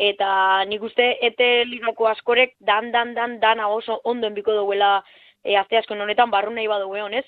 eta 0.00 0.64
nik 0.64 0.82
uste 0.82 1.06
ete 1.26 1.64
ligako 1.64 2.08
askorek 2.08 2.54
dan, 2.58 2.90
dan, 2.92 3.14
dan, 3.14 3.38
dana 3.40 3.68
oso 3.68 4.00
ondo 4.04 4.26
enbiko 4.26 4.52
duela 4.52 5.04
e, 5.44 5.56
azte 5.56 5.76
asko 5.76 5.94
honetan 5.94 6.30
barru 6.30 6.50
nahi 6.54 6.66
badu 6.66 6.94
egon, 6.96 7.14
ez? 7.14 7.26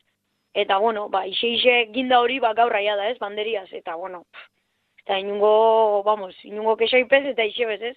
Eta, 0.55 0.79
bueno, 0.79 1.09
ba, 1.09 1.27
ise, 1.27 1.49
ise 1.49 1.75
ginda 1.93 2.21
hori, 2.21 2.39
ba, 2.41 2.53
gaur 2.55 2.73
raia 2.73 2.97
da, 2.97 3.09
ez? 3.09 3.19
Banderiaz, 3.19 3.69
eta, 3.73 3.95
bueno, 3.97 4.25
eta 5.01 5.19
inungo, 5.19 6.03
vamos, 6.05 6.35
inungo 6.45 6.77
kesaipez 6.77 7.25
eta 7.33 7.45
ise 7.45 7.67
bez, 7.67 7.81
ez? 7.93 7.97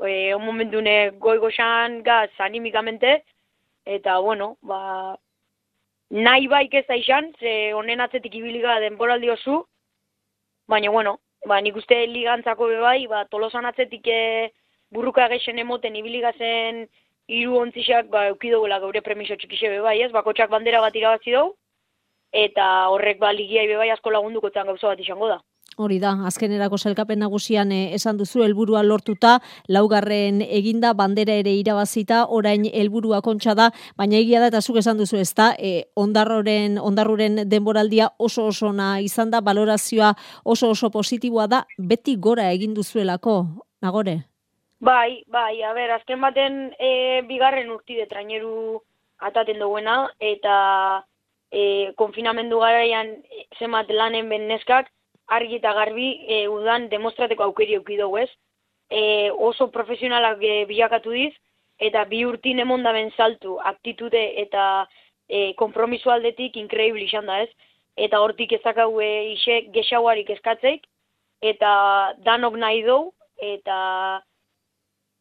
E, 0.00 0.34
un 0.34 0.44
momentu 0.44 0.80
ne 0.80 1.10
goigoxan 1.20 2.02
gaz 2.02 2.30
animikamente, 2.38 3.22
eta 3.84 4.18
bueno, 4.18 4.56
ba, 4.62 5.16
nahi 6.10 6.46
baik 6.46 6.74
ez 6.74 6.86
izan, 6.96 7.32
ze 7.40 7.72
honen 7.74 8.00
atzetik 8.00 8.34
ibiliga 8.34 8.78
denboraldi 8.80 9.30
oso, 9.30 9.66
baina 10.68 10.90
bueno, 10.90 11.18
ba, 11.46 11.60
nik 11.60 11.76
uste 11.76 12.06
ligantzako 12.06 12.68
bai, 12.80 13.06
ba, 13.06 13.24
tolosan 13.26 13.66
atzetik 13.66 14.06
e, 14.06 14.52
burruka 14.90 15.28
gexen 15.28 15.58
emoten 15.58 15.96
ibiliga 15.96 16.32
zen 16.38 16.86
hiru 17.28 17.56
ontzixak 17.58 18.08
ba, 18.10 18.26
eukidoguela 18.28 18.78
gaure 18.78 19.02
premiso 19.02 19.36
txikixe 19.36 19.80
bai, 19.80 20.00
ez, 20.02 20.12
bakotxak 20.12 20.50
bandera 20.50 20.80
bat 20.80 20.94
irabazi 20.96 21.32
dugu, 21.32 21.54
eta 22.32 22.88
horrek 22.88 23.18
ba, 23.18 23.32
ligia 23.32 23.64
bai 23.78 23.90
asko 23.90 24.10
lagunduko 24.10 24.50
gauza 24.50 24.88
bat 24.88 25.00
izango 25.00 25.28
da. 25.28 25.40
Hori 25.80 25.96
da, 26.02 26.12
azkenerako 26.28 26.76
selkapen 26.76 27.22
nagusian 27.22 27.70
eh, 27.72 27.94
esan 27.96 28.18
duzu 28.20 28.42
helburua 28.44 28.82
lortuta, 28.84 29.38
laugarren 29.72 30.42
eginda 30.44 30.92
bandera 30.92 31.32
ere 31.40 31.54
irabazita, 31.56 32.26
orain 32.28 32.66
helburua 32.68 33.22
kontxa 33.24 33.54
da, 33.56 33.70
baina 33.96 34.18
egia 34.20 34.42
da 34.42 34.50
eta 34.52 34.60
zuk 34.60 34.76
esan 34.82 35.00
duzu 35.00 35.16
ez 35.22 35.32
da, 35.32 35.52
e, 35.56 35.88
ondarroren, 35.96 36.76
ondarruren 36.78 37.48
denboraldia 37.48 38.10
oso 38.18 38.46
oso 38.50 38.72
na 38.72 38.98
izan 39.00 39.32
da, 39.32 39.40
balorazioa 39.40 40.12
oso 40.44 40.70
oso 40.76 40.90
positiboa 40.90 41.48
da, 41.48 41.64
beti 41.78 42.16
gora 42.16 42.50
egin 42.52 42.74
duzuelako, 42.74 43.40
nagore? 43.80 44.18
Bai, 44.80 45.22
bai, 45.26 45.62
a 45.62 45.72
ber, 45.72 45.96
azken 45.96 46.20
baten 46.20 46.72
e, 46.76 47.22
bigarren 47.28 47.70
urti 47.70 47.96
de 47.96 48.08
traineru 48.10 48.82
ataten 49.22 49.60
duguena, 49.62 50.10
eta 50.20 50.56
e, 51.48 51.92
konfinamendu 51.96 52.58
garaian 52.60 53.14
zemat 53.58 53.88
lanen 53.88 54.28
ben 54.28 54.48
neskak, 54.50 54.90
argi 55.36 55.58
eta 55.60 55.72
garbi 55.76 56.08
e, 56.28 56.46
udan 56.48 56.88
demostrateko 56.92 57.44
aukeri 57.48 57.76
auki 57.78 57.98
dugu 58.00 58.18
ez. 58.22 58.28
E, 58.90 59.30
oso 59.30 59.70
profesionalak 59.72 60.42
e, 60.42 60.64
bilakatu 60.68 61.14
diz, 61.16 61.32
eta 61.80 62.04
bi 62.10 62.24
urtin 62.28 62.60
emondaben 62.62 63.10
saltu, 63.16 63.58
aktitude 63.72 64.22
eta 64.42 64.86
e, 65.28 65.52
kompromiso 65.58 66.10
aldetik 66.10 66.56
inkreibli 66.56 67.08
izan 67.08 67.26
da 67.26 67.42
ez. 67.42 67.50
eta 67.96 68.22
hortik 68.24 68.52
ezakau 68.56 69.02
e, 69.04 69.34
ise 69.34 69.58
gexauarik 69.74 70.30
eskatzeik, 70.32 70.86
eta 71.42 71.72
danok 72.24 72.54
nahi 72.56 72.80
dugu, 72.86 73.10
eta 73.36 74.22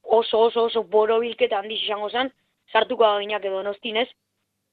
oso 0.04 0.40
oso 0.48 0.64
oso 0.70 0.84
borobilketa 0.84 1.60
handiz 1.60 1.82
izango 1.82 2.10
zen, 2.10 2.32
sartuko 2.72 3.04
da 3.04 3.20
edo 3.20 3.64
nostinez, 3.64 4.08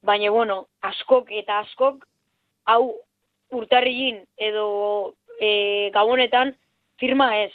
baina 0.01 0.31
bueno, 0.31 0.67
askok 0.81 1.31
eta 1.31 1.59
askok, 1.59 2.05
hau 2.65 2.95
urtarrigin 3.51 4.23
edo 4.37 5.13
e, 5.39 5.89
gabonetan 5.93 6.53
firma 6.99 7.31
ez. 7.43 7.51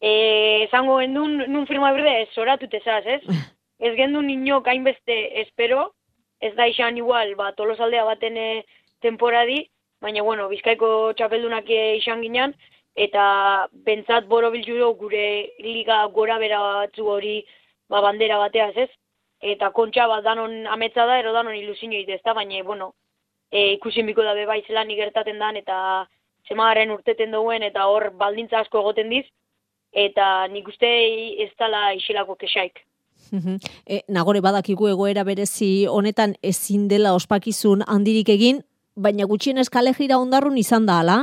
E, 0.00 0.64
esango 0.66 0.98
gendun, 1.00 1.38
nun 1.48 1.66
firma 1.66 1.92
berde 1.96 2.22
ez, 2.22 2.28
zoratut 2.34 2.74
ezaz, 2.74 3.04
ez? 3.06 3.22
Ez 3.76 3.90
gendun 3.92 4.30
inok 4.32 4.70
hainbeste 4.72 5.14
espero, 5.42 5.90
ez 6.40 6.54
da 6.56 6.64
izan 6.64 6.96
igual, 6.96 7.34
ba, 7.36 7.50
tolosaldea 7.52 8.06
baten 8.08 8.36
e, 8.40 8.46
temporadi, 9.04 9.58
baina, 10.00 10.22
bueno, 10.24 10.46
bizkaiko 10.48 11.12
txapeldunak 11.18 11.68
e, 11.68 11.82
izan 11.98 12.22
ginen, 12.24 12.54
eta 12.96 13.24
bentsat 13.84 14.28
boro 14.32 14.50
biltzu 14.54 14.92
gure 14.96 15.26
liga 15.60 15.98
gora 16.16 16.38
bera 16.40 16.60
batzu 16.64 17.04
hori 17.04 17.42
ba, 17.90 18.00
bandera 18.00 18.38
bateaz 18.40 18.72
ez, 18.86 18.88
eta 19.44 19.70
kontxa 19.76 20.06
bat 20.08 20.24
danon 20.24 20.64
ametsa 20.72 21.04
da, 21.04 21.18
ero 21.20 21.32
danon 21.36 21.56
ilusinio 21.56 22.00
ez 22.00 22.22
da, 22.24 22.32
baina, 22.32 22.62
bueno, 22.64 22.94
e, 23.52 23.72
ikusin 23.76 24.06
biko 24.06 24.24
da 24.24 24.34
bai 24.46 24.62
zelan 24.66 24.90
igertaten 24.90 25.38
dan, 25.38 25.56
eta 25.56 26.06
zemagaren 26.48 26.90
urteten 26.90 27.32
duen, 27.34 27.62
eta 27.62 27.86
hor 27.86 28.10
baldintza 28.18 28.60
asko 28.60 28.80
egoten 28.80 29.10
diz, 29.10 29.24
eta 29.92 30.46
nik 30.52 30.68
uste 30.68 30.90
ez 31.44 31.50
dala 31.58 31.92
isilako 31.94 32.36
kesaik. 32.36 32.82
e, 33.86 34.02
nagore 34.08 34.40
badakigu 34.40 34.88
egoera 34.88 35.24
berezi 35.24 35.86
honetan 35.90 36.36
ezin 36.42 36.88
dela 36.88 37.14
ospakizun 37.14 37.82
handirik 37.86 38.28
egin, 38.28 38.62
baina 38.96 39.26
gutxienez 39.26 39.68
kale 39.70 39.92
jira 39.94 40.18
ondarrun 40.18 40.58
izan 40.58 40.86
da, 40.86 41.00
ala? 41.00 41.18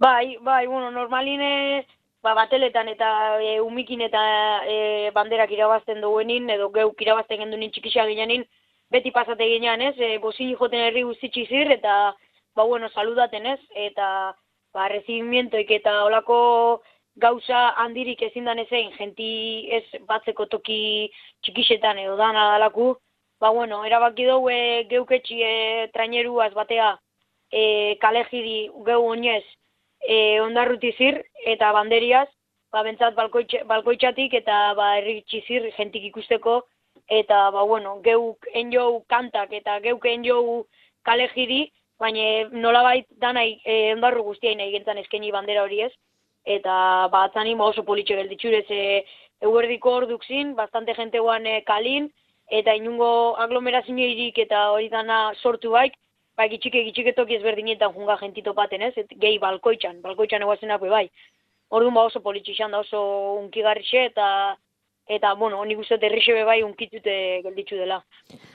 Bai, 0.00 0.36
bai, 0.40 0.66
bueno, 0.66 0.90
normaline 0.90 1.84
ba, 2.22 2.34
bateletan 2.34 2.88
eta 2.88 3.10
e, 3.40 3.58
umikin 3.60 4.00
eta 4.06 4.22
e, 4.68 5.10
banderak 5.14 5.52
irabazten 5.52 6.00
duenin, 6.00 6.48
edo 6.50 6.70
geuk 6.74 7.00
irabazten 7.02 7.42
gendunin 7.44 7.72
txikisa 7.72 8.06
ginenin, 8.08 8.46
beti 8.90 9.12
pasate 9.14 9.46
ginean, 9.48 9.82
ez? 9.82 9.94
E, 9.98 10.18
bozin 10.22 10.54
joten 10.58 10.86
herri 10.86 11.04
guztitsi 11.06 11.46
zir, 11.48 11.70
eta, 11.76 12.14
ba, 12.60 12.66
bueno, 12.66 12.90
saludaten, 12.90 13.46
ez? 13.46 13.60
Eta, 13.74 14.36
ba, 14.74 14.88
recibimientoik 14.92 15.70
eta 15.80 16.04
olako 16.04 16.82
gauza 17.16 17.70
handirik 17.80 18.20
ezin 18.22 18.44
dan 18.44 18.60
ezein, 18.60 18.92
jenti 18.98 19.30
ez 19.72 19.84
batzeko 20.08 20.46
toki 20.52 21.10
txikisetan 21.44 21.98
edo 22.04 22.18
dan 22.20 22.36
adalaku, 22.36 22.92
ba, 23.40 23.50
bueno, 23.56 23.80
erabaki 23.88 24.26
dugu 24.28 24.50
e, 24.52 24.60
geuketxi 24.92 25.40
e, 25.40 25.54
traineruaz 25.94 26.52
batea 26.58 26.90
e, 27.50 27.62
kalejiri 28.04 28.58
geu 28.86 29.00
oinez 29.08 29.44
e, 30.04 30.40
ondarruti 30.44 30.92
zir 30.98 31.22
eta 31.54 31.72
banderiaz, 31.72 32.28
ba, 32.72 32.84
bentsat 32.84 33.16
balkoitxe, 33.16 33.64
balkoitxatik 33.72 34.36
eta 34.42 34.60
ba, 34.76 34.92
erritxi 35.00 35.40
zir 35.48 35.72
jentik 35.78 36.04
ikusteko, 36.12 36.60
eta 37.08 37.46
ba, 37.56 37.64
bueno, 37.64 37.98
geuk 38.04 38.52
enjou 38.52 39.02
kantak 39.08 39.56
eta 39.56 39.80
geuk 39.88 40.04
enjou 40.12 40.66
kalejiri, 41.08 41.70
baina 42.00 42.48
nolabait 42.50 43.06
danai 43.22 43.60
e, 43.64 43.92
ondarru 43.94 44.24
guztia 44.24 44.54
nahi 44.56 44.72
gentzan 44.72 44.98
eskeni 45.02 45.32
bandera 45.32 45.64
hori 45.66 45.82
ez, 45.86 45.92
eta 46.44 47.08
ba, 47.12 47.26
atzanin 47.28 47.60
oso 47.60 47.84
politxe 47.84 48.16
gelditxurez 48.16 48.66
e, 48.70 49.04
eguerdiko 49.44 49.92
orduk 50.02 50.24
zin, 50.24 50.54
bastante 50.56 50.94
jente 50.96 51.20
guan 51.20 51.46
e, 51.46 51.60
kalin, 51.68 52.08
eta 52.50 52.74
inungo 52.74 53.36
aglomerazioirik 53.44 54.38
eta 54.46 54.70
hori 54.74 54.88
dana 54.88 55.20
sortu 55.42 55.76
baik, 55.76 55.94
ba, 56.36 56.48
gitxike, 56.48 56.82
gitxike 56.88 57.14
toki 57.18 57.36
ezberdinetan 57.36 57.92
junga 57.92 58.16
gentito 58.22 58.54
paten, 58.56 58.82
ez? 58.88 58.94
Et, 58.96 59.12
gehi 59.20 59.38
balkoitxan, 59.42 60.00
balkoitxan 60.02 60.46
eguazen 60.46 60.72
apu, 60.76 60.88
bai. 60.88 61.06
Orduan 61.70 61.94
ba 61.94 62.08
oso 62.08 62.20
politxixan 62.24 62.72
da 62.74 62.80
oso 62.82 63.00
unkigarrixe 63.38 64.06
eta 64.08 64.26
eta, 65.10 65.32
bueno, 65.34 65.58
nik 65.66 65.80
uste 65.82 65.98
derrixe 65.98 66.32
bai 66.46 66.60
unkitute 66.62 67.12
gelditzu 67.42 67.76
dela. 67.80 67.98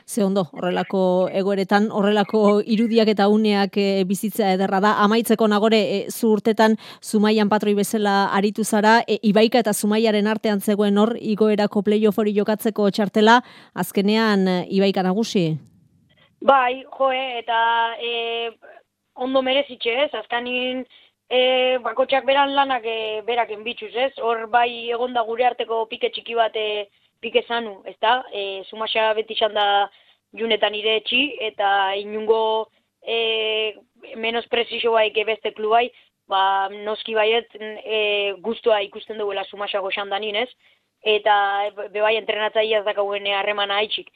Ze 0.08 0.24
ondo, 0.24 0.46
horrelako 0.56 1.02
egoeretan, 1.42 1.90
horrelako 1.92 2.62
irudiak 2.76 3.12
eta 3.12 3.28
uneak 3.28 3.76
e, 3.82 4.04
bizitza 4.08 4.54
ederra 4.56 4.80
da. 4.80 4.94
Amaitzeko 5.04 5.50
nagore, 5.52 5.82
e, 5.98 6.00
zu 6.10 6.32
urtetan 6.32 6.78
Zumaian 7.04 7.52
patroi 7.52 7.76
bezala 7.76 8.16
aritu 8.40 8.64
zara, 8.64 9.02
e, 9.08 9.20
Ibaika 9.32 9.60
eta 9.60 9.74
Zumaiaren 9.74 10.32
artean 10.32 10.62
zegoen 10.62 10.98
hor, 10.98 11.16
igoerako 11.20 11.84
playoff 11.84 12.24
hori 12.24 12.36
jokatzeko 12.38 12.88
txartela, 12.90 13.42
azkenean 13.76 14.48
Ibaika 14.70 15.04
nagusi? 15.04 15.50
Bai, 16.46 16.86
joe, 16.98 17.24
eta 17.42 17.60
e, 18.00 18.52
ondo 19.16 19.42
merezitxe, 19.42 20.00
ez? 20.06 20.12
Azkanin 20.24 20.86
e, 21.30 21.78
bakotxak 21.84 22.26
beran 22.26 22.54
lanak 22.56 22.86
e, 22.86 23.22
berak 23.28 23.52
enbitxuz, 23.52 23.94
ez? 23.96 24.14
Hor 24.22 24.46
bai 24.52 24.92
egonda 24.94 25.24
gure 25.28 25.46
arteko 25.46 25.86
pike 25.90 26.12
txiki 26.14 26.36
bat 26.38 26.56
e, 26.56 26.88
pike 27.22 27.46
zanu, 27.48 27.82
ez 27.86 27.96
da? 28.02 28.22
E, 28.32 28.64
Zumasa 28.70 29.14
beti 29.18 29.34
izan 29.34 29.54
da 29.54 29.68
junetan 30.36 30.76
ire 30.76 30.98
etxi, 31.02 31.22
eta 31.50 31.96
inungo 31.98 32.70
e, 33.02 33.76
menos 34.18 34.46
presizio 34.48 34.92
bai 34.92 35.10
beste 35.26 35.54
klubai, 35.54 35.90
ba, 36.28 36.70
noski 36.70 37.16
baiet 37.16 37.50
e, 37.56 38.34
guztua 38.42 38.82
ikusten 38.82 39.18
duela 39.18 39.46
Zumasa 39.46 39.80
goxan 39.80 40.10
danin, 40.10 40.36
ez? 40.36 40.50
Eta 41.06 41.70
be 41.94 42.02
bai 42.02 42.16
entrenatzaia 42.18 42.80
ez 42.80 42.86
dakauen 42.86 43.28
harremana 43.28 43.78
haitxik 43.78 44.10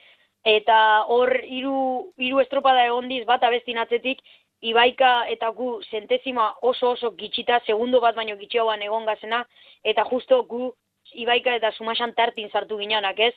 eta 0.47 1.03
hor 1.11 1.33
hiru 1.43 2.11
hiru 2.17 2.39
estropada 2.39 2.85
egondiz 2.85 3.25
bat 3.25 3.43
abestin 3.43 3.77
atzetik 3.77 4.21
Ibaika 4.61 5.25
eta 5.31 5.49
gu 5.55 5.81
sentezima 5.87 6.49
oso 6.61 6.91
oso 6.91 7.13
gitxita, 7.15 7.61
segundo 7.65 8.01
bat 8.03 8.15
baino 8.15 8.35
gitxioan 8.37 8.81
egon 8.83 9.05
gazena, 9.05 9.45
eta 9.83 10.03
justo 10.03 10.43
gu 10.43 10.73
Ibaika 11.13 11.55
eta 11.55 11.71
Sumasan 11.71 12.13
tartin 12.13 12.49
sartu 12.51 12.77
gineanak 12.77 13.19
ez, 13.19 13.33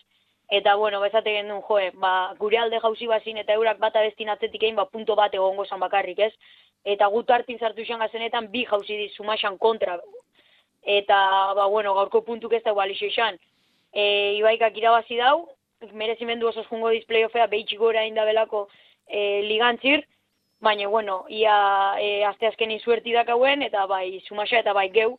eta 0.51 0.75
bueno, 0.77 1.01
bezate 1.01 1.33
gendun 1.33 1.63
joe, 1.63 1.91
ba, 1.95 2.35
gure 2.39 2.59
alde 2.59 2.81
jauzi 2.83 3.07
bazin 3.07 3.39
eta 3.41 3.55
eurak 3.55 3.79
bat 3.81 3.97
abestin 3.97 4.29
atzetik 4.29 4.63
egin, 4.63 4.77
ba, 4.77 4.85
punto 4.85 5.17
bat 5.17 5.35
egongo 5.35 5.65
zan 5.65 5.81
bakarrik 5.81 6.19
ez, 6.27 6.33
eta 6.85 7.07
gu 7.09 7.23
tartin 7.23 7.59
sartu 7.59 7.81
izan 7.81 8.03
gazenetan 8.03 8.51
bi 8.53 8.67
jauzi 8.69 8.99
di 8.99 9.09
Sumasan 9.17 9.57
kontra, 9.59 9.97
eta 10.83 11.19
ba, 11.55 11.67
bueno, 11.67 11.95
gaurko 11.95 12.21
puntuk 12.27 12.53
ez 12.53 12.63
da 12.67 12.75
balixo 12.77 13.07
izan, 13.07 13.39
e, 13.95 14.35
Ibaikak 14.41 14.77
irabazi 14.77 15.17
dau, 15.17 15.49
merezimendu 15.93 16.49
oso 16.49 16.67
jungo 16.69 16.91
displayoffea 16.91 17.47
behitxik 17.47 17.79
gora 17.79 18.05
indabelako 18.07 18.67
e, 19.07 19.43
ligantzir, 19.47 20.05
baina, 20.63 20.89
bueno, 20.89 21.25
ia 21.29 21.99
e, 22.01 22.25
azte 22.25 22.47
azkeni 22.47 22.79
zuerti 22.81 23.13
dakauen, 23.13 23.63
eta 23.67 23.85
bai, 23.91 24.23
sumasa 24.29 24.59
eta 24.63 24.73
bai 24.73 24.89
geu, 24.95 25.19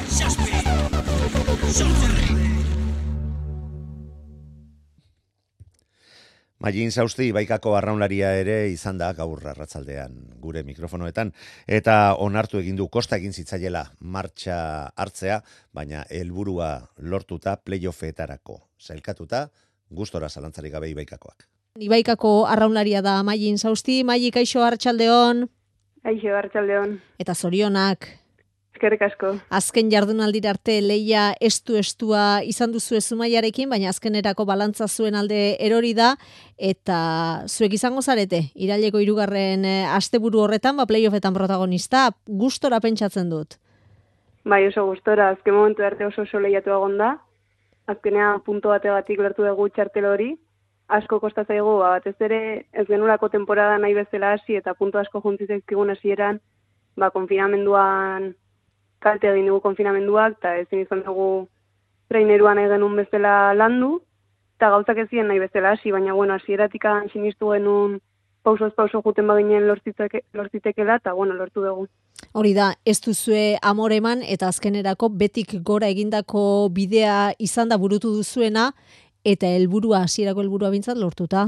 Magin 6.63 6.93
Sausti 6.95 7.25
baikako 7.35 7.73
arraunlaria 7.75 8.29
ere 8.39 8.53
izan 8.71 8.95
da 8.95 9.09
gaur 9.17 9.41
arratzaldean 9.51 10.13
gure 10.39 10.61
mikrofonoetan 10.63 11.33
eta 11.67 11.95
onartu 12.23 12.61
egin 12.61 12.77
du 12.79 12.85
kosta 12.87 13.17
egin 13.19 13.35
zitzaiela 13.35 13.81
martxa 13.99 14.59
hartzea, 14.95 15.41
baina 15.75 16.05
helburua 16.07 16.69
lortuta 17.03 17.57
playoffetarako. 17.59 18.61
Zailkatuta 18.79 19.49
gustora 19.91 20.29
zalantzari 20.29 20.71
gabe 20.71 20.87
ibaikakoak. 20.93 21.43
Ibaikako 21.83 22.45
arraunlaria 22.47 23.03
da 23.03 23.19
Magin 23.27 23.59
Sausti, 23.59 24.05
Magi 24.07 24.31
kaixo 24.31 24.63
hartxaldeon. 24.63 25.49
Kaixo 26.07 26.37
hartxaldeon. 26.39 26.95
Eta 27.19 27.35
zorionak. 27.35 28.07
Eskerrik 28.83 29.03
asko. 29.05 29.29
Azken 29.47 29.87
jardunaldira 29.87 30.49
arte 30.51 30.73
leia 30.83 31.29
estu 31.39 31.77
estua 31.79 32.41
izan 32.43 32.73
duzu 32.73 32.97
ezumaiarekin, 32.97 33.69
baina 33.71 33.87
azkenerako 33.93 34.43
balantza 34.43 34.89
zuen 34.91 35.15
alde 35.15 35.55
erori 35.63 35.93
da 35.95 36.09
eta 36.59 36.97
zuek 37.47 37.77
izango 37.77 38.03
zarete 38.03 38.41
iraileko 38.65 38.99
hirugarren 38.99 39.63
eh, 39.63 39.85
asteburu 39.87 40.43
horretan 40.43 40.75
ba 40.75 40.87
playoffetan 40.89 41.31
protagonista 41.31 42.09
gustora 42.27 42.81
pentsatzen 42.83 43.31
dut. 43.31 43.55
Bai, 44.43 44.65
oso 44.67 44.83
gustora, 44.91 45.29
azken 45.37 45.55
momentu 45.55 45.87
arte 45.87 46.03
oso 46.11 46.27
oso 46.27 46.43
lehiatu 46.43 46.75
egon 46.75 46.99
da. 46.99 47.13
Azkenean 47.87 48.43
punto 48.43 48.75
bategatik 48.75 49.23
lertu 49.23 49.47
dugu 49.47 49.69
txartel 49.69 50.11
hori. 50.11 50.31
Asko 50.91 51.23
kosta 51.23 51.47
zaigu, 51.47 51.79
ba, 51.79 51.95
batez 51.95 52.17
ere 52.19 52.43
ez 52.73 52.89
genulako 52.91 53.31
temporada 53.31 53.79
nahi 53.79 53.95
bezala 53.95 54.35
hasi 54.35 54.59
eta 54.59 54.75
punto 54.75 54.99
asko 54.99 55.23
juntzitzekkigun 55.23 55.95
hasieran, 55.95 56.43
ba, 56.99 57.15
konfinamenduan 57.15 58.33
kalte 59.03 59.29
egin 59.29 59.49
dugu 59.51 59.61
konfinamenduak, 59.65 60.39
eta 60.39 60.55
ezin 60.63 60.85
izan 60.85 61.03
dugu 61.05 61.27
traineruan 62.11 62.61
egin 62.63 62.85
un 62.87 62.95
bezala 62.95 63.53
landu, 63.57 63.97
eta 64.57 64.71
gauzak 64.73 65.03
ez 65.03 65.09
ziren 65.09 65.27
nahi 65.27 65.43
bezala 65.43 65.75
hasi, 65.75 65.91
baina 65.91 66.13
bueno, 66.13 66.39
hasieratik 66.39 66.87
sinistu 67.11 67.51
genuen 67.51 67.99
pausoz 68.43 68.73
pauso 68.75 69.01
juten 69.01 69.27
baginen 69.27 69.67
lortziteke, 69.67 70.23
lortzitekela, 70.33 70.97
eta 70.99 71.13
bueno, 71.13 71.33
lortu 71.33 71.63
dugu. 71.63 71.87
Hori 72.33 72.53
da, 72.53 72.73
ez 72.85 72.99
duzue 73.01 73.57
amoreman 73.61 74.23
eta 74.23 74.47
azkenerako 74.47 75.09
betik 75.21 75.55
gora 75.63 75.87
egindako 75.87 76.69
bidea 76.73 77.33
izan 77.39 77.69
da 77.69 77.77
burutu 77.77 78.11
duzuena, 78.15 78.71
eta 79.23 79.47
helburua 79.47 80.03
hasierako 80.03 80.43
helburua 80.43 80.71
bintzat 80.73 80.99
lortuta. 80.99 81.47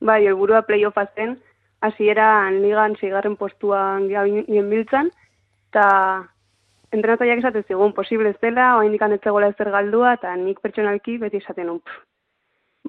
Bai, 0.00 0.26
helburua 0.26 0.62
playoffa 0.68 1.06
zen, 1.16 1.36
hasieran 1.80 2.60
ligan 2.62 2.96
seigarren 3.00 3.36
postuan 3.36 4.08
gien 4.08 4.70
biltzan, 4.70 5.10
eta 5.72 6.28
entrenataiak 6.92 7.40
esaten 7.40 7.64
zigun, 7.64 7.94
posible 7.96 8.30
ez 8.30 8.38
dela, 8.42 8.76
oa 8.76 8.84
indikan 8.84 9.14
etzegoela 9.16 9.48
ezer 9.54 9.70
galdua, 9.72 10.14
eta 10.18 10.34
nik 10.36 10.60
pertsonalki 10.60 11.16
beti 11.18 11.40
esaten 11.40 11.70
un. 11.72 11.80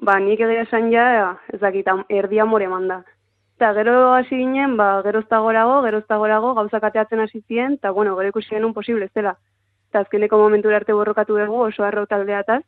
Ba, 0.04 0.18
nik 0.20 0.40
egia 0.44 0.66
esan 0.66 0.90
ja, 0.92 1.06
ez 1.52 1.60
dakit, 1.62 1.88
erdi 2.12 2.40
amore 2.42 2.68
manda. 2.68 3.00
Eta 3.56 3.70
gero 3.72 4.12
hasi 4.12 4.36
ginen, 4.36 4.76
ba, 4.76 5.00
gerozta 5.06 5.38
gorago, 5.40 5.80
gerozta 5.86 6.18
gorago, 6.20 6.52
gauzak 6.58 6.84
ateatzen 6.90 7.22
hasi 7.24 7.40
ziren, 7.48 7.78
eta 7.78 7.94
bueno, 7.96 8.16
gero 8.18 8.34
ikusi 8.34 8.52
genuen 8.52 8.74
posible 8.74 9.08
ez 9.08 9.14
dela. 9.14 9.36
Eta 9.88 10.04
azkeneko 10.04 10.38
momentu 10.38 10.74
arte 10.74 10.92
borrokatu 10.92 11.38
dugu 11.38 11.62
oso 11.70 11.86
arro 11.86 12.04
taldeataz, 12.10 12.60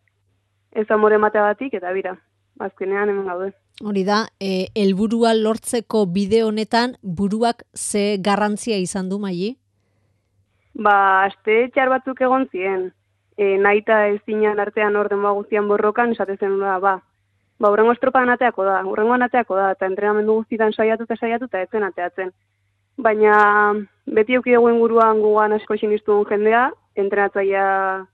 ez 0.72 0.86
amore 0.90 1.18
matea 1.18 1.42
batik, 1.42 1.74
eta 1.74 1.92
bira, 1.92 2.14
azkenean 2.60 3.10
hemen 3.10 3.28
gaude. 3.28 3.52
Hori 3.84 4.06
da, 4.08 4.22
e, 4.40 4.68
helburua 4.74 5.34
lortzeko 5.36 6.06
bide 6.06 6.44
honetan 6.46 6.96
buruak 7.02 7.66
ze 7.74 8.16
garrantzia 8.22 8.78
izan 8.80 9.10
du 9.10 9.18
maili? 9.18 9.56
Ba, 10.76 11.24
aste 11.24 11.70
txar 11.72 11.88
batzuk 11.88 12.20
egon 12.20 12.44
zien. 12.52 12.90
E, 13.36 13.56
naita 13.56 14.06
ez 14.10 14.20
zinean 14.28 14.60
artean 14.60 14.96
orden 14.96 15.22
ba 15.22 15.32
guztian 15.36 15.68
borrokan, 15.68 16.12
esatezen 16.12 16.58
da, 16.60 16.78
ba, 16.78 16.98
ba, 17.58 17.70
urrengo 17.72 17.94
estropa 17.96 18.22
ateako 18.32 18.64
da, 18.64 18.82
urrengo 18.84 19.16
ateako 19.24 19.56
da, 19.56 19.70
eta 19.72 19.86
entrenamendu 19.86 20.34
guztietan 20.40 20.72
saiatu 20.72 21.04
eta 21.04 21.16
saiatu 21.16 21.48
eta 21.48 21.62
etzen 21.62 21.84
ateatzen. 21.84 22.32
Baina, 22.96 23.36
beti 24.06 24.36
euki 24.36 24.54
dugu 24.54 24.70
inguruan 24.72 25.20
gugan 25.20 25.52
asko 25.52 25.76
sinistu 25.76 26.24
jendea, 26.28 26.70
entrenatzaia 26.94 28.06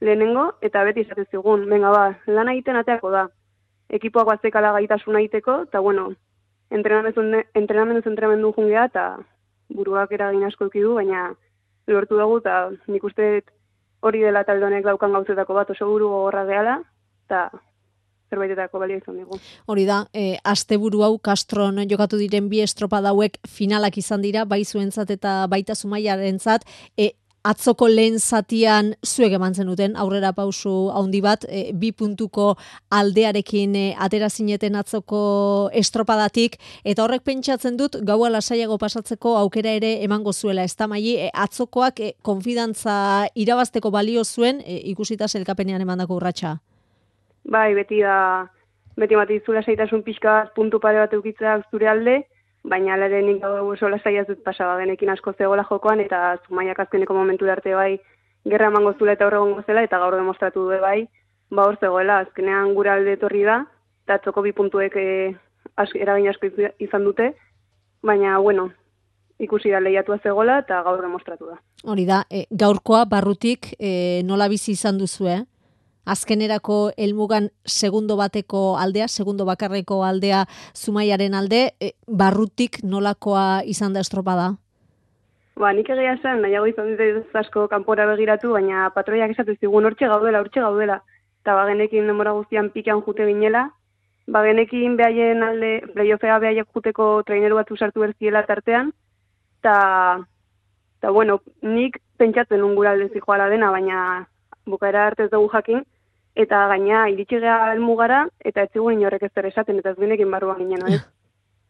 lehenengo, 0.00 0.52
eta 0.62 0.84
beti 0.84 1.06
esatezigun, 1.06 1.66
venga 1.70 1.90
ba, 1.90 2.04
lan 2.26 2.48
egiten 2.48 2.76
ateako 2.76 3.10
da. 3.10 3.26
Ekipoak 3.90 4.26
batzekala 4.26 4.72
gaitasun 4.72 5.16
egiteko, 5.22 5.62
eta 5.70 5.80
bueno, 5.80 6.12
entrenamendu, 6.70 7.44
entrenamendu 7.54 8.02
zentramendu 8.02 8.52
jungea, 8.52 8.84
eta 8.90 9.10
buruak 9.74 10.12
eragin 10.12 10.44
asko 10.44 10.70
du, 10.74 10.94
baina 10.94 11.30
lortu 11.88 12.18
dugu, 12.18 12.38
eta 12.42 12.68
nik 12.88 13.04
uste 13.04 13.30
hori 14.00 14.20
dela 14.22 14.44
taldonek 14.46 14.84
daukan 14.86 15.12
gauzetako 15.16 15.56
bat 15.56 15.70
oso 15.74 15.88
buru 15.90 16.10
gogorra 16.12 16.44
gehala, 16.48 16.78
eta 17.26 17.48
zerbaitetako 18.30 18.80
balio 18.82 19.00
izan 19.00 19.16
dugu. 19.22 19.38
Hori 19.66 19.86
da, 19.88 20.02
e, 20.12 20.36
asteburu 20.44 21.02
hau 21.06 21.14
Castron 21.24 21.80
jokatu 21.90 22.20
diren 22.20 22.48
bi 22.52 22.60
estropa 22.64 23.00
dauek 23.04 23.38
finalak 23.48 23.98
izan 23.98 24.22
dira, 24.22 24.44
bai 24.44 24.64
zuentzat 24.64 25.10
eta 25.16 25.40
baita 25.50 25.74
zumaiarentzat, 25.74 26.66
e, 26.96 27.12
atzoko 27.48 27.88
lehen 27.88 28.18
zatian 28.18 28.92
zuek 29.06 29.34
eman 29.38 29.54
zenuten 29.54 29.96
aurrera 29.96 30.32
pausu 30.36 30.90
handi 30.94 31.20
bat, 31.24 31.46
e, 31.48 31.72
bi 31.72 31.92
puntuko 31.92 32.50
aldearekin 32.94 33.76
e, 33.76 33.84
atera 33.98 34.28
zineten 34.28 34.76
atzoko 34.76 35.22
estropadatik, 35.82 36.58
eta 36.84 37.04
horrek 37.04 37.24
pentsatzen 37.24 37.78
dut 37.80 37.98
gaua 38.08 38.30
lasaiago 38.34 38.78
pasatzeko 38.78 39.36
aukera 39.40 39.74
ere 39.80 39.96
emango 40.04 40.32
zuela, 40.32 40.66
da 40.78 40.86
e, 40.98 41.30
atzokoak 41.32 42.00
e, 42.00 42.12
konfidantza 42.22 43.26
irabazteko 43.34 43.90
balio 43.90 44.24
zuen 44.24 44.60
e, 44.64 44.80
ikusita 44.92 45.28
zelkapenean 45.28 45.80
emandako 45.80 46.16
urratsa. 46.16 46.58
Bai, 47.48 47.72
beti 47.74 48.02
da, 48.02 48.46
beti 48.96 49.16
bat 49.16 49.30
izula 49.30 49.62
saitasun 49.62 50.02
pixka 50.02 50.50
puntu 50.54 50.80
pare 50.80 51.00
bat 51.00 51.14
eukitzea 51.16 51.60
zure 51.70 51.88
alde, 51.88 52.18
baina 52.64 52.94
alare 52.94 53.22
nik 53.22 53.40
gau 53.42 53.68
oso 53.72 53.88
lasai 53.88 54.16
ez 54.16 54.26
dut 54.26 54.42
pasaba 54.44 54.78
genekin 54.80 55.10
asko 55.10 55.32
zegoela 55.32 55.64
jokoan, 55.68 56.00
eta 56.00 56.38
zumaiak 56.46 56.78
azkeneko 56.80 57.14
momentu 57.14 57.50
arte 57.50 57.74
bai, 57.74 57.98
gerra 58.44 58.68
emango 58.72 58.94
zula 58.98 59.12
eta 59.12 59.26
horregon 59.26 59.62
zela, 59.66 59.82
eta 59.82 59.98
gaur 59.98 60.16
demostratu 60.16 60.68
du 60.68 60.80
bai, 60.80 61.08
ba 61.50 61.66
hor 61.66 61.78
zegoela, 61.80 62.20
azkenean 62.24 62.74
gura 62.74 62.94
alde 62.94 63.14
etorri 63.16 63.44
da, 63.44 63.62
eta 64.06 64.18
txoko 64.24 64.42
bi 64.42 64.52
puntuek 64.52 64.96
eh, 64.96 65.34
eragin 65.94 66.28
asko 66.28 66.50
izan 66.78 67.04
dute, 67.04 67.32
baina, 68.02 68.38
bueno, 68.38 68.70
ikusi 69.38 69.70
da 69.70 69.80
lehiatua 69.80 70.18
zegoela, 70.22 70.58
eta 70.64 70.82
gaur 70.82 71.02
demostratu 71.02 71.52
da. 71.52 71.58
Hori 71.84 72.04
da, 72.06 72.24
e, 72.30 72.46
gaurkoa 72.50 73.04
barrutik 73.06 73.72
e, 73.78 74.22
nola 74.26 74.48
bizi 74.48 74.72
izan 74.74 74.98
duzu, 74.98 75.28
eh? 75.28 75.42
Azkenerako 76.08 76.78
helmugan 76.96 77.50
segundo 77.64 78.16
bateko 78.16 78.78
aldea, 78.78 79.08
segundo 79.08 79.44
bakarreko 79.44 80.02
aldea 80.04 80.46
zumaiaren 80.74 81.34
alde, 81.34 81.60
e, 81.80 81.92
barrutik 82.06 82.82
nolakoa 82.82 83.62
izan 83.64 83.92
da 83.92 84.00
estropada? 84.00 84.54
Ba, 85.58 85.72
nik 85.74 85.88
egia 85.90 86.14
zen, 86.22 86.40
nahiago 86.44 86.68
izan 86.70 86.92
dut 86.96 87.34
asko 87.36 87.66
kanpora 87.68 88.06
begiratu, 88.06 88.52
baina 88.54 88.88
patroiak 88.94 89.32
esatu 89.34 89.56
zigun 89.58 89.88
hortxe 89.88 90.06
gaudela, 90.06 90.40
hortxe 90.44 90.62
gaudela. 90.62 91.00
Eta 91.42 91.56
bagenekin 91.58 92.06
demora 92.06 92.34
guztian 92.36 92.70
pikean 92.70 93.02
jute 93.02 93.26
ginela, 93.26 93.64
bagenekin 94.30 94.96
behaien 94.96 95.42
alde, 95.42 95.72
playoffea 95.94 96.38
behaiek 96.44 96.68
juteko 96.74 97.08
traineru 97.26 97.58
bat 97.58 97.70
usartu 97.74 98.04
berziela 98.04 98.44
tartean, 98.46 98.92
eta, 99.58 99.76
eta 101.00 101.12
bueno, 101.16 101.40
nik 101.62 101.98
pentsatzen 102.20 102.62
ungura 102.62 102.92
alde 102.94 103.08
zijoala 103.14 103.48
dena, 103.50 103.72
baina 103.74 104.00
bukaera 104.66 105.06
arte 105.08 105.26
ez 105.26 105.30
dugu 105.32 105.48
jakin, 105.54 105.82
eta 106.38 106.66
gaina 106.72 107.06
iritsi 107.10 107.40
geha 107.42 107.72
elmugara, 107.74 108.26
eta 108.44 108.62
ez 108.62 108.70
zigun 108.72 108.94
inorrek 108.94 109.26
ez 109.26 109.32
esaten, 109.50 109.80
eta 109.80 109.90
ez 109.90 109.98
genekin 109.98 110.30
barruan 110.30 110.62
ginen, 110.62 110.86
ez? 110.92 111.02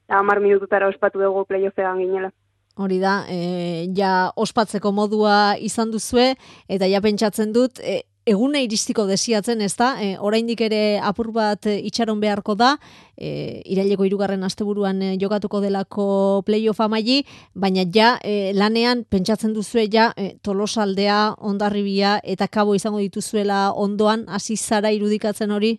Amar 0.08 0.40
minututara 0.40 0.88
ospatu 0.88 1.20
dugu 1.20 1.44
playoffean 1.48 1.98
ginela. 2.00 2.30
Hori 2.78 3.00
da, 3.02 3.24
e, 3.28 3.88
ja 3.96 4.30
ospatzeko 4.36 4.92
modua 4.92 5.56
izan 5.58 5.90
duzue, 5.90 6.34
eta 6.68 6.86
ja 6.86 7.00
pentsatzen 7.04 7.52
dut, 7.52 7.80
e, 7.80 8.02
egune 8.28 8.62
iristiko 8.64 9.06
desiatzen, 9.08 9.62
ez 9.64 9.74
da? 9.78 9.94
E, 10.02 10.14
oraindik 10.20 10.60
ere 10.66 11.00
apur 11.04 11.30
bat 11.32 11.66
e, 11.66 11.78
itxaron 11.88 12.20
beharko 12.20 12.54
da, 12.58 12.74
e, 13.16 13.62
iraileko 13.72 14.06
irugarren 14.08 14.44
asteburuan 14.46 15.00
e, 15.02 15.10
jokatuko 15.20 15.62
delako 15.64 16.08
playoff 16.46 16.82
amaili, 16.84 17.22
baina 17.54 17.86
ja 17.94 18.14
e, 18.22 18.52
lanean 18.54 19.04
pentsatzen 19.10 19.54
duzue 19.56 19.88
ja 19.92 20.10
e, 20.16 20.34
tolosaldea, 20.44 21.18
ondarribia 21.38 22.18
eta 22.22 22.48
kabo 22.48 22.76
izango 22.78 23.02
dituzuela 23.04 23.68
ondoan, 23.72 24.26
hasi 24.28 24.56
zara 24.56 24.92
irudikatzen 24.92 25.50
hori? 25.54 25.78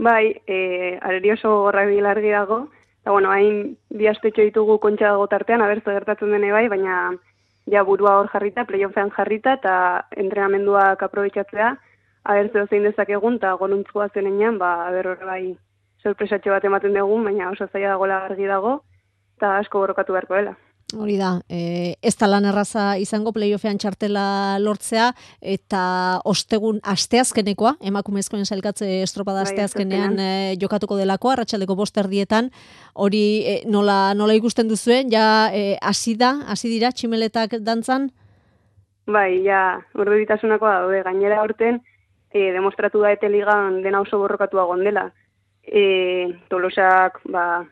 Bai, 0.00 0.34
e, 0.46 0.98
areri 1.00 1.34
oso 1.34 1.56
gorrak 1.66 1.90
bilargi 1.90 2.30
dago, 2.32 2.62
eta 3.02 3.12
bueno, 3.12 3.32
hain 3.32 3.76
bi 3.90 4.08
astetxo 4.08 4.42
ditugu 4.46 4.78
kontxa 4.80 5.14
dago 5.14 5.26
tartean, 5.28 5.62
abertzu 5.62 5.92
gertatzen 5.92 6.32
dene 6.32 6.52
bai, 6.52 6.68
baina 6.72 7.10
ja 7.70 7.84
burua 7.84 8.18
hor 8.18 8.28
jarrita, 8.32 8.64
playoffean 8.64 9.10
jarrita, 9.16 9.54
eta 9.60 9.74
entrenamenduak 10.16 11.02
aprobetsatzea, 11.02 11.74
abertzu 12.24 12.66
zein 12.68 12.86
dezakegun, 12.88 13.38
eta 13.40 13.54
gonuntzua 13.60 14.08
zenean, 14.14 14.58
ba, 14.58 14.72
aber 14.88 15.12
horre 15.14 15.26
bai, 15.26 15.42
sorpresatxo 16.02 16.50
bat 16.50 16.64
ematen 16.64 16.96
dugu, 16.96 17.22
baina 17.24 17.50
oso 17.50 17.68
zaila 17.72 17.94
dagoela 17.94 18.24
argi 18.26 18.46
dago, 18.50 18.80
eta 19.38 19.56
asko 19.58 19.84
borrokatu 19.84 20.16
beharko 20.16 20.34
dela. 20.40 20.56
Hori 20.96 21.16
da, 21.20 21.40
e, 21.48 21.94
ez 22.02 22.14
da 22.18 22.26
lan 22.26 22.46
erraza 22.50 22.96
izango 22.98 23.30
playoffean 23.36 23.78
txartela 23.78 24.58
lortzea, 24.58 25.10
eta 25.40 25.82
ostegun 26.26 26.80
asteazkenekoa, 26.82 27.76
emakumezkoen 27.90 28.46
sailkatze 28.46 28.88
estropada 29.04 29.44
bai, 29.44 29.50
asteazkenean 29.50 30.18
e, 30.18 30.30
jokatuko 30.60 30.98
delako, 30.98 31.30
arratsaldeko 31.34 31.76
boster 31.78 32.08
dietan, 32.10 32.50
hori 32.94 33.24
e, 33.46 33.56
nola, 33.70 34.14
nola 34.18 34.34
ikusten 34.38 34.70
duzuen, 34.70 35.12
ja 35.14 35.50
e, 35.54 35.76
hasi 35.80 36.16
da, 36.18 36.34
hasi 36.50 36.72
dira, 36.72 36.90
tximeletak 36.90 37.60
dantzan? 37.66 38.10
Bai, 39.10 39.42
ja, 39.46 39.80
urdu 39.94 40.18
ditasunako 40.22 40.66
da, 40.66 41.02
gainera 41.06 41.42
horten, 41.44 41.80
e, 42.32 42.50
demostratu 42.54 43.02
da 43.02 43.12
eteligan 43.14 43.82
dena 43.84 44.02
oso 44.02 44.18
borrokatua 44.18 44.66
gondela. 44.70 45.10
E, 45.62 45.82
tolosak, 46.50 47.20
ba, 47.30 47.62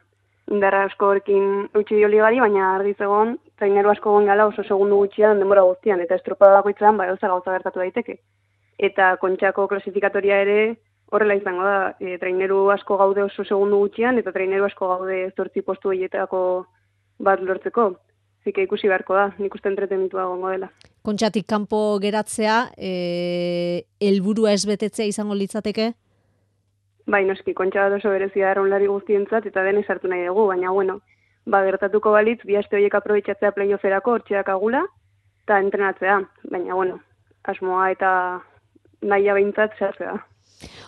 indarra 0.53 0.85
asko 0.89 1.13
horrekin 1.13 1.69
utzi 1.77 1.97
dio 1.99 2.09
ligari, 2.09 2.41
baina 2.41 2.75
argi 2.75 2.95
zegoen, 2.99 3.37
traineru 3.61 3.93
asko 3.93 4.13
gongala 4.17 4.47
oso 4.49 4.65
segundu 4.65 4.99
gutxian 5.03 5.41
denbora 5.43 5.65
guztian, 5.67 6.01
eta 6.05 6.17
estropada 6.17 6.59
bakoitzean 6.61 6.97
bai 6.97 7.09
gauza 7.11 7.31
gauza 7.33 7.57
gertatu 7.57 7.83
daiteke. 7.85 8.19
Eta 8.79 9.17
kontxako 9.21 9.67
klasifikatoria 9.69 10.41
ere 10.45 10.59
horrela 11.13 11.37
izango 11.39 11.65
da, 11.65 11.79
e, 12.01 12.17
traineru 12.23 12.69
asko 12.73 12.99
gaude 13.01 13.25
oso 13.25 13.45
segundu 13.45 13.81
gutxian, 13.85 14.19
eta 14.21 14.33
traineru 14.33 14.69
asko 14.69 14.91
gaude 14.95 15.21
zortzi 15.37 15.65
postu 15.67 15.93
horietako 15.93 16.43
bat 17.19 17.43
lortzeko. 17.43 17.91
Zike 18.47 18.65
ikusi 18.65 18.89
beharko 18.89 19.17
da, 19.19 19.29
nik 19.43 19.55
uste 19.55 19.69
entretenitua 19.69 20.29
gongo 20.31 20.53
dela. 20.55 20.69
Kontxatik 21.05 21.49
kanpo 21.49 21.99
geratzea, 22.01 22.59
e, 22.77 22.93
elburua 24.01 24.55
ezbetetzea 24.57 25.09
izango 25.11 25.37
litzateke? 25.37 25.93
Bai, 27.09 27.23
noski, 27.25 27.55
kontxa 27.57 27.87
bat 27.87 27.97
oso 27.97 28.13
berezia 28.13 28.51
erronlari 28.53 28.89
guztientzat 28.91 29.47
eta 29.49 29.63
denez 29.65 29.87
hartu 29.89 30.11
nahi 30.13 30.27
dugu, 30.27 30.45
baina 30.51 30.73
bueno, 30.77 30.99
ba, 31.49 31.63
gertatuko 31.65 32.13
balitz, 32.13 32.41
bi 32.45 32.59
aste 32.61 32.77
horiek 32.77 32.95
aprobetsatzea 32.99 33.55
playofferako 33.57 34.19
hortxeak 34.19 34.51
agula, 34.53 34.85
eta 35.47 35.61
entrenatzea, 35.65 36.19
baina 36.53 36.75
bueno, 36.77 36.99
asmoa 37.49 37.87
eta 37.95 38.11
nahi 39.09 39.31
abeintzat 39.33 39.79
zehaztea. 39.79 40.19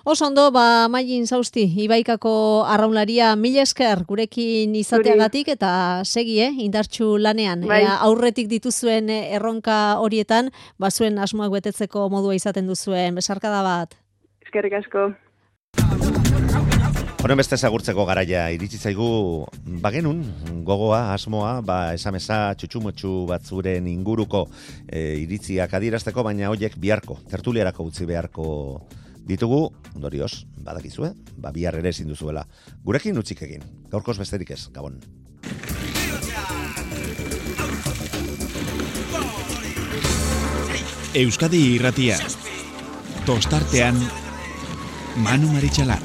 Oso 0.04 0.26
ondo, 0.26 0.48
ba, 0.50 0.88
mailin 0.90 1.26
zauzti, 1.26 1.62
Ibaikako 1.84 2.32
arraunlaria, 2.68 3.30
mila 3.36 3.62
esker 3.62 4.02
gurekin 4.08 4.74
izateagatik 4.76 5.52
eta 5.54 5.72
segi, 6.04 6.40
eh, 6.42 6.50
indartxu 6.66 7.14
lanean. 7.22 7.64
Bai. 7.68 7.82
Ea, 7.84 7.96
aurretik 8.08 8.50
dituzuen 8.50 9.08
eh, 9.08 9.22
erronka 9.38 10.00
horietan, 10.02 10.50
ba, 10.76 10.90
zuen 10.90 11.18
asmoak 11.22 11.52
betetzeko 11.60 12.08
modua 12.12 12.34
izaten 12.34 12.66
duzuen, 12.66 13.14
besarkada 13.14 13.62
bat. 13.62 13.94
Eskerrik 14.42 14.80
asko. 14.82 15.10
Honen 17.20 17.36
beste 17.36 17.56
zagurtzeko 17.60 18.06
garaia 18.08 18.46
iritsi 18.54 18.78
zaigu 18.80 19.06
bagenun 19.84 20.22
gogoa, 20.64 21.12
asmoa, 21.12 21.58
ba 21.60 21.92
esamesa 21.92 22.38
txutxumotxu 22.56 23.10
batzuren 23.28 23.90
inguruko 23.90 24.46
e, 24.88 25.18
iritziak 25.26 25.74
adierazteko, 25.76 26.24
baina 26.24 26.48
hoiek 26.48 26.78
biharko, 26.80 27.18
tertuliarako 27.28 27.84
utzi 27.90 28.08
beharko 28.08 28.46
ditugu, 29.28 29.60
ondorioz, 29.92 30.46
badakizue, 30.64 31.12
ba 31.36 31.52
bihar 31.52 31.76
ere 31.82 31.92
ezin 31.92 32.08
duzuela. 32.08 32.46
Gurekin 32.88 33.20
utzik 33.20 33.44
egin. 33.44 33.68
Gaurkoz 33.92 34.16
besterik 34.22 34.54
ez, 34.56 34.62
Gabon. 34.72 34.96
Euskadi 41.20 41.62
irratia. 41.76 42.16
Tostartean, 43.28 44.00
Manu 45.16 45.48
Marichalar. 45.48 45.98